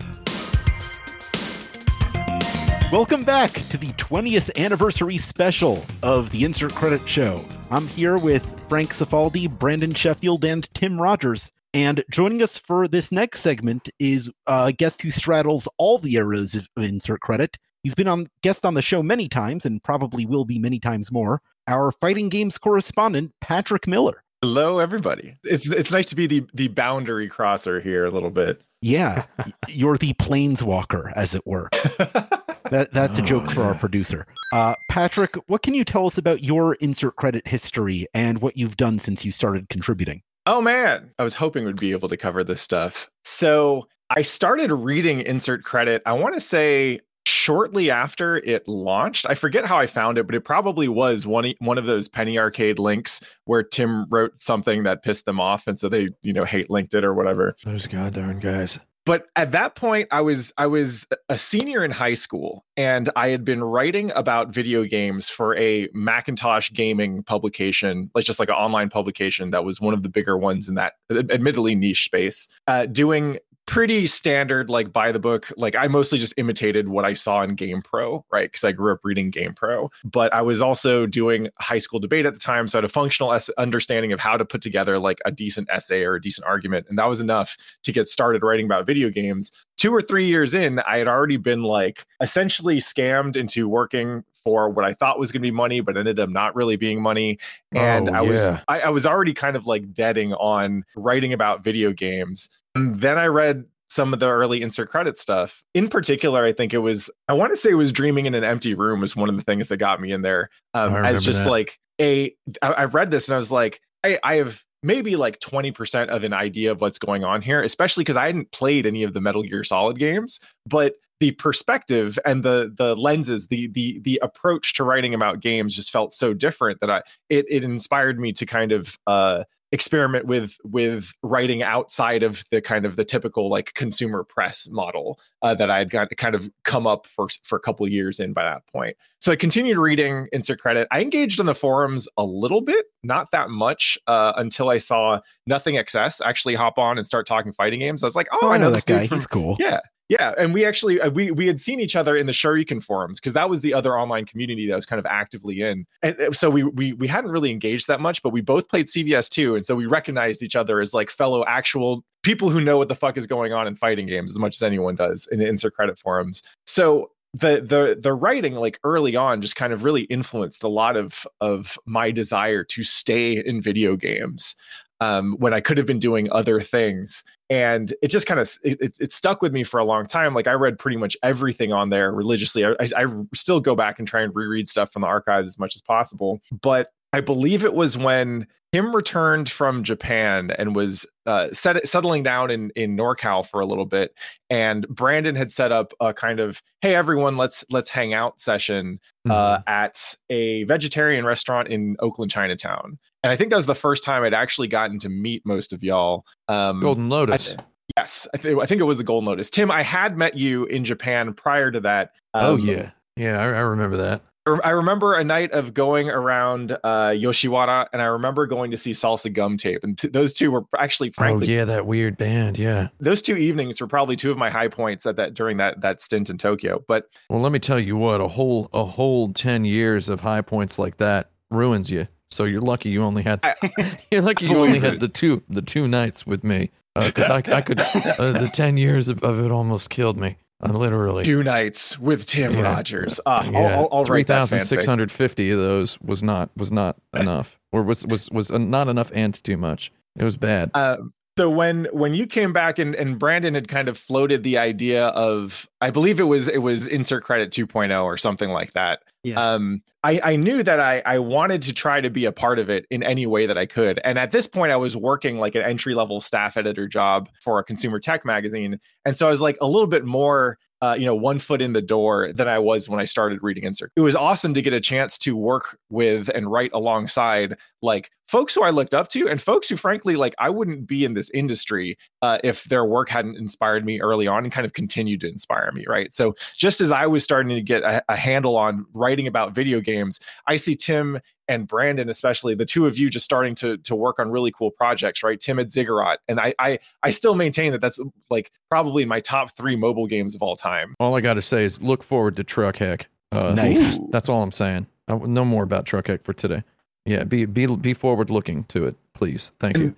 [2.92, 7.46] Welcome back to the 20th anniversary special of the Insert Credit Show.
[7.70, 11.52] I'm here with Frank Cifaldi, Brandon Sheffield, and Tim Rogers.
[11.78, 16.56] And joining us for this next segment is a guest who straddles all the eras
[16.56, 17.56] of Insert Credit.
[17.84, 21.12] He's been on guest on the show many times and probably will be many times
[21.12, 21.40] more.
[21.68, 24.24] Our fighting games correspondent, Patrick Miller.
[24.42, 25.36] Hello, everybody.
[25.44, 28.60] It's it's nice to be the the boundary crosser here a little bit.
[28.82, 29.26] Yeah,
[29.68, 31.70] you're the planeswalker, as it were.
[32.70, 34.28] That that's a Oh, joke for our producer.
[34.52, 38.76] Uh, Patrick, what can you tell us about your insert credit history and what you've
[38.76, 40.22] done since you started contributing?
[40.48, 43.10] Oh man, I was hoping we'd be able to cover this stuff.
[43.26, 49.26] So I started reading Insert Credit, I want to say shortly after it launched.
[49.30, 52.40] I forget how I found it, but it probably was one one of those penny
[52.40, 56.46] arcade links where Tim wrote something that pissed them off and so they, you know,
[56.46, 57.58] hate linked it or whatever.
[57.66, 58.80] Those goddamn guys.
[59.08, 63.30] But at that point i was i was a senior in high school and i
[63.30, 68.56] had been writing about video games for a macintosh gaming publication like just like an
[68.56, 72.86] online publication that was one of the bigger ones in that admittedly niche space uh,
[72.86, 75.52] doing pretty standard like by the book.
[75.58, 78.50] Like i mostly just imitated what i saw in game pro right?
[78.50, 79.92] Because i grew up reading game pro.
[80.06, 82.90] But i was also doing high school debate at the time so i had a
[82.90, 86.48] functional es- understanding of how to put together like a decent essay or a decent
[86.48, 89.52] argument and that was enough to get started writing about video games.
[89.76, 94.70] Two or three years in i had already been like essentially scammed into working for
[94.70, 97.38] what i thought was going to be money but ended up not really being money.
[97.74, 98.62] And Oh, i was yeah.
[98.70, 103.18] I, I was already kind of like deading on writing about video games and then
[103.18, 107.10] i read some of the early insert credit stuff in particular i think it was
[107.28, 109.44] i want to say it was dreaming in an empty room was one of the
[109.44, 111.50] things that got me in there um, as just that.
[111.50, 115.40] like a I, I read this and i was like I, I have maybe like
[115.40, 119.04] 20% of an idea of what's going on here especially because i hadn't played any
[119.04, 124.00] of the metal gear solid games but the perspective and the the lenses the the
[124.02, 128.20] the approach to writing about games just felt so different that i it, it inspired
[128.20, 129.44] me to kind of uh
[129.78, 135.20] experiment with with writing outside of the kind of the typical like consumer press model
[135.44, 138.20] uh, that I had got kind of come up for for a couple of years
[138.20, 138.98] in by that point.
[139.20, 140.88] So I continued reading insert credit.
[140.90, 145.20] I engaged on the forums a little bit, not that much, uh, until I saw
[145.46, 148.04] Nothing XS actually hop on and start talking fighting games.
[148.04, 149.08] I was like, oh, I know this that guy.
[149.08, 149.58] from He's cool.
[149.60, 149.82] yeah.
[150.10, 153.20] Yeah, and we actually uh, we we had seen each other in the Shoryuken forums
[153.20, 156.20] because that was the other online community that I was kind of actively in, and
[156.20, 159.58] uh, so we we we hadn't really engaged that much, but we both played CVS2,
[159.58, 162.96] and so we recognized each other as like fellow actual people who know what the
[162.96, 165.74] fuck is going on in fighting games as much as anyone does in the insert
[165.74, 166.42] credit forums.
[166.66, 170.96] So the the the writing like early on just kind of really influenced a lot
[170.96, 174.56] of of my desire to stay in video games
[175.00, 177.24] um, when I could have been doing other things.
[177.50, 180.34] And it just kind of it, it, stuck with me for a long time.
[180.34, 182.66] Like I read pretty much everything on there religiously.
[182.66, 185.60] I, I, I still go back and try and reread stuff from the archives as
[185.60, 186.42] much as possible.
[186.62, 192.22] But I believe it was when Tim returned from Japan and was uh, set, settling
[192.22, 194.14] down in in NorCal for a little bit,
[194.52, 199.00] and Brandon had set up a kind of "Hey everyone, let's let's hang out" session
[199.28, 203.00] uh, at a vegetarian restaurant in Oakland, Chinatown.
[203.24, 205.82] And I think that was the first time I'd actually gotten to meet most of
[205.82, 206.24] y'all.
[206.48, 207.56] Um, Golden Lotus.
[207.98, 209.50] Yes, I, th- I think it was the Golden Lotus.
[209.50, 212.12] Tim, I had met you in Japan prior to that.
[212.36, 213.40] oh Um, yeah, yeah.
[213.40, 214.22] I, I remember that.
[214.64, 218.92] I remember a night of going around uh, Yoshiwara, and I remember going to see
[218.92, 222.58] Salsa Gum Tape, and t- those two were actually, frankly, oh yeah, that weird band.
[222.58, 222.88] Yeah.
[223.00, 226.02] those two evenings were probably two of my high points at that during that that
[226.02, 226.84] stint in Tokyo.
[226.88, 228.22] But Well, let me tell you what.
[228.22, 232.08] A whole a whole ten years of high points like that ruins you.
[232.30, 234.84] So you're lucky you only had I- you're lucky you only it.
[234.84, 238.76] had the two the two nights with me because I I could uh, the ten
[238.78, 240.36] years of, of it almost killed me.
[240.64, 241.24] Uh, literally.
[241.24, 242.62] two nights with Tim Yeah.
[242.62, 243.20] Rogers.
[243.26, 246.98] Uh, I'll, I'll, I'll three thousand six hundred fifty of those was not was not
[247.14, 249.92] enough, or was was was uh, not enough and too much.
[250.16, 250.72] It was bad.
[250.74, 250.98] Uh,
[251.38, 255.08] so when when you came back and and Brandon had kind of floated the idea
[255.08, 259.04] of I believe it was it was insert credit 2.0 or something like that.
[259.24, 259.40] Yeah.
[259.40, 262.70] Um I I knew that I I wanted to try to be a part of
[262.70, 264.00] it in any way that I could.
[264.04, 267.60] And at this point I was working like an entry level staff editor job for
[267.60, 268.80] a consumer tech magazine.
[269.06, 271.74] And so I was like a little bit more uh, you know, one foot in
[271.74, 273.92] the door than I was when I started reading Insert.
[273.96, 278.54] It was awesome to get a chance to work with and write alongside like folks
[278.54, 281.30] who I looked up to and folks who, frankly, like I wouldn't be in this
[281.32, 285.30] industry uh, if their work hadn't inspired me early on and kind of continued to
[285.30, 285.86] inspire me.
[285.88, 286.14] Right.
[286.14, 289.80] So just as I was starting to get a, a handle on writing about video
[289.80, 293.96] games, I see Tim and Brandon, especially the two of you, just starting to to
[293.96, 295.24] work on really cool projects.
[295.24, 295.40] Right.
[295.40, 298.00] Timid Ziggurat, and I I I still maintain that that's
[298.30, 300.96] like probably my top three mobile games of all time.
[301.00, 303.08] all I got to say is look forward to Truck Heck.
[303.32, 304.00] Uh, Nice.
[304.10, 304.88] That's all I'm saying.
[305.10, 306.64] I, no more about Truck Heck for today.
[307.06, 309.52] Yeah, be be be forward looking to it, please.
[309.60, 309.96] Thank you.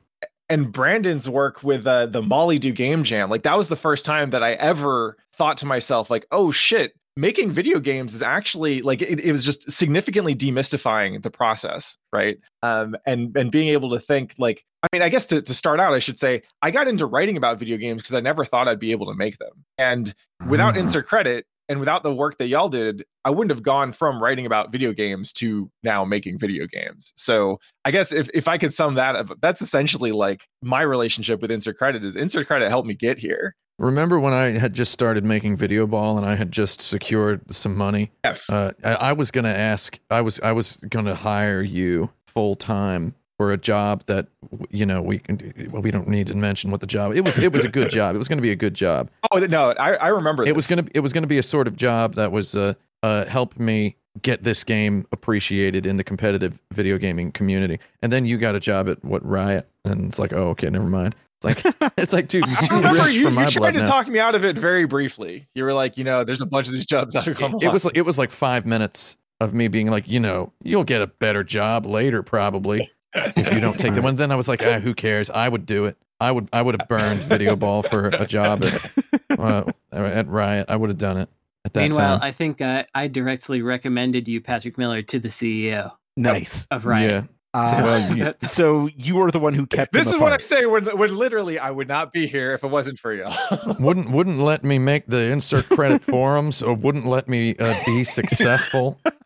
[0.50, 4.32] and Brandon's work with uh, the Molydeux Game Jam, like that was the first time
[4.32, 9.02] that I ever thought to myself, like, oh shit, making video games is actually like
[9.02, 12.38] it, it was just significantly demystifying the process, right?
[12.64, 15.80] Um, and and being able to think like, I mean, I guess to, to start
[15.80, 18.68] out, I should say I got into writing about video games because I never thought
[18.68, 20.14] I'd be able to make them, and
[20.48, 20.80] without Mhm.
[20.82, 21.46] insert credit.
[21.72, 24.92] and without the work that y'all did, I wouldn't have gone from writing about video
[24.92, 27.14] games to now making video games.
[27.16, 31.44] So I guess if, if I could sum that up, that's essentially like my relationship
[31.44, 33.56] with Insert Credit is Insert Credit helped me get here.
[33.80, 37.76] Remember when I had just started making video ball and I had just secured some
[37.76, 38.12] money?
[38.26, 38.50] Yes.
[38.50, 39.98] Uh, I, I was gonna ask.
[40.12, 44.28] I was I was gonna hire you full time for a job that
[44.70, 45.70] you know we can.
[45.72, 47.16] Well, we don't need to mention what the job.
[47.16, 48.16] It was it was a good job.
[48.16, 49.10] It was gonna be a good job.
[49.32, 50.46] oh no, I, I remember.
[50.46, 53.26] It was gonna it was gonna be a sort of job that was uh uh
[53.26, 57.80] help me get this game appreciated in the competitive video gaming community.
[58.02, 60.88] And then you got a job at what Riot, and it's like, oh okay, never
[60.88, 61.16] mind.
[61.42, 63.86] It's like it's like dude, you're I remember you, you tried to now.
[63.86, 65.48] talk me out of it very briefly.
[65.54, 67.64] You were like, you know, there's a bunch of these jobs that have come it
[67.64, 67.74] along.
[67.74, 71.02] was like it was like five minutes of me being like, you know, you'll get
[71.02, 74.18] a better job later probably if you don't take the one.
[74.18, 75.30] Then I was like, ah, who cares?
[75.30, 75.98] I would do it.
[76.20, 78.92] I would I would have burned video ball for a job at
[79.40, 79.64] uh,
[79.94, 80.66] at Riot.
[80.70, 81.30] I would have done it
[81.64, 82.28] at that Meanwhile, time.
[82.28, 86.68] I think uh, I directly recommended you, Patrick Miller, to the CEO Nice.
[86.72, 87.10] of Riot.
[87.10, 87.24] Yeah.
[87.54, 89.92] Uh, Well, you- so you were the one who kept.
[89.92, 90.44] this them is what I apart.
[90.44, 93.26] say when, when literally I would not be here if it wasn't for you.
[93.80, 98.04] wouldn't wouldn't let me make the insert credit forums or wouldn't let me uh, be
[98.04, 99.00] successful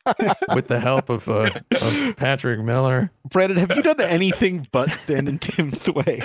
[0.53, 1.49] with the help of, uh,
[1.81, 3.11] of Patrick Miller.
[3.29, 6.19] Brandon, have you done anything but stand in Tim's way?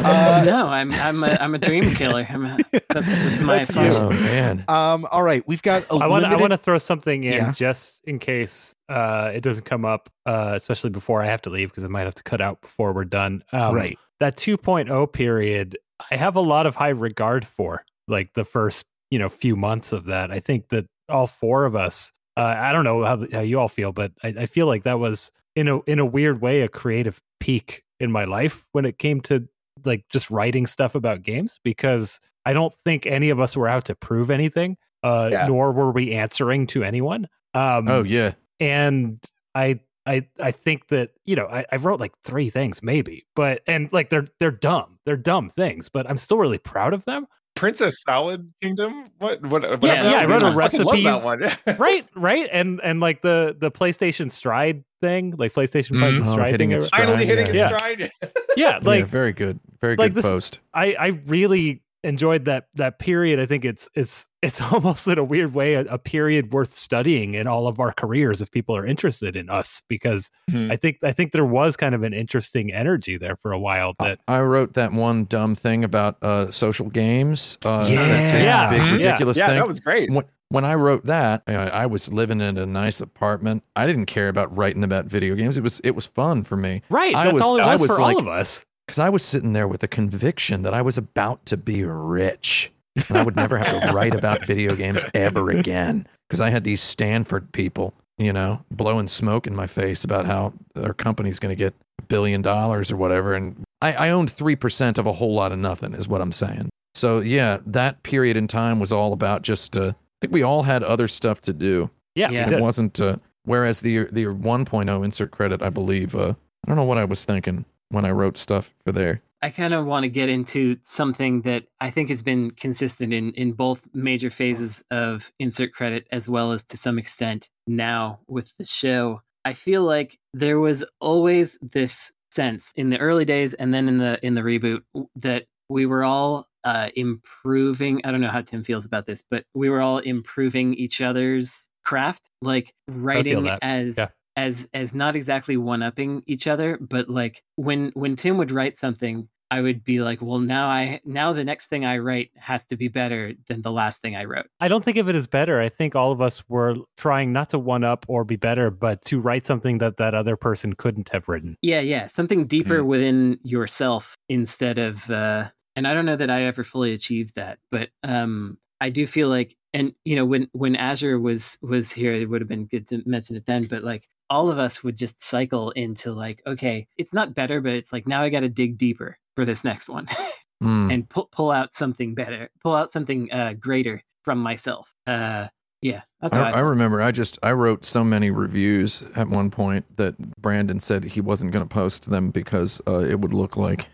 [0.00, 2.26] Uh, no, I'm I'm a, I'm a dream killer.
[2.28, 3.92] I'm a, that's, that's my That's you.
[4.00, 4.64] Oh man.
[4.68, 5.82] um, all right, we've got.
[5.90, 7.52] A I want I want to throw something in Yeah.
[7.52, 11.70] just in case uh, it doesn't come up, uh, especially before I have to leave
[11.70, 13.42] because I might have to cut out before we're done.
[13.52, 13.98] Um, right.
[14.20, 15.76] That 2.0 period,
[16.10, 17.84] I have a lot of high regard for.
[18.08, 20.30] Like the first, you know, few months of that.
[20.30, 22.12] I think that all four of us.
[22.36, 24.98] Uh, I don't know how how you all feel, but I, I feel like that
[24.98, 28.98] was in a in a weird way a creative peak in my life when it
[28.98, 29.48] came to
[29.84, 33.84] like just writing stuff about games because I don't think any of us were out
[33.86, 35.46] to prove anything, uh, Yeah.
[35.46, 37.28] nor were we answering to anyone.
[37.54, 38.32] Um, Oh yeah.
[38.60, 39.18] and
[39.54, 43.62] I I I think that you know I, I wrote like three things maybe, but
[43.66, 47.26] and like they're they're dumb, they're dumb things, but I'm still really proud of them.
[47.56, 49.10] Princess Salad Kingdom?
[49.18, 49.44] What?
[49.46, 49.62] What?
[49.82, 50.84] Yeah, yeah, I wrote a recipe.
[50.84, 51.76] Love that one.
[51.78, 56.22] right, right, and and like the the PlayStation Stride thing, like PlayStation finds Mhm.
[56.24, 56.78] the Oh, Stride hitting thing.
[56.78, 57.68] its I- Finally hitting yeah.
[57.68, 58.10] its stride.
[58.56, 59.58] yeah, like yeah, very good.
[59.80, 60.60] Very like good this- post.
[60.72, 63.38] I I really enjoyed that that period.
[63.40, 67.34] I think it's it's it's almost in a weird way a, a period worth studying
[67.34, 70.70] in all of our careers if people are interested in us because Mhm.
[70.72, 73.92] I think I think there was kind of an interesting energy there for a while
[73.98, 77.58] that I wrote that one dumb thing about uh, social games.
[77.64, 77.96] Uh, Yeah.
[78.06, 78.70] that's Yeah.
[78.70, 78.92] big Mhm.
[78.92, 79.56] ridiculous yeah, thing.
[79.56, 80.10] that was great.
[80.12, 83.64] when, when I wrote that, I, I was living in a nice apartment.
[83.74, 85.56] I didn't care about writing about video games.
[85.58, 87.14] It was it was fun for me right.
[87.16, 88.64] I That's was- all it I was, was for like- all of us.
[88.86, 92.72] Because I was sitting there with the conviction that I was about to be rich
[93.08, 96.06] and I would never have to write about video games ever again.
[96.28, 100.52] Because I had these Stanford people, you know, blowing smoke in my face about how
[100.74, 103.34] their company's going to get a billion dollars or whatever.
[103.34, 106.68] And I, I owned 3% of a whole lot of nothing, is what I'm saying.
[106.94, 110.62] So, yeah, that period in time was all about just, uh, I think we all
[110.62, 111.90] had other stuff to do.
[112.14, 112.50] Yeah, Yeah.
[112.50, 116.32] It wasn't, uh, whereas the, the 1.0 insert credit, I believe, uh,
[116.64, 119.22] I don't know what I was thinking when I wrote stuff for there.
[119.42, 123.32] I kind of want to get into something that I think has been consistent in,
[123.32, 128.52] in both major phases of insert credit as well as to some extent now with
[128.58, 129.20] the show.
[129.44, 133.98] I feel like there was always this sense in the early days and then in
[133.98, 134.80] the in the reboot
[135.16, 138.00] that we were all uh, improving.
[138.04, 141.68] I don't know how Tim feels about this, but we were all improving each other's
[141.84, 144.08] craft, like writing as Yeah.
[144.36, 148.78] As as not exactly one upping each other, but like when when Tim would write
[148.78, 152.66] something, I would be like, well, now I now the next thing I write has
[152.66, 154.46] to be better than the last thing I wrote.
[154.60, 155.60] I don't think of it as better.
[155.60, 159.02] I think all of us were trying not to one up or be better, but
[159.06, 161.56] to write something that that other person couldn't have written.
[161.62, 165.08] Yeah, yeah, something deeper within yourself instead of.
[165.10, 169.06] uh And I don't know that I ever fully achieved that, but um I do
[169.06, 172.66] feel like, and you know, when when Azure was was here, it would have been
[172.66, 173.64] good to mention it then.
[173.64, 177.72] But like all of us would just cycle into like, okay, it's not better, but
[177.72, 180.08] it's like now I got to dig deeper for this next one.
[180.62, 180.90] Hmm.
[180.90, 184.94] and pull pull out something better, pull out something uh, greater from myself.
[185.06, 185.48] Uh,
[185.82, 189.50] yeah, that's I, I, I remember I just I wrote so many reviews at one
[189.50, 193.58] point that Brandon said he wasn't going to post them because uh, it would look
[193.58, 193.86] like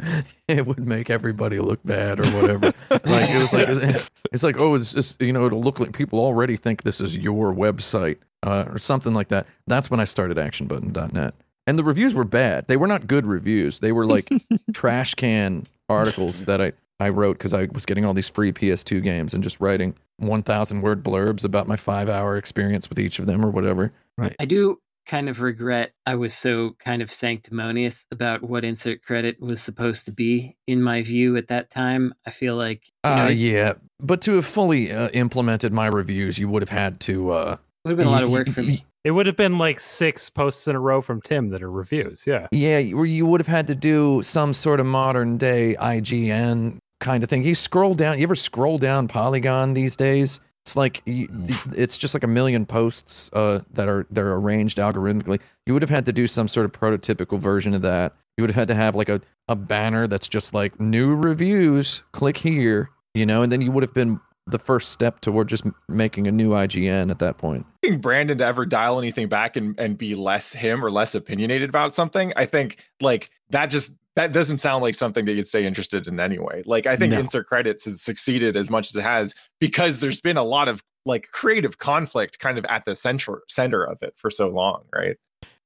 [0.48, 2.74] it would make everybody look bad or whatever.
[2.90, 6.18] like it was like it's like oh it's just you know it'll look like people
[6.18, 9.46] already think this is your website uh, or something like that.
[9.66, 11.34] That's when I started actionbutton.net.
[11.66, 12.66] and the reviews were bad.
[12.68, 13.78] They were not good reviews.
[13.80, 14.30] They were like
[14.72, 19.02] trash can articles that I I wrote because I was getting all these free PS2
[19.02, 23.26] games and just writing 1,000 word blurbs about my five hour experience with each of
[23.26, 23.92] them or whatever.
[24.16, 24.36] Right.
[24.38, 29.40] I do kind of regret I was so kind of sanctimonious about what insert credit
[29.40, 32.14] was supposed to be in my view at that time.
[32.24, 36.38] I feel like you know, Uh, yeah, but to have fully uh, implemented my reviews,
[36.38, 37.32] you would have had to.
[37.32, 38.84] Uh, would have been a lot of work for me.
[39.04, 42.22] It would have been like six posts in a row from Tim that are reviews.
[42.24, 42.46] Yeah.
[42.52, 47.24] Yeah, you, you would have had to do some sort of modern day IGN kind
[47.24, 47.42] of thing.
[47.42, 48.18] You scroll down.
[48.18, 50.40] You ever scroll down Polygon these days?
[50.64, 51.28] It's like you,
[51.74, 55.40] it's just like a million posts uh, that are they're arranged algorithmically.
[55.66, 58.14] You would have had to do some sort of prototypical version of that.
[58.36, 62.04] You would have had to have like a, a banner that's just like new reviews.
[62.12, 65.64] Click here, you know, and then you would have been the first step toward just
[65.88, 67.64] making a new IGN at that point.
[67.84, 71.68] asking Brandon to ever dial anything back and, and be less him or less opinionated
[71.68, 75.64] about something, I think like that just that doesn't sound like something that you'd stay
[75.64, 76.62] interested in anyway.
[76.66, 77.20] Like I think No.
[77.20, 80.82] insert credits has succeeded as much as it has because there's been a lot of
[81.06, 85.16] like creative conflict kind of at the center center of it for so long, right?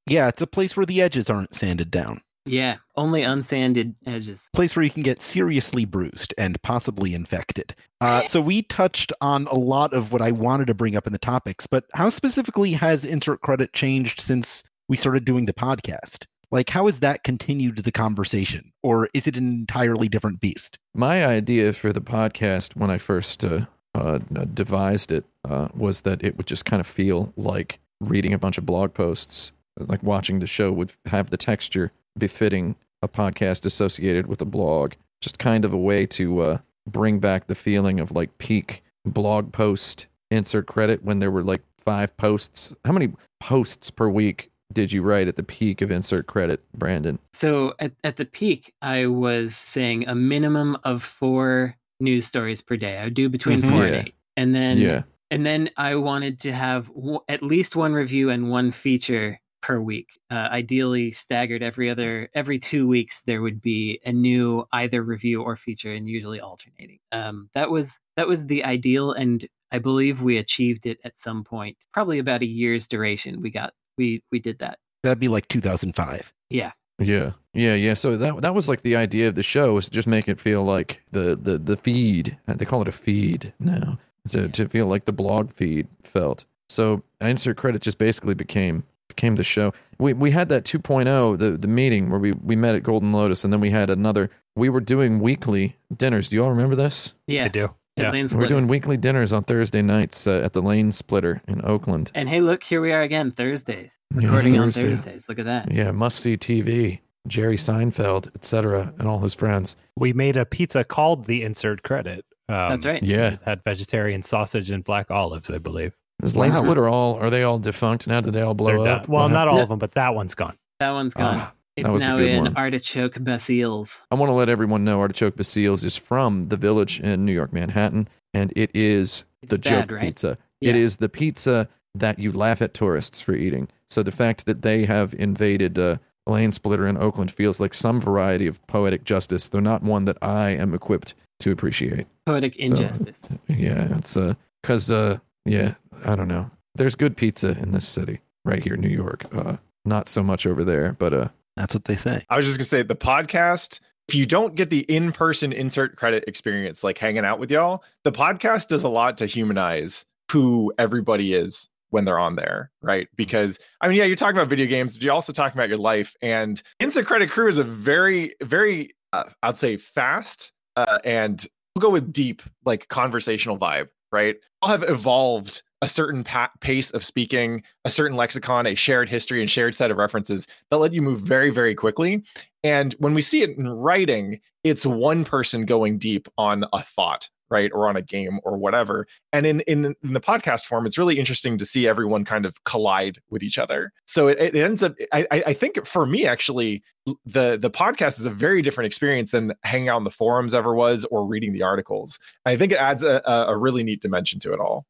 [0.07, 2.21] Yeah, it's a place where the edges aren't sanded down.
[2.47, 4.49] Yeah, only unsanded edges.
[4.53, 7.75] place where you can get seriously bruised and possibly infected.
[8.01, 11.13] Uh, so we touched on a lot of what I wanted to bring up in
[11.13, 16.27] the topics, but how specifically has insert credit changed since we started doing the podcast?
[16.53, 20.79] Like, how has that continued the conversation, or is it an entirely different beast?
[20.95, 23.67] My idea for the podcast when I first uh,
[23.97, 24.19] uh,
[24.55, 28.59] devised it uh, was that it would just kind of feel like reading a bunch
[28.59, 34.27] of blog posts, like watching the show would have the texture befitting a podcast associated
[34.27, 34.93] with a blog.
[35.21, 39.53] Just kind of a way to uh, bring back the feeling of like peak blog
[39.53, 42.75] post insert credit when there were like five posts.
[42.85, 47.19] How many posts per week did you write at the peak of insert credit, Brandon?
[47.33, 52.77] So at, at the peak, I was saying a minimum of four news stories per
[52.77, 52.99] day.
[52.99, 53.71] I would do between Mhm.
[53.71, 53.87] four Yeah.
[53.87, 54.15] and eight.
[54.37, 55.03] And then yeah.
[55.31, 59.81] and then I wanted to have w- at least one review and one feature per
[59.81, 60.21] week.
[60.31, 63.23] Uh, ideally staggered every other every two weeks.
[63.27, 67.01] There would be a new either review or feature, and usually alternating.
[67.11, 71.43] Um, that was that was the ideal, and I believe we achieved it at some
[71.43, 71.77] point.
[71.93, 73.41] Probably about a year's duration.
[73.43, 74.79] We got we we did that.
[75.03, 76.33] That'd be like 2005.
[76.49, 76.73] Yeah.
[76.99, 77.95] Yeah, yeah, yeah.
[77.95, 80.41] So that that was like the idea of the show was to just make it
[80.41, 82.39] feel like the the the feed.
[82.47, 83.99] They call it a feed now.
[84.31, 86.45] To to feel like the blog feed felt.
[86.69, 88.85] So insert credit just basically became
[89.17, 89.73] became to show.
[89.99, 93.45] We we had that 2.0 the the meeting where we we met at Golden Lotus,
[93.45, 94.31] and then we had another.
[94.55, 96.29] We were doing weekly dinners.
[96.29, 97.15] Do you all remember this?
[97.27, 97.47] Yeah.
[97.47, 97.75] I do.
[97.97, 98.13] Yeah.
[98.13, 102.11] We We're doing weekly dinners on Thursday nights uh, at the Lane Splitter in Oakland.
[102.15, 103.99] And hey, look, here we are again, Thursdays.
[104.15, 105.31] Yeah, Recording on Thursdays.
[105.31, 105.73] Look at that.
[105.73, 107.01] Yeah, must see TV.
[107.27, 109.77] Jerry Seinfeld, etc., and all his friends.
[109.97, 112.25] We made a pizza called the insert credit.
[112.49, 113.03] Um, That's right.
[113.03, 113.33] Yeah.
[113.33, 115.97] It had vegetarian sausage and black olives, I believe.
[116.23, 116.63] Is Lane Wow.
[116.63, 117.15] Splitter all?
[117.17, 118.21] Are they all defunct now?
[118.21, 119.03] Did they all blow They're up?
[119.03, 119.13] done.
[119.13, 119.51] Well, What not happened?
[119.51, 119.63] all No.
[119.65, 120.55] of them, but that one's gone.
[120.81, 121.37] That one's gone.
[121.41, 122.57] Ah, it's now in one.
[122.57, 124.03] Artichoke Basille's.
[124.11, 127.53] I want to let everyone know Artichoke Basille's is from the Village in New York,
[127.53, 130.03] Manhattan, and it is It's the bad, joke right?
[130.07, 130.39] pizza.
[130.61, 130.71] Yeah.
[130.71, 133.69] It is the pizza that you laugh at tourists for eating.
[133.91, 138.01] So the fact that they have invaded uh, Lane Splitter in Oakland feels like some
[138.01, 142.07] variety of poetic justice, though not one that I am equipped to appreciate.
[142.25, 143.19] Poetic injustice.
[143.49, 145.75] Yeah, it's uh, cause uh, yeah,
[146.07, 146.51] I don't know.
[146.77, 149.25] There's good pizza in this city, right here, in New York.
[149.35, 152.25] Uh, not so much over there, but uh, That's what they say.
[152.31, 153.81] I was just gonna say the podcast.
[154.09, 158.13] If you don't get the in-person insert credit experience, like hanging out with y'all, the
[158.13, 163.09] podcast does a lot to humanize who everybody is when they're on there, right?
[163.17, 165.79] Because I mean, yeah, you're talking about video games, but you're also talking about your
[165.79, 166.15] life.
[166.23, 171.81] And Insert Credit Crew is a very, very, uh, I'd say, fast uh, and we'll
[171.81, 174.37] go with deep, like conversational vibe, right?
[174.63, 179.41] I'll have evolved a certain pa- pace of speaking, a certain lexicon, a shared history,
[179.41, 182.23] and shared set of references that let you move very, very quickly.
[182.65, 187.29] And when we see it in writing, it's one person going deep on a thought,
[187.51, 187.71] right?
[187.73, 189.07] Or on a game or whatever.
[189.33, 192.65] And in in, in the podcast form, it's really interesting to see everyone kind of
[192.65, 193.93] collide with each other.
[194.07, 196.83] So it, it ends up I, I think for me actually
[197.25, 200.75] the the podcast is a very different experience than hanging out in the forums ever
[200.75, 202.19] was or reading the articles.
[202.45, 204.87] And I think it adds a a really neat dimension to it all.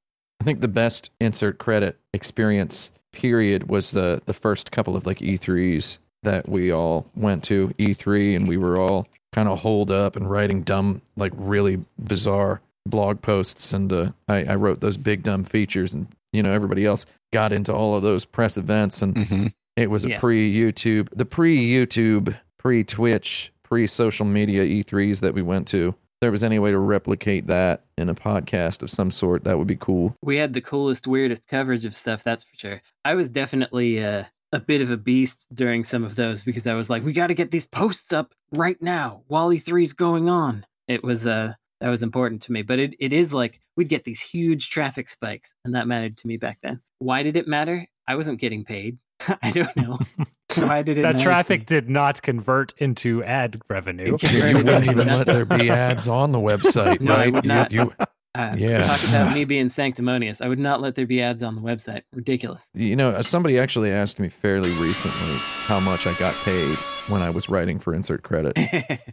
[0.46, 5.18] I think the best insert credit experience period was the the first couple of like
[5.18, 10.14] E3s that we all went to E3 and we were all kind of holed up
[10.14, 15.24] and writing dumb like really bizarre blog posts and uh, I, I wrote those big
[15.24, 19.18] dumb features and you know everybody else got into all of those press events and
[19.26, 20.20] hmm It was a Yeah.
[20.20, 25.92] pre YouTube, the pre YouTube, pre Twitch, pre social media E3s that we went to.
[26.20, 29.66] There was any way to replicate that in a podcast of some sort, that would
[29.66, 30.16] be cool.
[30.22, 32.82] We had the coolest, weirdest coverage of stuff, that's for sure.
[33.04, 36.74] I was definitely uh, a bit of a beast during some of those because I
[36.74, 40.64] was like, we got to get these posts up right now while E3's going on.
[40.88, 44.04] It was uh that was important to me, but it, it is like we'd get
[44.04, 46.80] these huge traffic spikes, and that mattered to me back then.
[47.00, 47.86] Why did it matter?
[48.08, 48.96] I wasn't getting paid.
[49.42, 49.98] I don't know.
[50.56, 51.02] Why did it?
[51.02, 51.64] that traffic me?
[51.66, 54.16] did not convert into ad revenue.
[54.20, 57.32] You wouldn't even let there be ads on the website, No, I right?
[57.32, 58.06] would You- you,
[58.36, 58.86] Uh, Yeah.
[58.86, 60.40] Talk about me being sanctimonious.
[60.40, 62.02] I would not let there be ads on the website.
[62.12, 62.68] Ridiculous.
[62.74, 65.36] You know, uh, somebody actually asked me fairly recently
[65.66, 66.76] how much I got paid
[67.08, 68.58] when I was writing for Insert Credit,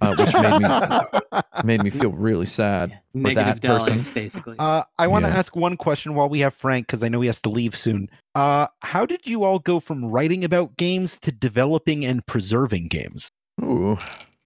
[0.01, 2.99] uh, which made me made me feel really sad.
[3.13, 4.13] Negative that dollars, person.
[4.13, 4.55] basically.
[4.59, 5.37] Uh, I want to Yeah.
[5.37, 8.09] ask one question while we have Frank because I know he has to leave soon.
[8.35, 13.29] Uh, how did you all go from writing about games to developing and preserving games?
[13.61, 13.97] Ooh,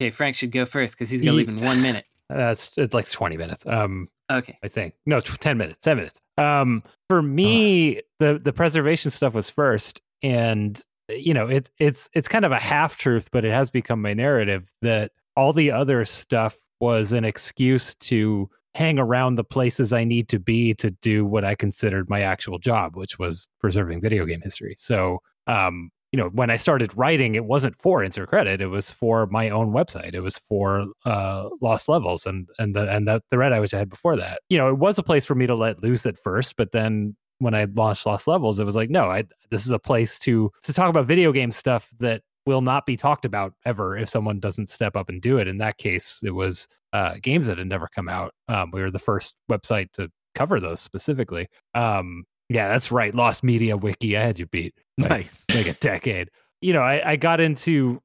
[0.01, 2.05] okay, Frank should go first because he's gonna leave in one minute.
[2.29, 3.65] That's it's like 20 minutes.
[3.65, 4.57] Um, Okay.
[4.63, 6.19] I think no, tw- 10 minutes, 10 minutes.
[6.37, 12.27] Um, for me, the the preservation stuff was first, and you know, it it's it's
[12.27, 16.03] kind of a half truth, but it has become my narrative that all the other
[16.05, 21.25] stuff was an excuse to hang around the places I need to be to do
[21.25, 24.75] what I considered my actual job, which was preserving video game history.
[24.77, 28.89] So, um, you know, when I started writing, it wasn't for Insert Credit; it was
[28.91, 30.13] for my own website.
[30.13, 33.79] It was for uh, Lost Levels and and the and that thread I which I
[33.79, 34.41] had before that.
[34.49, 37.15] You know, it was a place for me to let loose at first, but then
[37.39, 40.51] when I launched Lost Levels, it was like, no, I this is a place to
[40.63, 44.39] to talk about video game stuff that will not be talked about ever if someone
[44.39, 45.47] doesn't step up and do it.
[45.49, 48.33] In that case, it was uh, games that had never come out.
[48.47, 51.49] Um, we were the first website to cover those specifically.
[51.75, 53.13] Um, yeah, that's right.
[53.13, 54.15] Lost Media Wiki.
[54.15, 55.45] I had you beat Like- Nice.
[55.53, 56.29] like a decade.
[56.61, 58.01] You know, I, I got into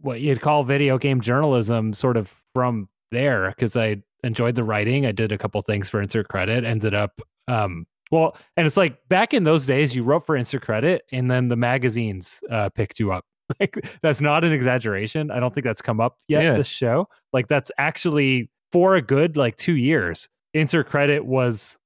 [0.00, 5.06] what you'd call video game journalism sort of from there because I enjoyed the writing.
[5.06, 8.96] I did a couple things for Insert Credit, ended up, um, well, and it's like
[9.08, 12.98] back in those days, you wrote for Insert Credit and then the magazines uh, picked
[13.00, 13.24] you up.
[13.60, 15.30] Like, that's not an exaggeration.
[15.30, 16.56] I don't think that's come up yet Yeah.
[16.56, 17.08] this show.
[17.32, 20.28] Like, that's actually for a good like two years.
[20.52, 21.78] Insert Credit was,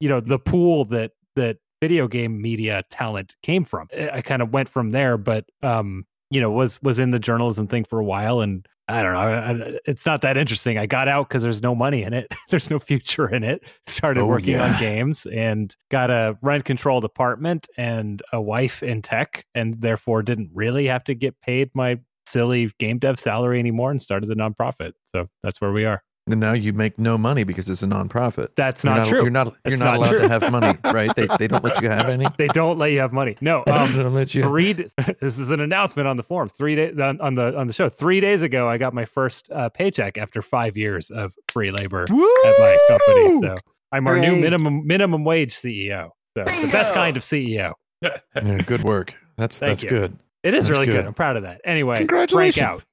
[0.00, 3.88] you know, the pool that that video game media talent came from.
[3.92, 7.66] I- kind of went from there, but um, you know, was was in the journalism
[7.66, 10.78] thing for a while, and I don't know, I, I- it's not that interesting.
[10.78, 13.64] I got out because there's no money in it, there's no future in it.
[13.86, 19.02] Started Oh, working on games and got a rent controlled apartment and a wife in
[19.02, 23.90] tech, and therefore didn't really have to get paid my silly game dev salary anymore,
[23.90, 24.92] and started the nonprofit.
[25.06, 26.00] So that's where we are.
[26.28, 28.48] And now you make no money because it's a nonprofit.
[28.56, 29.22] That's You're not, true.
[29.22, 29.46] You're not.
[29.64, 30.18] You're That's not, not allowed true.
[30.20, 31.14] to have money, right?
[31.16, 32.26] They they don't let you have any.
[32.38, 33.36] they don't let you have money.
[33.40, 34.42] No, they um, don't let you.
[34.42, 34.72] three
[35.20, 37.88] this is an announcement on the forums three days on, on the on the show
[37.88, 42.02] three days ago i got my first uh, paycheck after five years of free labor
[42.04, 43.56] at my company so
[43.92, 47.72] i'm our new minimum minimum wage ceo so the best kind of ceo
[48.02, 49.14] Yeah, good work.
[49.36, 49.88] That's Thank that's you.
[49.90, 50.16] good.
[50.42, 50.92] it is That's really good.
[50.96, 51.06] good.
[51.06, 52.54] i'm proud of that anyway Congratulations.
[52.56, 52.84] Frank out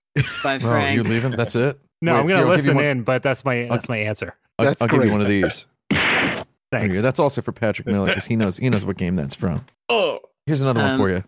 [0.43, 0.95] Bye, Oh, Frank.
[0.97, 1.31] you leaving?
[1.31, 1.79] That's it.
[2.01, 3.89] No Wait, i'm gonna here, I'll give you listen one- in but that's my that's
[3.89, 5.65] my answer I'll, That's I'll give you one of these.
[5.89, 9.33] thanks Okay, that's also for Patrick Miller because he knows he knows what game that's
[9.35, 9.65] from.
[9.87, 11.23] Oh, Here's another one Um, for you.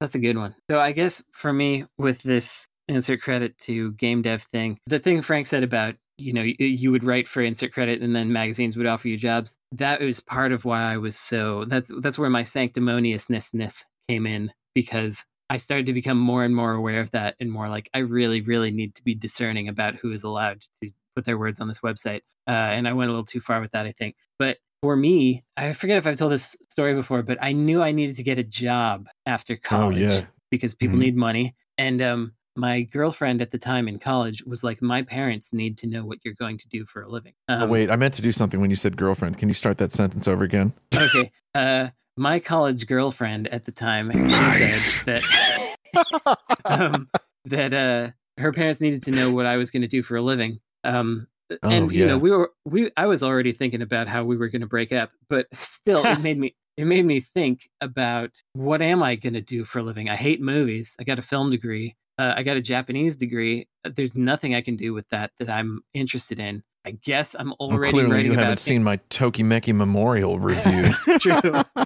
[0.00, 0.54] That's a good one.
[0.70, 5.20] So I guess for me, with this insert credit to game dev thing, the thing
[5.20, 8.74] Frank said about you know you, you would write for insert credit and then magazines
[8.76, 9.54] would offer you jobs.
[9.72, 11.66] That was part of why I was so.
[11.66, 16.72] That's that's where my sanctimoniousness came in because I started to become more and more
[16.72, 20.12] aware of that and more like I really really need to be discerning about who
[20.12, 22.20] is allowed to put their words on this website.
[22.48, 24.16] Uh, and I went a little too far with that, I think.
[24.38, 27.92] But for me, I forget if I've told this story before, but I knew I
[27.92, 30.26] needed to get a job after Oh college yeah.
[30.50, 31.00] because people Mhm.
[31.00, 31.54] need money.
[31.78, 35.86] And um, my girlfriend at the time in college was like, "My parents need to
[35.86, 38.22] know what you're going to do for a living." Um, oh wait, I meant to
[38.22, 39.38] do something when you said girlfriend.
[39.38, 40.72] Can you start that sentence over again?
[40.94, 41.30] okay.
[41.54, 45.02] Uh, my college girlfriend at the time, she Nice.
[45.04, 47.08] said that um,
[47.44, 48.10] that uh,
[48.40, 50.60] her parents needed to know what I was going to do for a living.
[50.84, 51.26] Um,
[51.62, 54.48] Oh, and you know, we were we I was already thinking about how we were
[54.48, 58.82] going to break up, but still, it made me it made me think about what
[58.82, 60.08] am I going to do for a living?
[60.08, 60.92] I hate movies.
[60.98, 61.94] I got a film degree.
[62.18, 63.68] Uh, I got a Japanese degree.
[63.84, 66.64] There's nothing I can do with that that I'm interested in.
[66.86, 70.92] I guess I'm Well, already clearly, you about haven't seen my Tokimeki Memorial review.
[71.18, 71.62] True.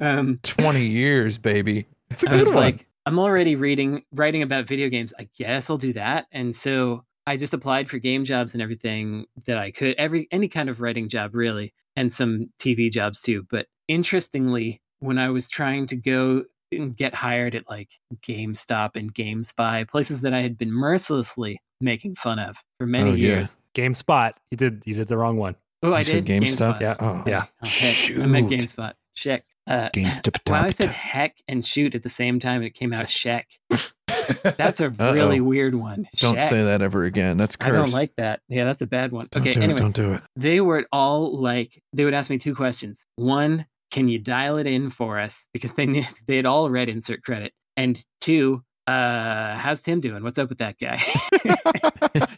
[0.00, 1.84] Um, Twenty years, baby.
[2.10, 2.56] It's a I good was one.
[2.58, 5.12] like, I'm already reading, writing about video games.
[5.18, 6.26] I guess I'll do that.
[6.30, 10.46] And so I just applied for game jobs and everything that I could, every any
[10.46, 13.44] kind of writing job really, and some TV jobs too.
[13.50, 17.88] But interestingly, when I was trying to go and get hired at like
[18.22, 23.14] GameStop and GameSpy, places that I had been mercilessly making fun of for many Oh,
[23.14, 23.28] yeah.
[23.28, 23.56] years.
[23.74, 24.32] GameSpot.
[24.50, 25.56] You did you did the wrong one.
[25.82, 26.80] Oh, I You said did GameStop?
[26.80, 26.96] Yeah.
[26.98, 27.44] Oh, Yeah.
[27.64, 28.10] Oh, heck.
[28.18, 28.94] I meant GameSpot.
[29.14, 29.44] Check.
[29.66, 30.38] Uh, GameStop.
[30.50, 32.62] Wow, I said heck and shoot at the same time.
[32.62, 33.44] It came out sheck.
[34.42, 35.12] That's a Uh-oh.
[35.14, 36.06] really weird one.
[36.16, 36.48] Don't Sheck.
[36.48, 37.36] say that ever again.
[37.38, 37.72] That's cursed.
[37.72, 38.40] I don't like that.
[38.48, 39.26] Yeah, that's a bad one.
[39.30, 39.82] Don't okay, do anyway, it.
[39.82, 40.22] Don't do it.
[40.36, 43.06] they were all like, they would ask me two questions.
[43.16, 45.46] One, can you dial it in for us?
[45.54, 47.52] Because they knew, they had all read insert credit.
[47.76, 50.22] And two, uh, how's Tim doing?
[50.22, 50.96] What's up with that guy?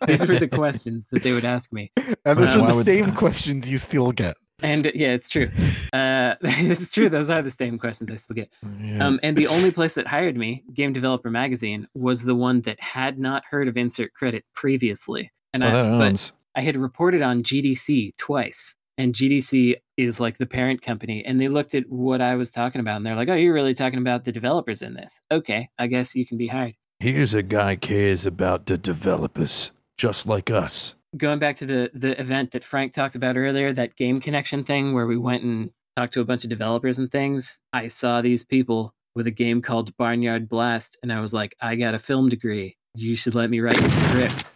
[0.07, 1.93] These were the questions that they would ask me.
[1.97, 4.37] And those Uh, are the would- same questions you still get.
[4.63, 5.51] And yeah, it's true.
[5.93, 7.09] Uh, it's true.
[7.09, 8.53] Those are the same questions I still get.
[8.83, 9.07] Yeah.
[9.07, 12.79] Um, and the only place that hired me, Game Developer Magazine, was the one that
[12.79, 15.33] had not heard of insert credit previously.
[15.55, 16.15] And well, I.
[16.57, 21.25] I had reported on GDC twice, and GDC is like the parent company.
[21.25, 23.75] And they looked at what I was talking about, and they're like, "Oh, you're really
[23.75, 25.21] talking about the developers in this?
[25.31, 30.27] Okay, I guess you can be hired." Here's a guy cares about the developers, just
[30.27, 30.95] like us.
[31.17, 34.93] Going back to the the event that Frank talked about earlier, that game connection thing
[34.93, 37.59] where we went and talked to a bunch of developers and things.
[37.73, 41.77] I saw these people with a game called Barnyard Blast, and I was like, "I
[41.77, 42.77] got a film degree.
[42.95, 44.53] You should let me write your script."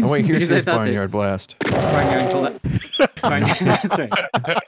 [0.00, 1.56] Oh wait, here's Because I his thought that- barnyard blast.
[1.60, 3.56] Barnyard Bla- Barnyard.
[3.60, 4.58] That's right.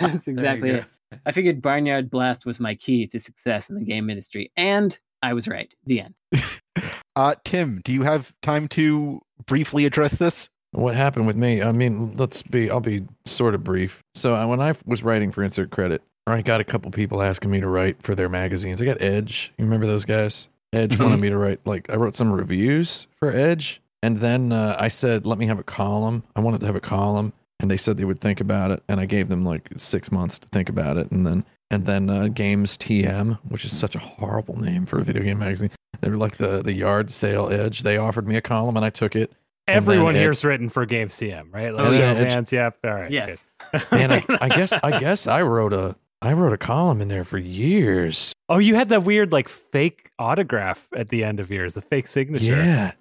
[0.00, 0.84] That's exactly it.
[1.26, 5.34] I figured Barnyard Blast was my key to success in the game industry, and I
[5.34, 5.72] was right.
[5.86, 6.14] The end.
[7.14, 10.48] Uh, Tim, do you have time to briefly address this?
[10.70, 11.60] What happened with me?
[11.60, 12.70] I mean, let's be.
[12.70, 14.02] I'll be sort of brief.
[14.14, 17.50] So uh, when I was writing for Insert Credit, I got a couple people asking
[17.50, 18.80] me to write for their magazines.
[18.80, 19.52] I got Edge.
[19.58, 20.48] You remember those guys?
[20.72, 21.60] Edge wanted me to write.
[21.66, 25.58] Like I wrote some reviews for Edge, and then uh, I said, "Let me have
[25.58, 28.70] a column." I wanted to have a column, and they said they would think about
[28.70, 31.86] it, and I gave them like six months to think about it, and then and
[31.86, 35.70] then uh, Games TM, which is such a horrible name for a video game magazine.
[36.00, 37.82] They were like the the yard sale Edge.
[37.82, 39.32] They offered me a column, and I took it.
[39.68, 41.72] Everyone then it- here's written for Games TM, right?
[41.72, 42.52] Like Oh, show yeah, of it's- hands.
[42.52, 42.78] Yep.
[42.84, 43.10] All right.
[43.10, 43.46] Yes.
[43.70, 43.82] good.
[43.92, 47.24] And I, I guess I guess I wrote a I wrote a column in there
[47.24, 48.32] for years.
[48.48, 52.06] oh, you had that weird like fake autograph at the end of yours, a fake
[52.08, 52.44] signature.
[52.44, 52.92] Yeah,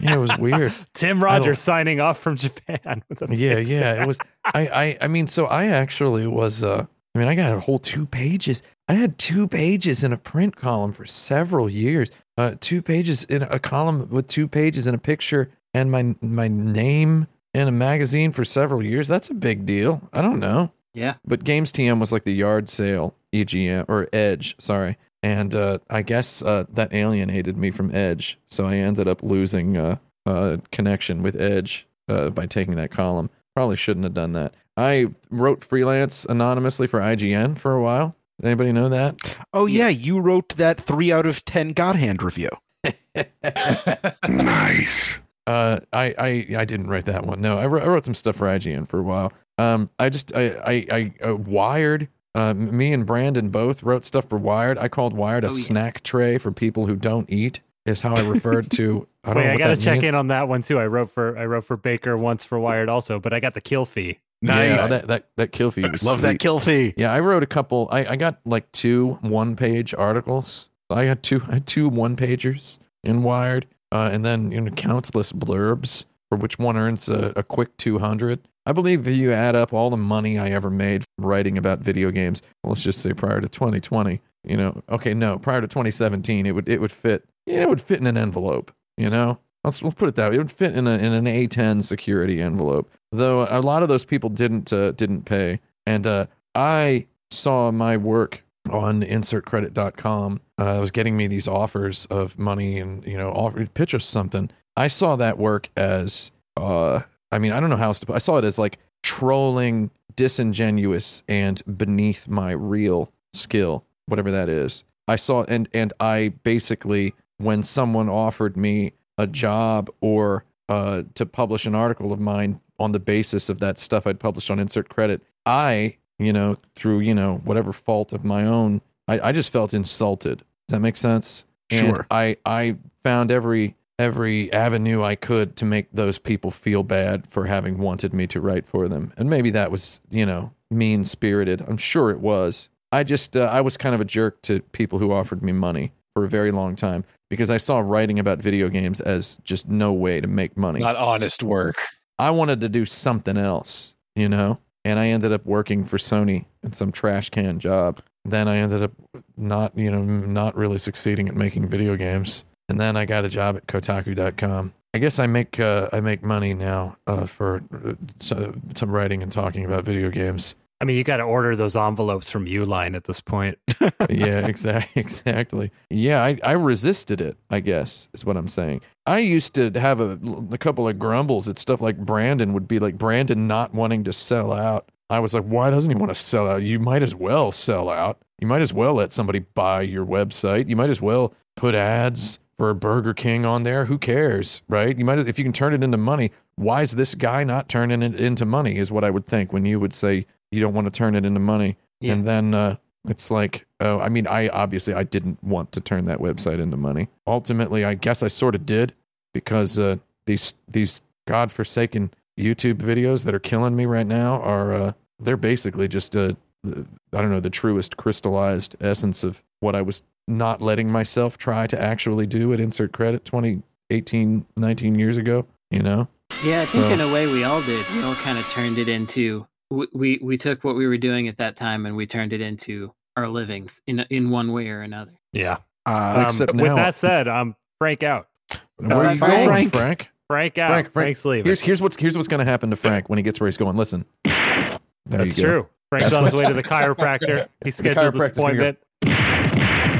[0.00, 0.72] yeah, it was weird.
[0.94, 3.02] Tim Rogers signing off from Japan.
[3.30, 4.18] Yeah, fake yeah, it was.
[4.44, 6.62] I, I, I mean, so I actually was.
[6.62, 8.62] Uh, I mean, I got a whole two pages.
[8.88, 12.10] I had two pages in a print column for several years.
[12.36, 16.48] Uh, two pages in a column with two pages and a picture and my my
[16.48, 19.08] name in a magazine for several years.
[19.08, 20.00] That's a big deal.
[20.12, 20.70] I don't know.
[20.94, 21.14] Yeah.
[21.26, 24.96] But Games TM was like the yard sale EGM or Edge, sorry.
[25.22, 29.76] And uh, I guess uh, that alienated me from Edge, so I ended up losing
[29.76, 29.96] uh,
[30.26, 33.30] uh, connection with Edge uh, by taking that column.
[33.56, 34.54] Probably shouldn't have done that.
[34.76, 38.14] I wrote freelance anonymously for IGN for a while.
[38.42, 39.16] Anybody know that?
[39.52, 42.50] Oh yeah, you wrote that three out of ten God Hand review.
[44.28, 45.18] nice.
[45.48, 47.40] Uh, I, I I didn't write that one.
[47.40, 49.32] No, I wrote, I wrote some stuff for IGN for a while.
[49.56, 50.86] Um, I just I I,
[51.22, 52.08] I uh, Wired.
[52.38, 54.78] Uh, me and Brandon both wrote stuff for Wired.
[54.78, 55.62] I called Wired a Oh, yeah.
[55.64, 57.60] snack tray for people who don't eat.
[57.86, 59.08] Is how I referred to.
[59.24, 60.10] I don't Wait, know I gotta check means.
[60.10, 60.78] in on that one too.
[60.78, 63.60] I wrote for I wrote for Baker once for Wired also, but I got the
[63.62, 64.18] kill fee.
[64.42, 64.70] Nice.
[64.70, 66.92] Yeah, that that that kill fee was Love that kill fee.
[66.98, 67.88] Yeah, I wrote a couple.
[67.90, 70.68] I, I got like two one page articles.
[70.90, 74.70] I got two I had two one pagers in Wired, uh, and then you know
[74.72, 78.38] countless blurbs for which one earns a, a quick two hundred.
[78.68, 82.10] I believe if you add up all the money I ever made writing about video
[82.10, 86.54] games, let's just say prior to 2020, you know, okay, no, prior to 2017, it
[86.54, 87.26] would it would fit.
[87.46, 88.70] It would fit in an envelope.
[88.98, 90.36] You know, let's we'll put it that way.
[90.36, 92.92] It would fit in a in an A10 security envelope.
[93.10, 97.96] Though a lot of those people didn't uh, didn't pay, and uh, I saw my
[97.96, 100.42] work on insertcredit.com.
[100.60, 104.04] Uh, it was getting me these offers of money and you know offer pitch us
[104.04, 104.50] something.
[104.76, 107.00] I saw that work as uh,
[107.32, 108.16] I mean I don't know how else to put.
[108.16, 114.84] I saw it as like trolling, disingenuous, and beneath my real skill, whatever that is.
[115.06, 121.24] I saw and and I basically when someone offered me a job or uh, to
[121.24, 124.88] publish an article of mine on the basis of that stuff I'd published on Insert
[124.88, 129.50] Credit, I, you know, through you know whatever fault of my own, I, I just
[129.50, 130.38] felt insulted.
[130.38, 131.44] Does that make sense?
[131.70, 132.06] And Sure.
[132.10, 137.46] I I found every every avenue I could to make those people feel bad for
[137.46, 141.62] having wanted me to write for them, and maybe that was you know mean spirited.
[141.66, 142.70] I'm sure it was.
[142.92, 145.92] I just uh, I was kind of a jerk to people who offered me money
[146.14, 149.92] for a very long time because I saw writing about video games as just no
[149.92, 150.80] way to make money.
[150.80, 151.76] Not honest work.
[152.18, 154.58] I wanted to do something else, you know?
[154.84, 158.00] And I ended up working for Sony in some trash can job
[158.30, 158.92] then I ended up
[159.36, 162.44] not, you know, not really succeeding at making video games.
[162.68, 164.72] And then I got a job at Kotaku.com.
[164.94, 169.22] I guess I make uh, I make money now uh, for uh, some some writing
[169.22, 170.54] and talking about video games.
[170.80, 173.58] I mean, you got to order those envelopes from Uline at this point.
[174.08, 174.88] yeah, exactly.
[175.08, 175.72] Exactly.
[175.90, 177.36] Yeah, I, I resisted it.
[177.50, 178.80] I guess is what I'm saying.
[179.06, 180.18] I used to have a,
[180.52, 184.12] a couple of grumbles at stuff like Brandon would be like Brandon not wanting to
[184.12, 184.90] sell out.
[185.10, 186.62] I was like, why doesn't he want to sell out?
[186.62, 188.18] You might as well sell out.
[188.38, 190.68] You might as well let somebody buy your website.
[190.68, 193.84] You might as well put ads for a Burger King on there.
[193.84, 194.98] Who cares, right?
[194.98, 196.32] You might if you can turn it into money.
[196.56, 198.76] Why is this guy not turning it into money?
[198.76, 201.24] Is what I would think when you would say you don't want to turn it
[201.24, 201.76] into money.
[202.00, 202.14] Yeah.
[202.14, 202.76] And then uh,
[203.08, 206.76] it's like, oh, I mean, I obviously I didn't want to turn that website into
[206.76, 207.08] money.
[207.26, 208.92] Ultimately, I guess I sort of did
[209.34, 214.92] because uh, these these godforsaken YouTube videos that are killing me right now are uh,
[215.20, 216.32] they're basically just uh,
[216.64, 221.38] the- I don't know the truest crystallized essence of what I was not letting myself
[221.38, 226.06] try to actually do at insert credit 20 18 19 years ago you know
[226.44, 227.84] Yeah, I think So- in a way we all did.
[227.94, 231.28] We all kind of turned it into we, we we took what we were doing
[231.28, 234.82] at that time and we turned it into our livings in in one way or
[234.82, 235.12] another.
[235.32, 235.58] Yeah.
[235.86, 238.28] Uh, Um, Except with that said, um, Frank out.
[238.76, 239.72] where are you bye, going Frank.
[239.72, 240.68] frank Frank out.
[240.70, 241.44] Frank, Frank, Frank's leaving.
[241.46, 243.56] Here's here's what's here's what's going to happen to Frank when he gets where he's
[243.56, 243.76] going.
[243.76, 245.66] Listen, there That's true.
[245.90, 247.48] Frank's on his way to the chiropractor.
[247.64, 248.78] He scheduled his chiropractor's gonna appointment.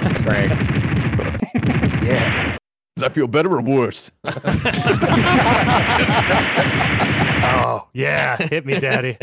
[0.22, 0.50] Frank.
[2.04, 2.56] Yeah.
[2.96, 4.10] Does that feel better or worse?
[7.50, 8.36] Oh, yeah.
[8.36, 9.16] Hit me, daddy.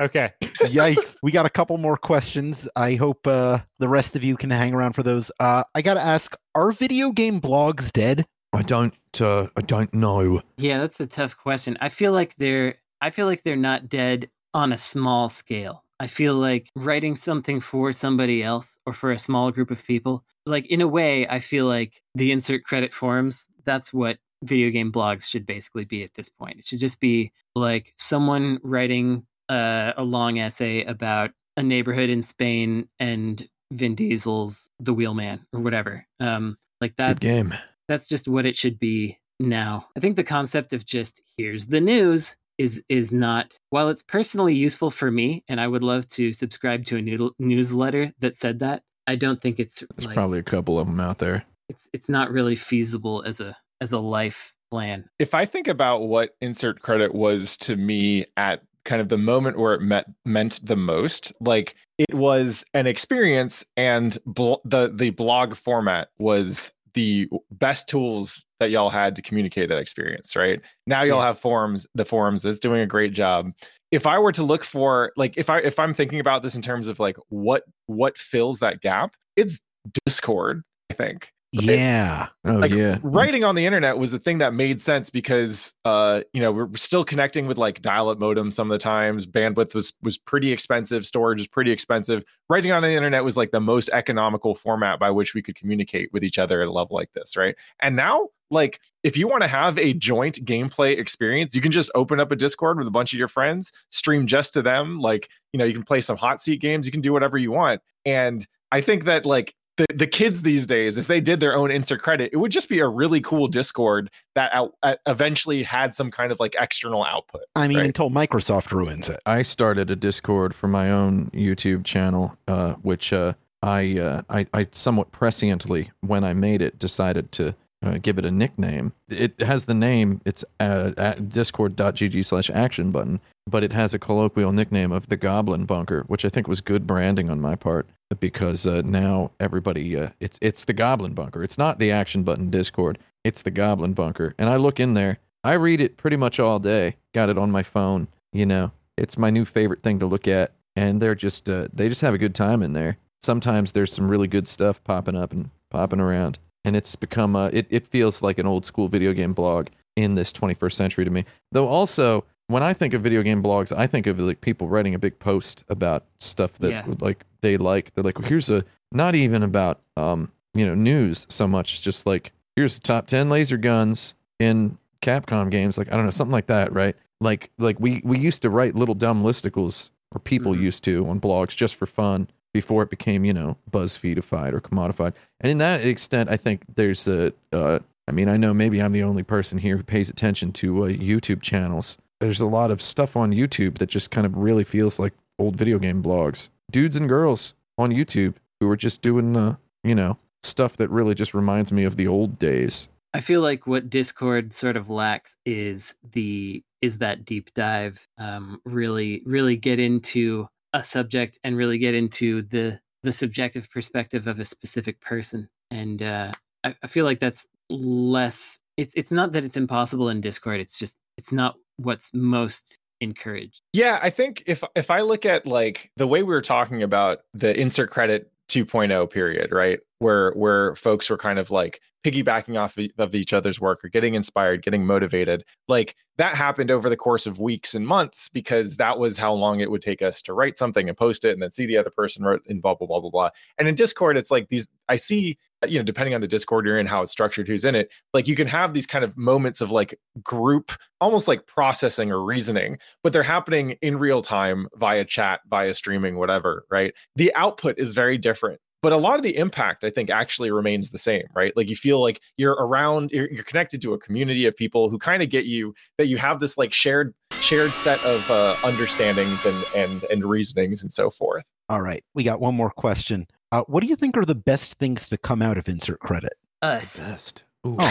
[0.00, 0.30] Okay.
[0.40, 1.16] Yikes.
[1.22, 2.68] We got a couple more questions.
[2.76, 5.30] I hope uh, the rest of you can hang around for those.
[5.40, 8.26] Uh, I got to ask are video game blogs dead?
[8.52, 8.94] I don't.
[9.18, 10.42] Uh, I don't know.
[10.58, 11.76] Yeah, that's a tough question.
[11.80, 15.84] I feel like they're I feel like they're not dead on a small scale.
[15.98, 20.24] I feel like writing something for somebody else or for a small group of people,
[20.46, 24.90] like in a way, I feel like the insert credit forms that's what video game
[24.92, 26.58] blogs should basically be at this point.
[26.58, 32.22] It should just be like someone writing uh, a long essay about a neighborhood in
[32.22, 36.06] Spain and Vin Diesel's The Wheelman or whatever.
[36.20, 37.54] Um, like Good that game.
[37.88, 39.86] that's just what it should be now.
[39.96, 44.54] I think the concept of just here's the news is is not while it's personally
[44.54, 48.58] useful for me and I would love to subscribe to a noodle, newsletter that said
[48.60, 48.82] that.
[49.06, 51.44] I don't think it's There's like, probably a couple of them out there.
[51.68, 55.08] it's it's not really feasible as a as a life plan.
[55.18, 59.58] if I think about what insert credit was to me at kind of the moment
[59.58, 65.10] where it met, meant the most, like it was an experience, and bl- the the
[65.10, 70.34] blog format was the best tools that y'all had to communicate that experience.
[70.36, 71.26] Right now, y'all Yeah.
[71.26, 73.52] have forums, the forums that's doing a great job.
[73.92, 76.62] If I were to look for like if I if I'm thinking about this in
[76.62, 79.60] terms of like what what fills that gap, it's
[80.04, 80.62] Discord.
[80.90, 82.28] I think Yeah.
[82.46, 82.96] Oh like yeah.
[83.02, 86.74] writing on the internet was the thing that made sense because uh you know we're
[86.74, 89.26] still connecting with like dial-up modems some of the times.
[89.26, 91.04] Bandwidth was was pretty expensive.
[91.04, 92.24] Storage was pretty expensive.
[92.48, 96.10] Writing on the internet was like the most economical format by which we could communicate
[96.10, 97.54] with each other at a level like this right?
[97.80, 101.90] And now like if you want to have a joint gameplay experience you can just
[101.94, 105.00] open up a discord with a bunch of your friends stream just to them.
[105.00, 106.86] Like you know you can play some hot seat games.
[106.86, 107.82] You can do whatever you want.
[108.06, 109.54] And i think that like
[109.88, 112.68] the, the kids these days, if they did their own insert credit, it would just
[112.68, 117.04] be a really cool Discord that out, uh, eventually had some kind of like external
[117.04, 117.42] output.
[117.56, 117.86] I mean, Right.
[117.86, 119.20] until Microsoft ruins it.
[119.26, 124.46] I started a Discord for my own YouTube channel, uh, which uh, I, uh, I
[124.54, 127.54] I somewhat presciently, when I made it, decided to
[127.84, 128.92] uh, give it a nickname.
[129.08, 130.20] It has the name.
[130.24, 135.16] It's uh, at discord.gg slash action button, but it has a colloquial nickname of the
[135.16, 137.86] Goblin Bunker, which I think was good branding on my part
[138.20, 141.42] because uh, now everybody uh, it's it's the Goblin Bunker.
[141.42, 142.98] It's not the Action Button Discord.
[143.24, 145.18] It's the Goblin Bunker, and I look in there.
[145.44, 146.96] I read it pretty much all day.
[147.14, 148.08] Got it on my phone.
[148.32, 151.88] You know, it's my new favorite thing to look at, and they're just uh, they
[151.88, 152.96] just have a good time in there.
[153.20, 157.50] Sometimes there's some really good stuff popping up and popping around, and it's become uh,
[157.52, 161.10] it it feels like an old school video game blog in this 21st century to
[161.10, 161.24] me.
[161.50, 164.94] Though also when I think of video game blogs, I think of like people writing
[164.94, 166.84] a big post about stuff that Yeah.
[167.00, 167.92] like they like.
[167.94, 172.06] They're like, well, here's a not even about um you know news so much, just
[172.06, 175.76] like here's the top ten laser guns in Capcom games.
[175.78, 176.94] Like I don't know something like that, right?
[177.20, 180.60] Like like we we used to write little dumb listicles, or people Mhm.
[180.60, 185.14] used to on blogs just for fun before it became you know BuzzFeedified or commodified.
[185.40, 187.32] And in that extent, I think there's a.
[187.52, 190.84] Uh, I mean, I know maybe I'm the only person here who pays attention to
[190.84, 191.96] uh, YouTube channels.
[192.22, 195.56] There's a lot of stuff on YouTube that just kind of really feels like old
[195.56, 196.50] video game blogs.
[196.70, 201.16] Dudes and girls on YouTube who are just doing, uh, you know, stuff that really
[201.16, 202.88] just reminds me of the old days.
[203.12, 208.06] I feel like what Discord sort of lacks is the is that deep dive.
[208.18, 214.28] Um, really, really get into a subject and really get into the the subjective perspective
[214.28, 215.48] of a specific person.
[215.72, 216.30] And uh,
[216.62, 218.60] I, I feel like that's less.
[218.76, 220.60] It's it's not that it's impossible in Discord.
[220.60, 223.60] It's just it's not what's most encouraged.
[223.72, 227.20] Yeah, I think if if I look at like the way we were talking about
[227.34, 229.80] the insert credit 2.0 period, right?
[229.98, 234.14] Where where folks were kind of like piggybacking off of each other's work or getting
[234.14, 235.44] inspired, getting motivated.
[235.68, 239.60] Like that happened over the course of weeks and months because that was how long
[239.60, 241.90] it would take us to write something and post it and then see the other
[241.90, 243.30] person wrote and blah blah blah blah blah.
[243.58, 246.78] And in Discord, it's like these I see, you know, depending on the Discord you're
[246.78, 249.60] in, how it's structured, who's in it, like you can have these kind of moments
[249.60, 255.04] of like group, almost like processing or reasoning, but they're happening in real time via
[255.04, 256.94] chat, via streaming, whatever, right?
[257.16, 260.90] The output is very different but a lot of the impact i think actually remains
[260.90, 264.44] the same right like you feel like you're around you're, you're connected to a community
[264.44, 268.04] of people who kind of get you that you have this like shared shared set
[268.04, 272.54] of uh, understandings and and and reasonings and so forth All right, we got one
[272.54, 273.26] more question.
[273.52, 276.32] Uh, what do you think are the best things to come out of insert credit?
[276.62, 277.00] Us.
[277.00, 277.44] Best.
[277.66, 277.76] Ooh.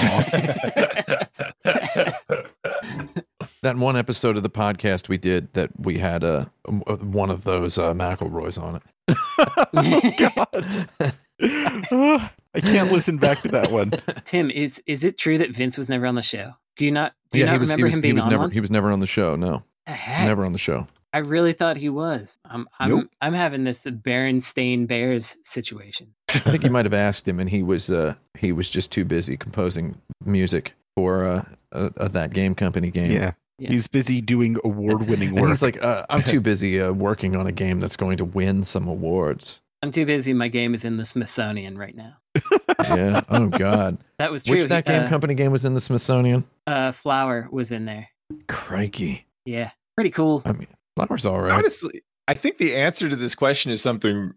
[3.64, 7.78] That one episode of the podcast we did that we had uh, one of those
[7.78, 8.82] uh, McElroys on it.
[9.76, 10.88] oh God!
[11.00, 11.12] Uh,
[12.56, 13.92] I can't listen back to that one.
[14.26, 16.54] Tim, is is it true that Vince was never on the show?
[16.76, 18.16] Do you not do you yeah, not he was, he remember was, him he being
[18.16, 18.54] was on never once?
[18.56, 19.36] he was never on the show.
[19.36, 20.26] No, The heck?
[20.26, 20.88] never on the show.
[21.14, 22.30] I really thought he was.
[22.46, 23.08] I'm I'm Nope.
[23.22, 26.14] I'm having this Berenstain Bears situation.
[26.30, 29.04] I think you might have asked him, and he was uh, he was just too
[29.06, 31.44] busy composing music for uh,
[31.74, 33.12] uh, uh, that game company game.
[33.12, 33.32] Yeah.
[33.60, 33.70] Yeah.
[33.70, 35.50] He's busy doing award-winning work.
[35.50, 38.64] he's like, uh, I'm too busy uh, working on a game that's going to win
[38.64, 39.60] some awards.
[39.84, 40.34] I'm too busy.
[40.34, 42.14] My game is in the Smithsonian right now.
[42.84, 43.22] Yeah.
[43.30, 44.00] Oh God.
[44.18, 44.58] That was true.
[44.58, 46.44] Which that game uh, company game was in the Smithsonian?
[46.66, 48.10] uh, Flower was in there.
[48.48, 49.26] Crikey.
[49.46, 50.42] Yeah, pretty cool.
[50.46, 50.68] I mean,
[51.07, 51.52] Flower's all right.
[51.52, 54.32] honestly i think the answer to this question is something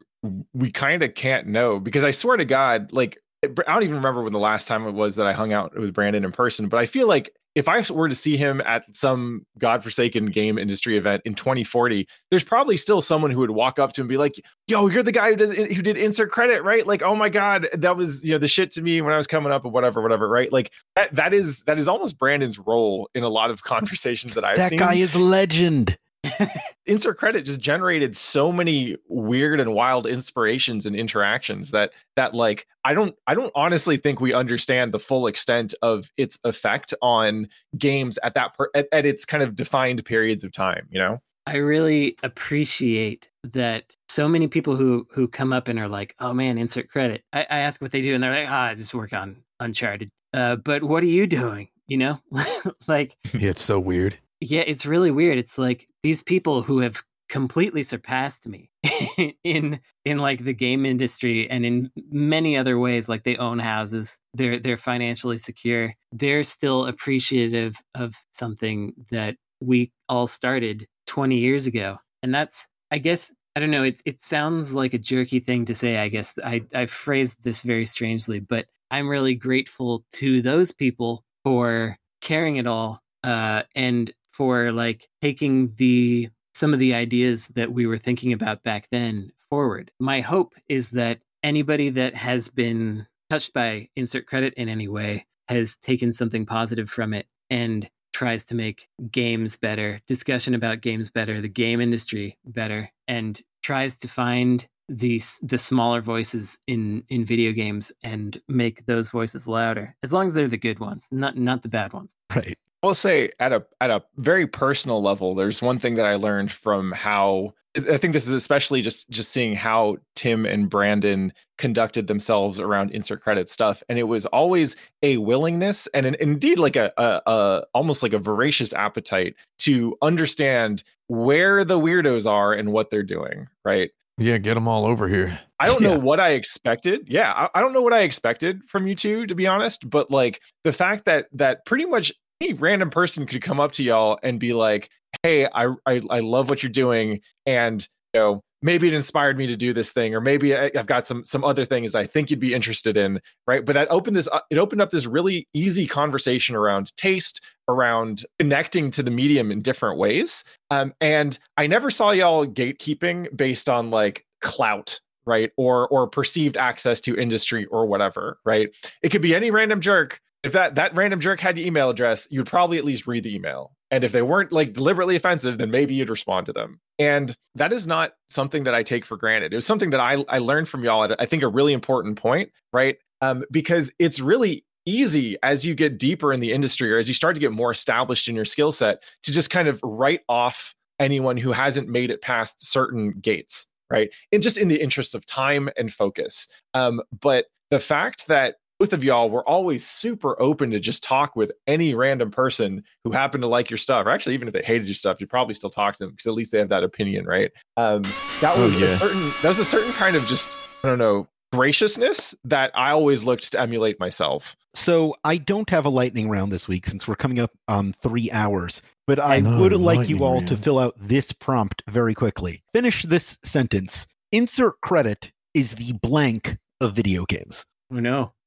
[0.53, 3.97] we kind of can't know because i swear to god like eh, i don't even
[3.97, 6.69] remember when the last time it was that i hung out with brandon in person
[6.69, 10.97] but i feel like if i were to see him at some godforsaken game industry
[10.97, 14.17] event in 2040 there's probably still someone who would walk up to him and be
[14.17, 14.35] like
[14.67, 17.29] yo you're the guy who does eh, who did insert credit right like oh my
[17.29, 19.71] god that was you know the shit to me when i was coming up or
[19.71, 23.51] whatever whatever right like that that is that is almost brandon's role in a lot
[23.51, 25.99] of conversations that i've that seen That guy is legend.
[26.87, 32.67] insert credit just generated so many weird and wild inspirations and interactions that that like
[32.85, 37.49] i don't i don't honestly think we understand the full extent of its effect on
[37.77, 41.21] games at that per, at, at its kind of defined periods of time you know
[41.47, 46.33] I really appreciate that so many people who who come up and are like, "Oh
[46.33, 48.95] man, insert credit." I, I ask what they do, and they're like, "Ah, I just
[48.95, 51.69] work on Uncharted." Uh, but what are you doing?
[51.87, 52.21] You know,
[52.89, 54.19] like Yeah, it's so weird.
[54.41, 55.39] Yeah, it's really weird.
[55.39, 58.71] It's like these people who have completely surpassed me
[59.45, 64.19] in in like the game industry and in many other ways like they own houses
[64.35, 71.67] they're they're financially secure they're still appreciative of something that we all started 20 years
[71.67, 75.65] ago and that's i guess i don't know it it sounds like a jerky thing
[75.65, 80.43] to say i guess i i phrased this very strangely but i'm really grateful to
[80.43, 86.95] those people for caring at all uh and for like taking the some of the
[86.95, 89.91] ideas that we were thinking about back then forward.
[89.99, 95.27] My hope is that anybody that has been touched by insert credit in any way
[95.49, 101.11] has taken something positive from it and tries to make games better, discussion about games
[101.11, 107.25] better, the game industry better, and tries to find the the smaller voices in in
[107.25, 109.97] video games and make those voices louder.
[110.03, 112.13] As long as they're the good ones, not not the bad ones.
[112.35, 112.57] Right.
[112.87, 116.53] I'll say at a at a very personal level, there's one thing that I learned
[116.53, 122.07] from how I think this is especially just just seeing how Tim and Brandon conducted
[122.07, 126.77] themselves around insert credit stuff, and it was always a willingness and an, indeed like
[126.77, 132.73] a, a, a almost like a voracious appetite to understand where the weirdos are and
[132.73, 133.49] what they're doing.
[133.65, 133.91] Right.
[134.17, 135.41] Yeah, get them all over here.
[135.59, 135.95] I don't Yeah.
[135.95, 137.09] know what I expected.
[137.09, 139.91] Yeah, I, I don't know what I expected from you two, to be honest.
[139.91, 143.83] But like the fact that that pretty much any random person could come up to
[143.83, 144.91] y'all and be like,
[145.23, 149.47] "Hey, I I, I love what you're doing," and you know maybe it inspired me
[149.47, 152.31] to do this thing, or maybe I, I've got some some other things I think
[152.31, 153.65] you'd be interested in, right?
[153.65, 154.29] But that opened this.
[154.51, 159.63] It opened up this really easy conversation around taste, around connecting to the medium in
[159.63, 160.43] different ways.
[160.71, 165.51] Um, and I never saw y'all gatekeeping based on like clout right?
[165.57, 168.69] Or or perceived access to industry or whatever, right?
[169.03, 170.21] It could be any random jerk.
[170.45, 173.35] If that that random jerk had your email address, you'd probably at least read the
[173.35, 173.73] email.
[173.91, 176.81] And if they weren't like deliberately offensive, then maybe you'd respond to them.
[176.99, 179.53] And that is not something that I take for granted.
[179.53, 182.17] It was something that I I learned from y'all at I think a really important
[182.17, 182.99] point, right?
[183.23, 187.15] Um, because it's really easy as you get deeper in the industry or as you
[187.15, 190.75] start to get more established in your skill set to just kind of write off
[191.01, 195.27] anyone who hasn't made it past certain gates right and just in the interest of
[195.27, 200.71] time and focus um, but the fact that both of y'all were always super open
[200.71, 204.35] to just talk with any random person who happened to like your stuff or actually
[204.35, 206.51] even if they hated your stuff you probably still talk to them because at least
[206.53, 208.03] they have that opinion right um,
[208.41, 208.87] that Oh, was yeah.
[208.89, 212.91] a certain that was a certain kind of just i don't know graciousness that i
[212.91, 217.07] always looked to emulate myself So I don't have a lightning round this week since
[217.07, 220.81] we're coming up on three hours, but I No, would like you all to fill
[220.81, 222.61] out this prompt very quickly.
[222.75, 224.09] Finish this sentence.
[224.33, 227.65] Insert credit is the blank of video games.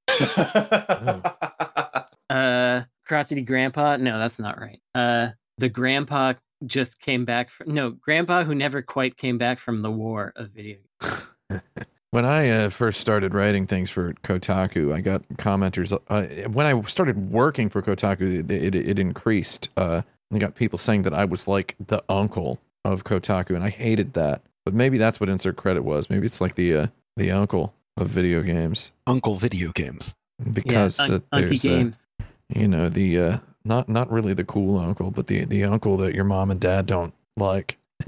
[0.10, 1.22] Oh.
[2.30, 3.96] Uh, crotchety grandpa.
[3.98, 4.82] No, that's not right.
[4.94, 6.34] Uh, the grandpa
[6.66, 10.50] just came back from no grandpa who never quite came back from the war of
[10.50, 10.78] video.
[11.02, 11.62] games.
[12.12, 15.92] When I uh, first started writing things for Kotaku, I got commenters.
[16.08, 19.70] Uh, when I started working for Kotaku, it, it, it increased.
[19.76, 20.02] Uh,
[20.34, 24.14] I got people saying that I was like the uncle of Kotaku, and I hated
[24.14, 24.42] that.
[24.64, 26.10] But maybe that's what insert credit was.
[26.10, 30.16] Maybe it's like the uh, the uncle of video games Uncle video games.
[30.54, 32.08] because yeah, uh, Un- Unky there's uh, games.
[32.50, 36.16] you know the uh, not not really the cool uncle, but the the uncle that
[36.16, 37.78] your mom and dad don't like.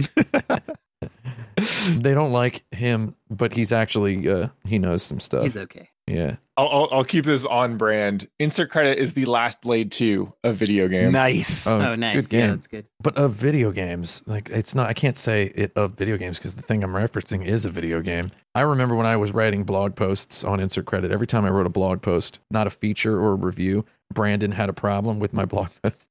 [1.97, 5.43] they don't like him, but he's actually uh, he knows some stuff.
[5.43, 5.89] He's okay.
[6.09, 6.35] Yeah.
[6.57, 8.27] I'll, I'll, I'll keep this on brand.
[8.37, 11.13] Insert credit is the last Blade 2 of video games.
[11.13, 11.65] Nice.
[11.65, 12.27] Oh, nice.
[12.27, 12.85] Good Yeah, that's good.
[13.01, 14.89] but of video games, like it's not.
[14.89, 18.01] I can't say it of video games because the thing I'm referencing is a video
[18.01, 18.31] game.
[18.55, 21.11] I remember when I was writing blog posts on insert credit.
[21.11, 24.67] Every time I wrote a blog post, not a feature or a review, Brandon had
[24.67, 26.09] a problem with my blog post.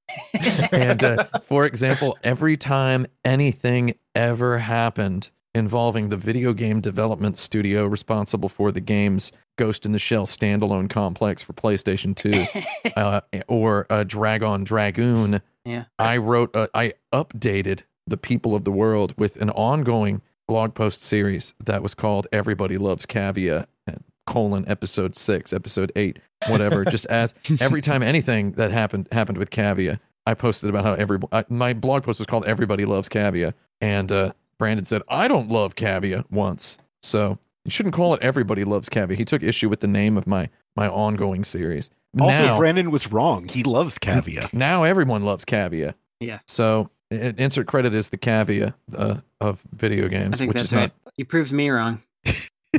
[0.72, 7.84] and uh, for example, every time anything ever happened involving the video game development studio
[7.84, 13.86] responsible for the games Ghost in the Shell standalone complex for PlayStation 2 uh, or
[13.90, 15.84] uh, Drag-On Dragoon, Yeah.
[15.98, 21.02] I wrote, uh, I updated the people of the world with an ongoing blog post
[21.02, 23.92] series that was called Everybody Loves Cavia, uh,
[24.26, 26.18] colon, episode six, episode eight,
[26.48, 26.84] whatever.
[26.86, 31.18] just as every time anything that happened happened with Cavia, I posted about how every
[31.32, 35.50] uh, my blog post was called Everybody Loves Cavia, and uh, Brandon said I don't
[35.50, 39.16] love Cavia once, so you shouldn't call it Everybody Loves Cavia.
[39.16, 41.90] He took issue with the name of my my ongoing series.
[42.20, 43.46] Also, now, Brandon was wrong.
[43.48, 44.48] He loves Cavia.
[44.52, 45.94] now everyone loves Cavia.
[46.20, 46.38] Yeah.
[46.46, 50.72] So i- insert credit is the Cavia uh, of video I games, think which that's
[50.72, 50.92] is right.
[51.16, 52.02] You proved me wrong.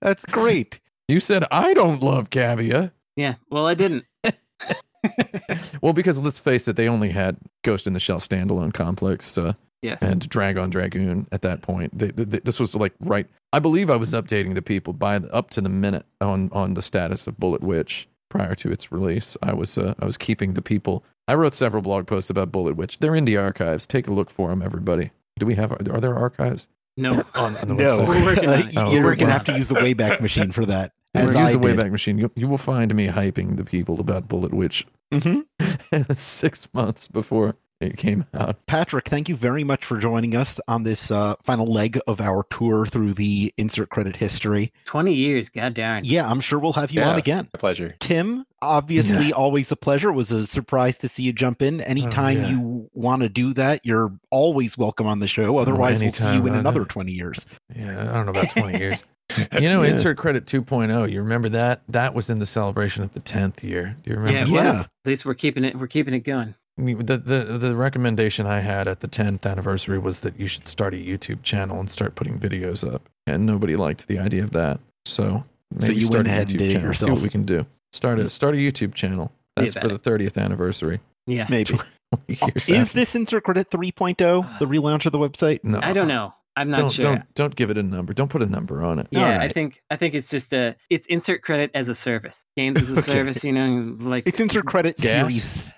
[0.00, 0.80] That's great.
[1.08, 2.92] you said I don't love Cavia.
[3.16, 3.34] Yeah.
[3.50, 4.04] Well, I didn't.
[5.82, 9.36] well, because let's face it, they only had Ghost in the Shell standalone complex.
[9.36, 9.52] Uh,
[9.82, 9.96] Yeah.
[10.02, 11.96] and Drag-On Dragoon at that point.
[11.98, 13.26] They, they, this was like right.
[13.52, 16.74] I believe I was updating the people by the, up to the minute on on
[16.74, 19.36] the status of Bullet Witch prior to its release.
[19.42, 21.02] I was uh, I was keeping the people.
[21.28, 22.98] I wrote several blog posts about Bullet Witch.
[22.98, 23.86] They're in the archives.
[23.86, 25.10] Take a look for them, everybody.
[25.38, 25.72] Do we have?
[25.72, 27.24] Are there archives No.
[27.34, 28.08] on, on the No, website?
[28.08, 28.74] We're working on Uh, it.
[28.92, 30.92] You're we're going to have to use the Wayback Machine for that.
[31.16, 31.76] Or As use I the did.
[31.76, 32.18] Wayback Machine.
[32.18, 35.44] You, you will find me hyping the people about Bullet Witch Mhm.
[36.16, 38.64] six months before it came out.
[38.66, 42.44] Patrick, thank you very much for joining us on this uh, final leg of our
[42.50, 44.72] tour through the insert credit history.
[44.84, 45.48] 20 years.
[45.48, 46.04] God darn.
[46.04, 47.48] Yeah, I'm sure we'll have you on again.
[47.54, 47.94] My pleasure.
[48.00, 50.10] Tim, obviously, always a pleasure.
[50.10, 51.80] It was a surprise to see you jump in.
[51.80, 52.50] Anytime yeah.
[52.50, 55.58] you want to do that, you're always welcome on the show.
[55.58, 57.46] Otherwise, we'll see you in uh, another 20 years.
[57.74, 59.04] Yeah, I don't know about 20 years.
[59.52, 59.90] You know, Yeah.
[59.90, 61.12] insert credit 2.0.
[61.12, 61.82] You remember that?
[61.88, 63.96] That was in the celebration of the 10th year.
[64.02, 64.32] Do you remember?
[64.32, 64.74] Yeah, it that?
[64.74, 64.80] Yeah.
[64.80, 65.76] At least we're keeping it.
[65.76, 66.56] We're keeping it going.
[66.80, 70.46] I mean, The, the the recommendation I had at the 10th anniversary was that you
[70.46, 74.42] should start a YouTube channel and start putting videos up, and nobody liked the idea
[74.42, 74.80] of that.
[75.04, 75.44] So
[75.78, 76.94] So maybe you start went a ahead and YouTube did it channel.
[76.94, 77.66] See what we can do.
[77.92, 79.30] Start a start a YouTube channel.
[79.58, 81.00] See That's for about the 30th anniversary.
[81.26, 81.46] Yeah.
[81.50, 81.78] Maybe.
[82.28, 82.94] Is after.
[82.94, 85.60] this insert credit 3.0 the uh, relaunch of the website?
[85.62, 86.34] No, I don't know.
[86.56, 87.04] I'm not Don't sure.
[87.04, 88.12] don't don't give it a number.
[88.12, 89.06] Don't put a number on it.
[89.10, 92.44] Yeah, I think I think it's just a it's insert credit as a service.
[92.56, 93.02] Games as a Okay.
[93.12, 95.32] service, you know, like It's insert credit Gas?
[95.32, 95.72] series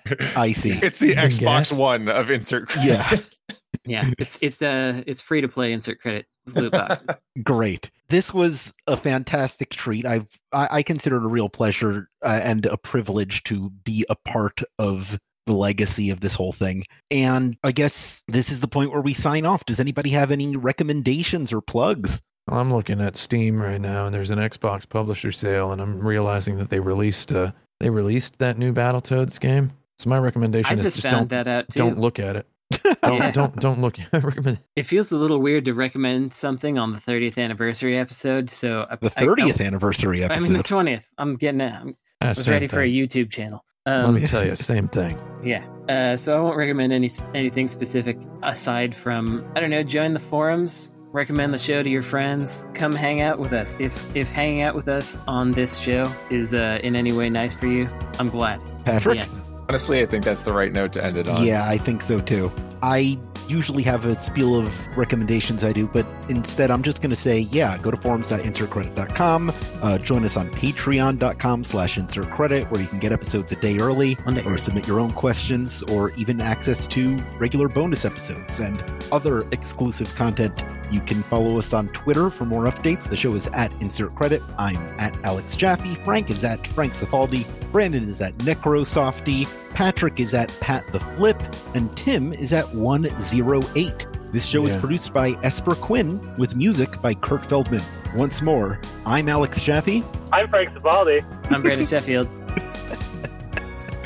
[0.59, 0.79] see.
[0.83, 1.73] It's the You Xbox guess.
[1.73, 2.87] One of insert credit.
[2.89, 3.55] Yeah.
[3.85, 7.07] yeah, it's it's uh it's free to play insert credit loot boxes.
[7.43, 7.89] Great.
[8.09, 10.05] This was a fantastic treat.
[10.05, 14.15] I've I, I consider it a real pleasure uh, and a privilege to be a
[14.15, 16.83] part of the legacy of this whole thing.
[17.11, 19.65] And I guess this is the point where we sign off.
[19.65, 22.21] Does anybody have any recommendations or plugs?
[22.47, 25.99] Well, I'm looking at Steam right now, and there's an Xbox publisher sale, and I'm
[26.05, 29.71] realizing that they released uh, they released that new Battletoads game.
[29.99, 31.77] So my I recommendation is just just don't that out too.
[31.79, 32.47] don't look at it.
[33.03, 33.31] Don't Yeah.
[33.31, 33.97] don't don't look.
[34.13, 34.59] I recommend.
[34.75, 38.49] It feels a little weird to recommend something on the 30th anniversary episode.
[38.49, 40.39] So I- The I- I- 30th anniversary episode.
[40.43, 41.03] I, mean the 20th.
[41.19, 41.71] I'm getting it.
[41.71, 41.93] I
[42.25, 42.87] Ah, was same ready for a.
[42.87, 43.63] YouTube channel.
[43.85, 45.17] Let Um, me tell you, same thing.
[45.43, 45.65] Yeah.
[45.89, 49.83] Uh, so I won't recommend any anything specific aside from I don't know.
[49.83, 50.89] Join the forums.
[51.11, 52.65] Recommend the show to your friends.
[52.73, 53.75] Come hang out with us.
[53.79, 57.53] If if hanging out with us on this show is uh, in any way nice
[57.53, 57.89] for you,
[58.19, 58.61] I'm glad.
[58.85, 59.19] Patrick?
[59.19, 59.25] Yeah.
[59.69, 61.43] Honestly, I think that's the right note to end it on.
[61.45, 62.51] Yeah, I think so too.
[62.81, 63.17] I
[63.47, 67.39] usually have a spiel of recommendations I do, but instead I'm just going to say,
[67.39, 73.11] yeah, go to forums.insertcredit.com, uh, join us on patreon.com slash insertcredit, where you can get
[73.11, 74.43] episodes a day early, One day.
[74.43, 78.81] or submit your own questions, or even access to regular bonus episodes and
[79.11, 80.63] other exclusive content.
[80.91, 83.09] You can follow us on Twitter for more updates.
[83.09, 84.41] The show is at Insert Credit.
[84.57, 85.95] I'm at Alex Jaffe.
[86.03, 87.45] Frank is at Frank Cifaldi.
[87.71, 89.47] Brandon is at Necrosofty.
[89.71, 91.41] Patrick is at Pat the Flip.
[91.73, 94.07] And Tim is at 108.
[94.31, 97.83] This show is produced by Esper Quinn with music by Kurt Feldman.
[98.15, 100.03] Once more, I'm Alex Jaffe.
[100.31, 101.23] I'm Frank Cifaldi.
[101.51, 102.27] I'm Brandon Sheffield.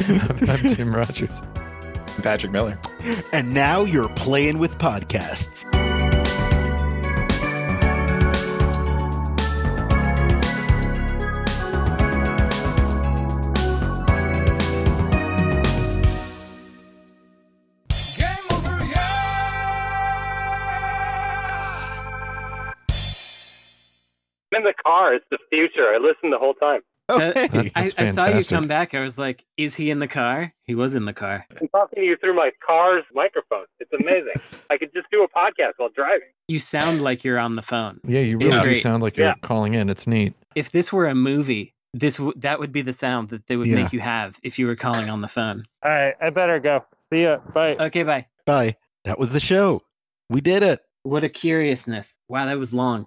[0.07, 1.41] I'm, I'm Tim Rogers.
[2.21, 2.79] Patrick Miller.
[3.31, 5.65] And now you're playing with podcasts.
[24.57, 25.13] In the car.
[25.13, 25.87] It's the future.
[25.93, 26.81] I listened the whole time.
[27.09, 27.71] Okay.
[27.75, 28.93] I, That's I saw you come back.
[28.93, 31.45] I was like, "Is he in the car?" He was in the car.
[31.61, 33.65] I'm talking to you through my car's microphone.
[33.79, 34.33] It's amazing.
[34.69, 36.27] I could just do a podcast while driving.
[36.49, 38.01] You sound like you're on the phone.
[38.05, 38.63] Yeah, you really Yeah.
[38.63, 39.35] do sound like you're Yeah.
[39.41, 39.89] calling in.
[39.89, 40.33] It's neat.
[40.55, 43.67] If this were a movie, this w- that would be the sound that they would
[43.67, 43.75] Yeah.
[43.83, 45.63] make you have if you were calling on the phone.
[45.83, 46.13] All right.
[46.21, 46.83] I better go.
[47.13, 47.37] See ya.
[47.53, 47.75] Bye.
[47.77, 48.25] Okay, bye.
[48.45, 48.75] Bye.
[49.05, 49.81] That was the show.
[50.29, 50.81] We did it.
[51.03, 52.13] What a curiousness.
[52.27, 53.05] Wow, that was long.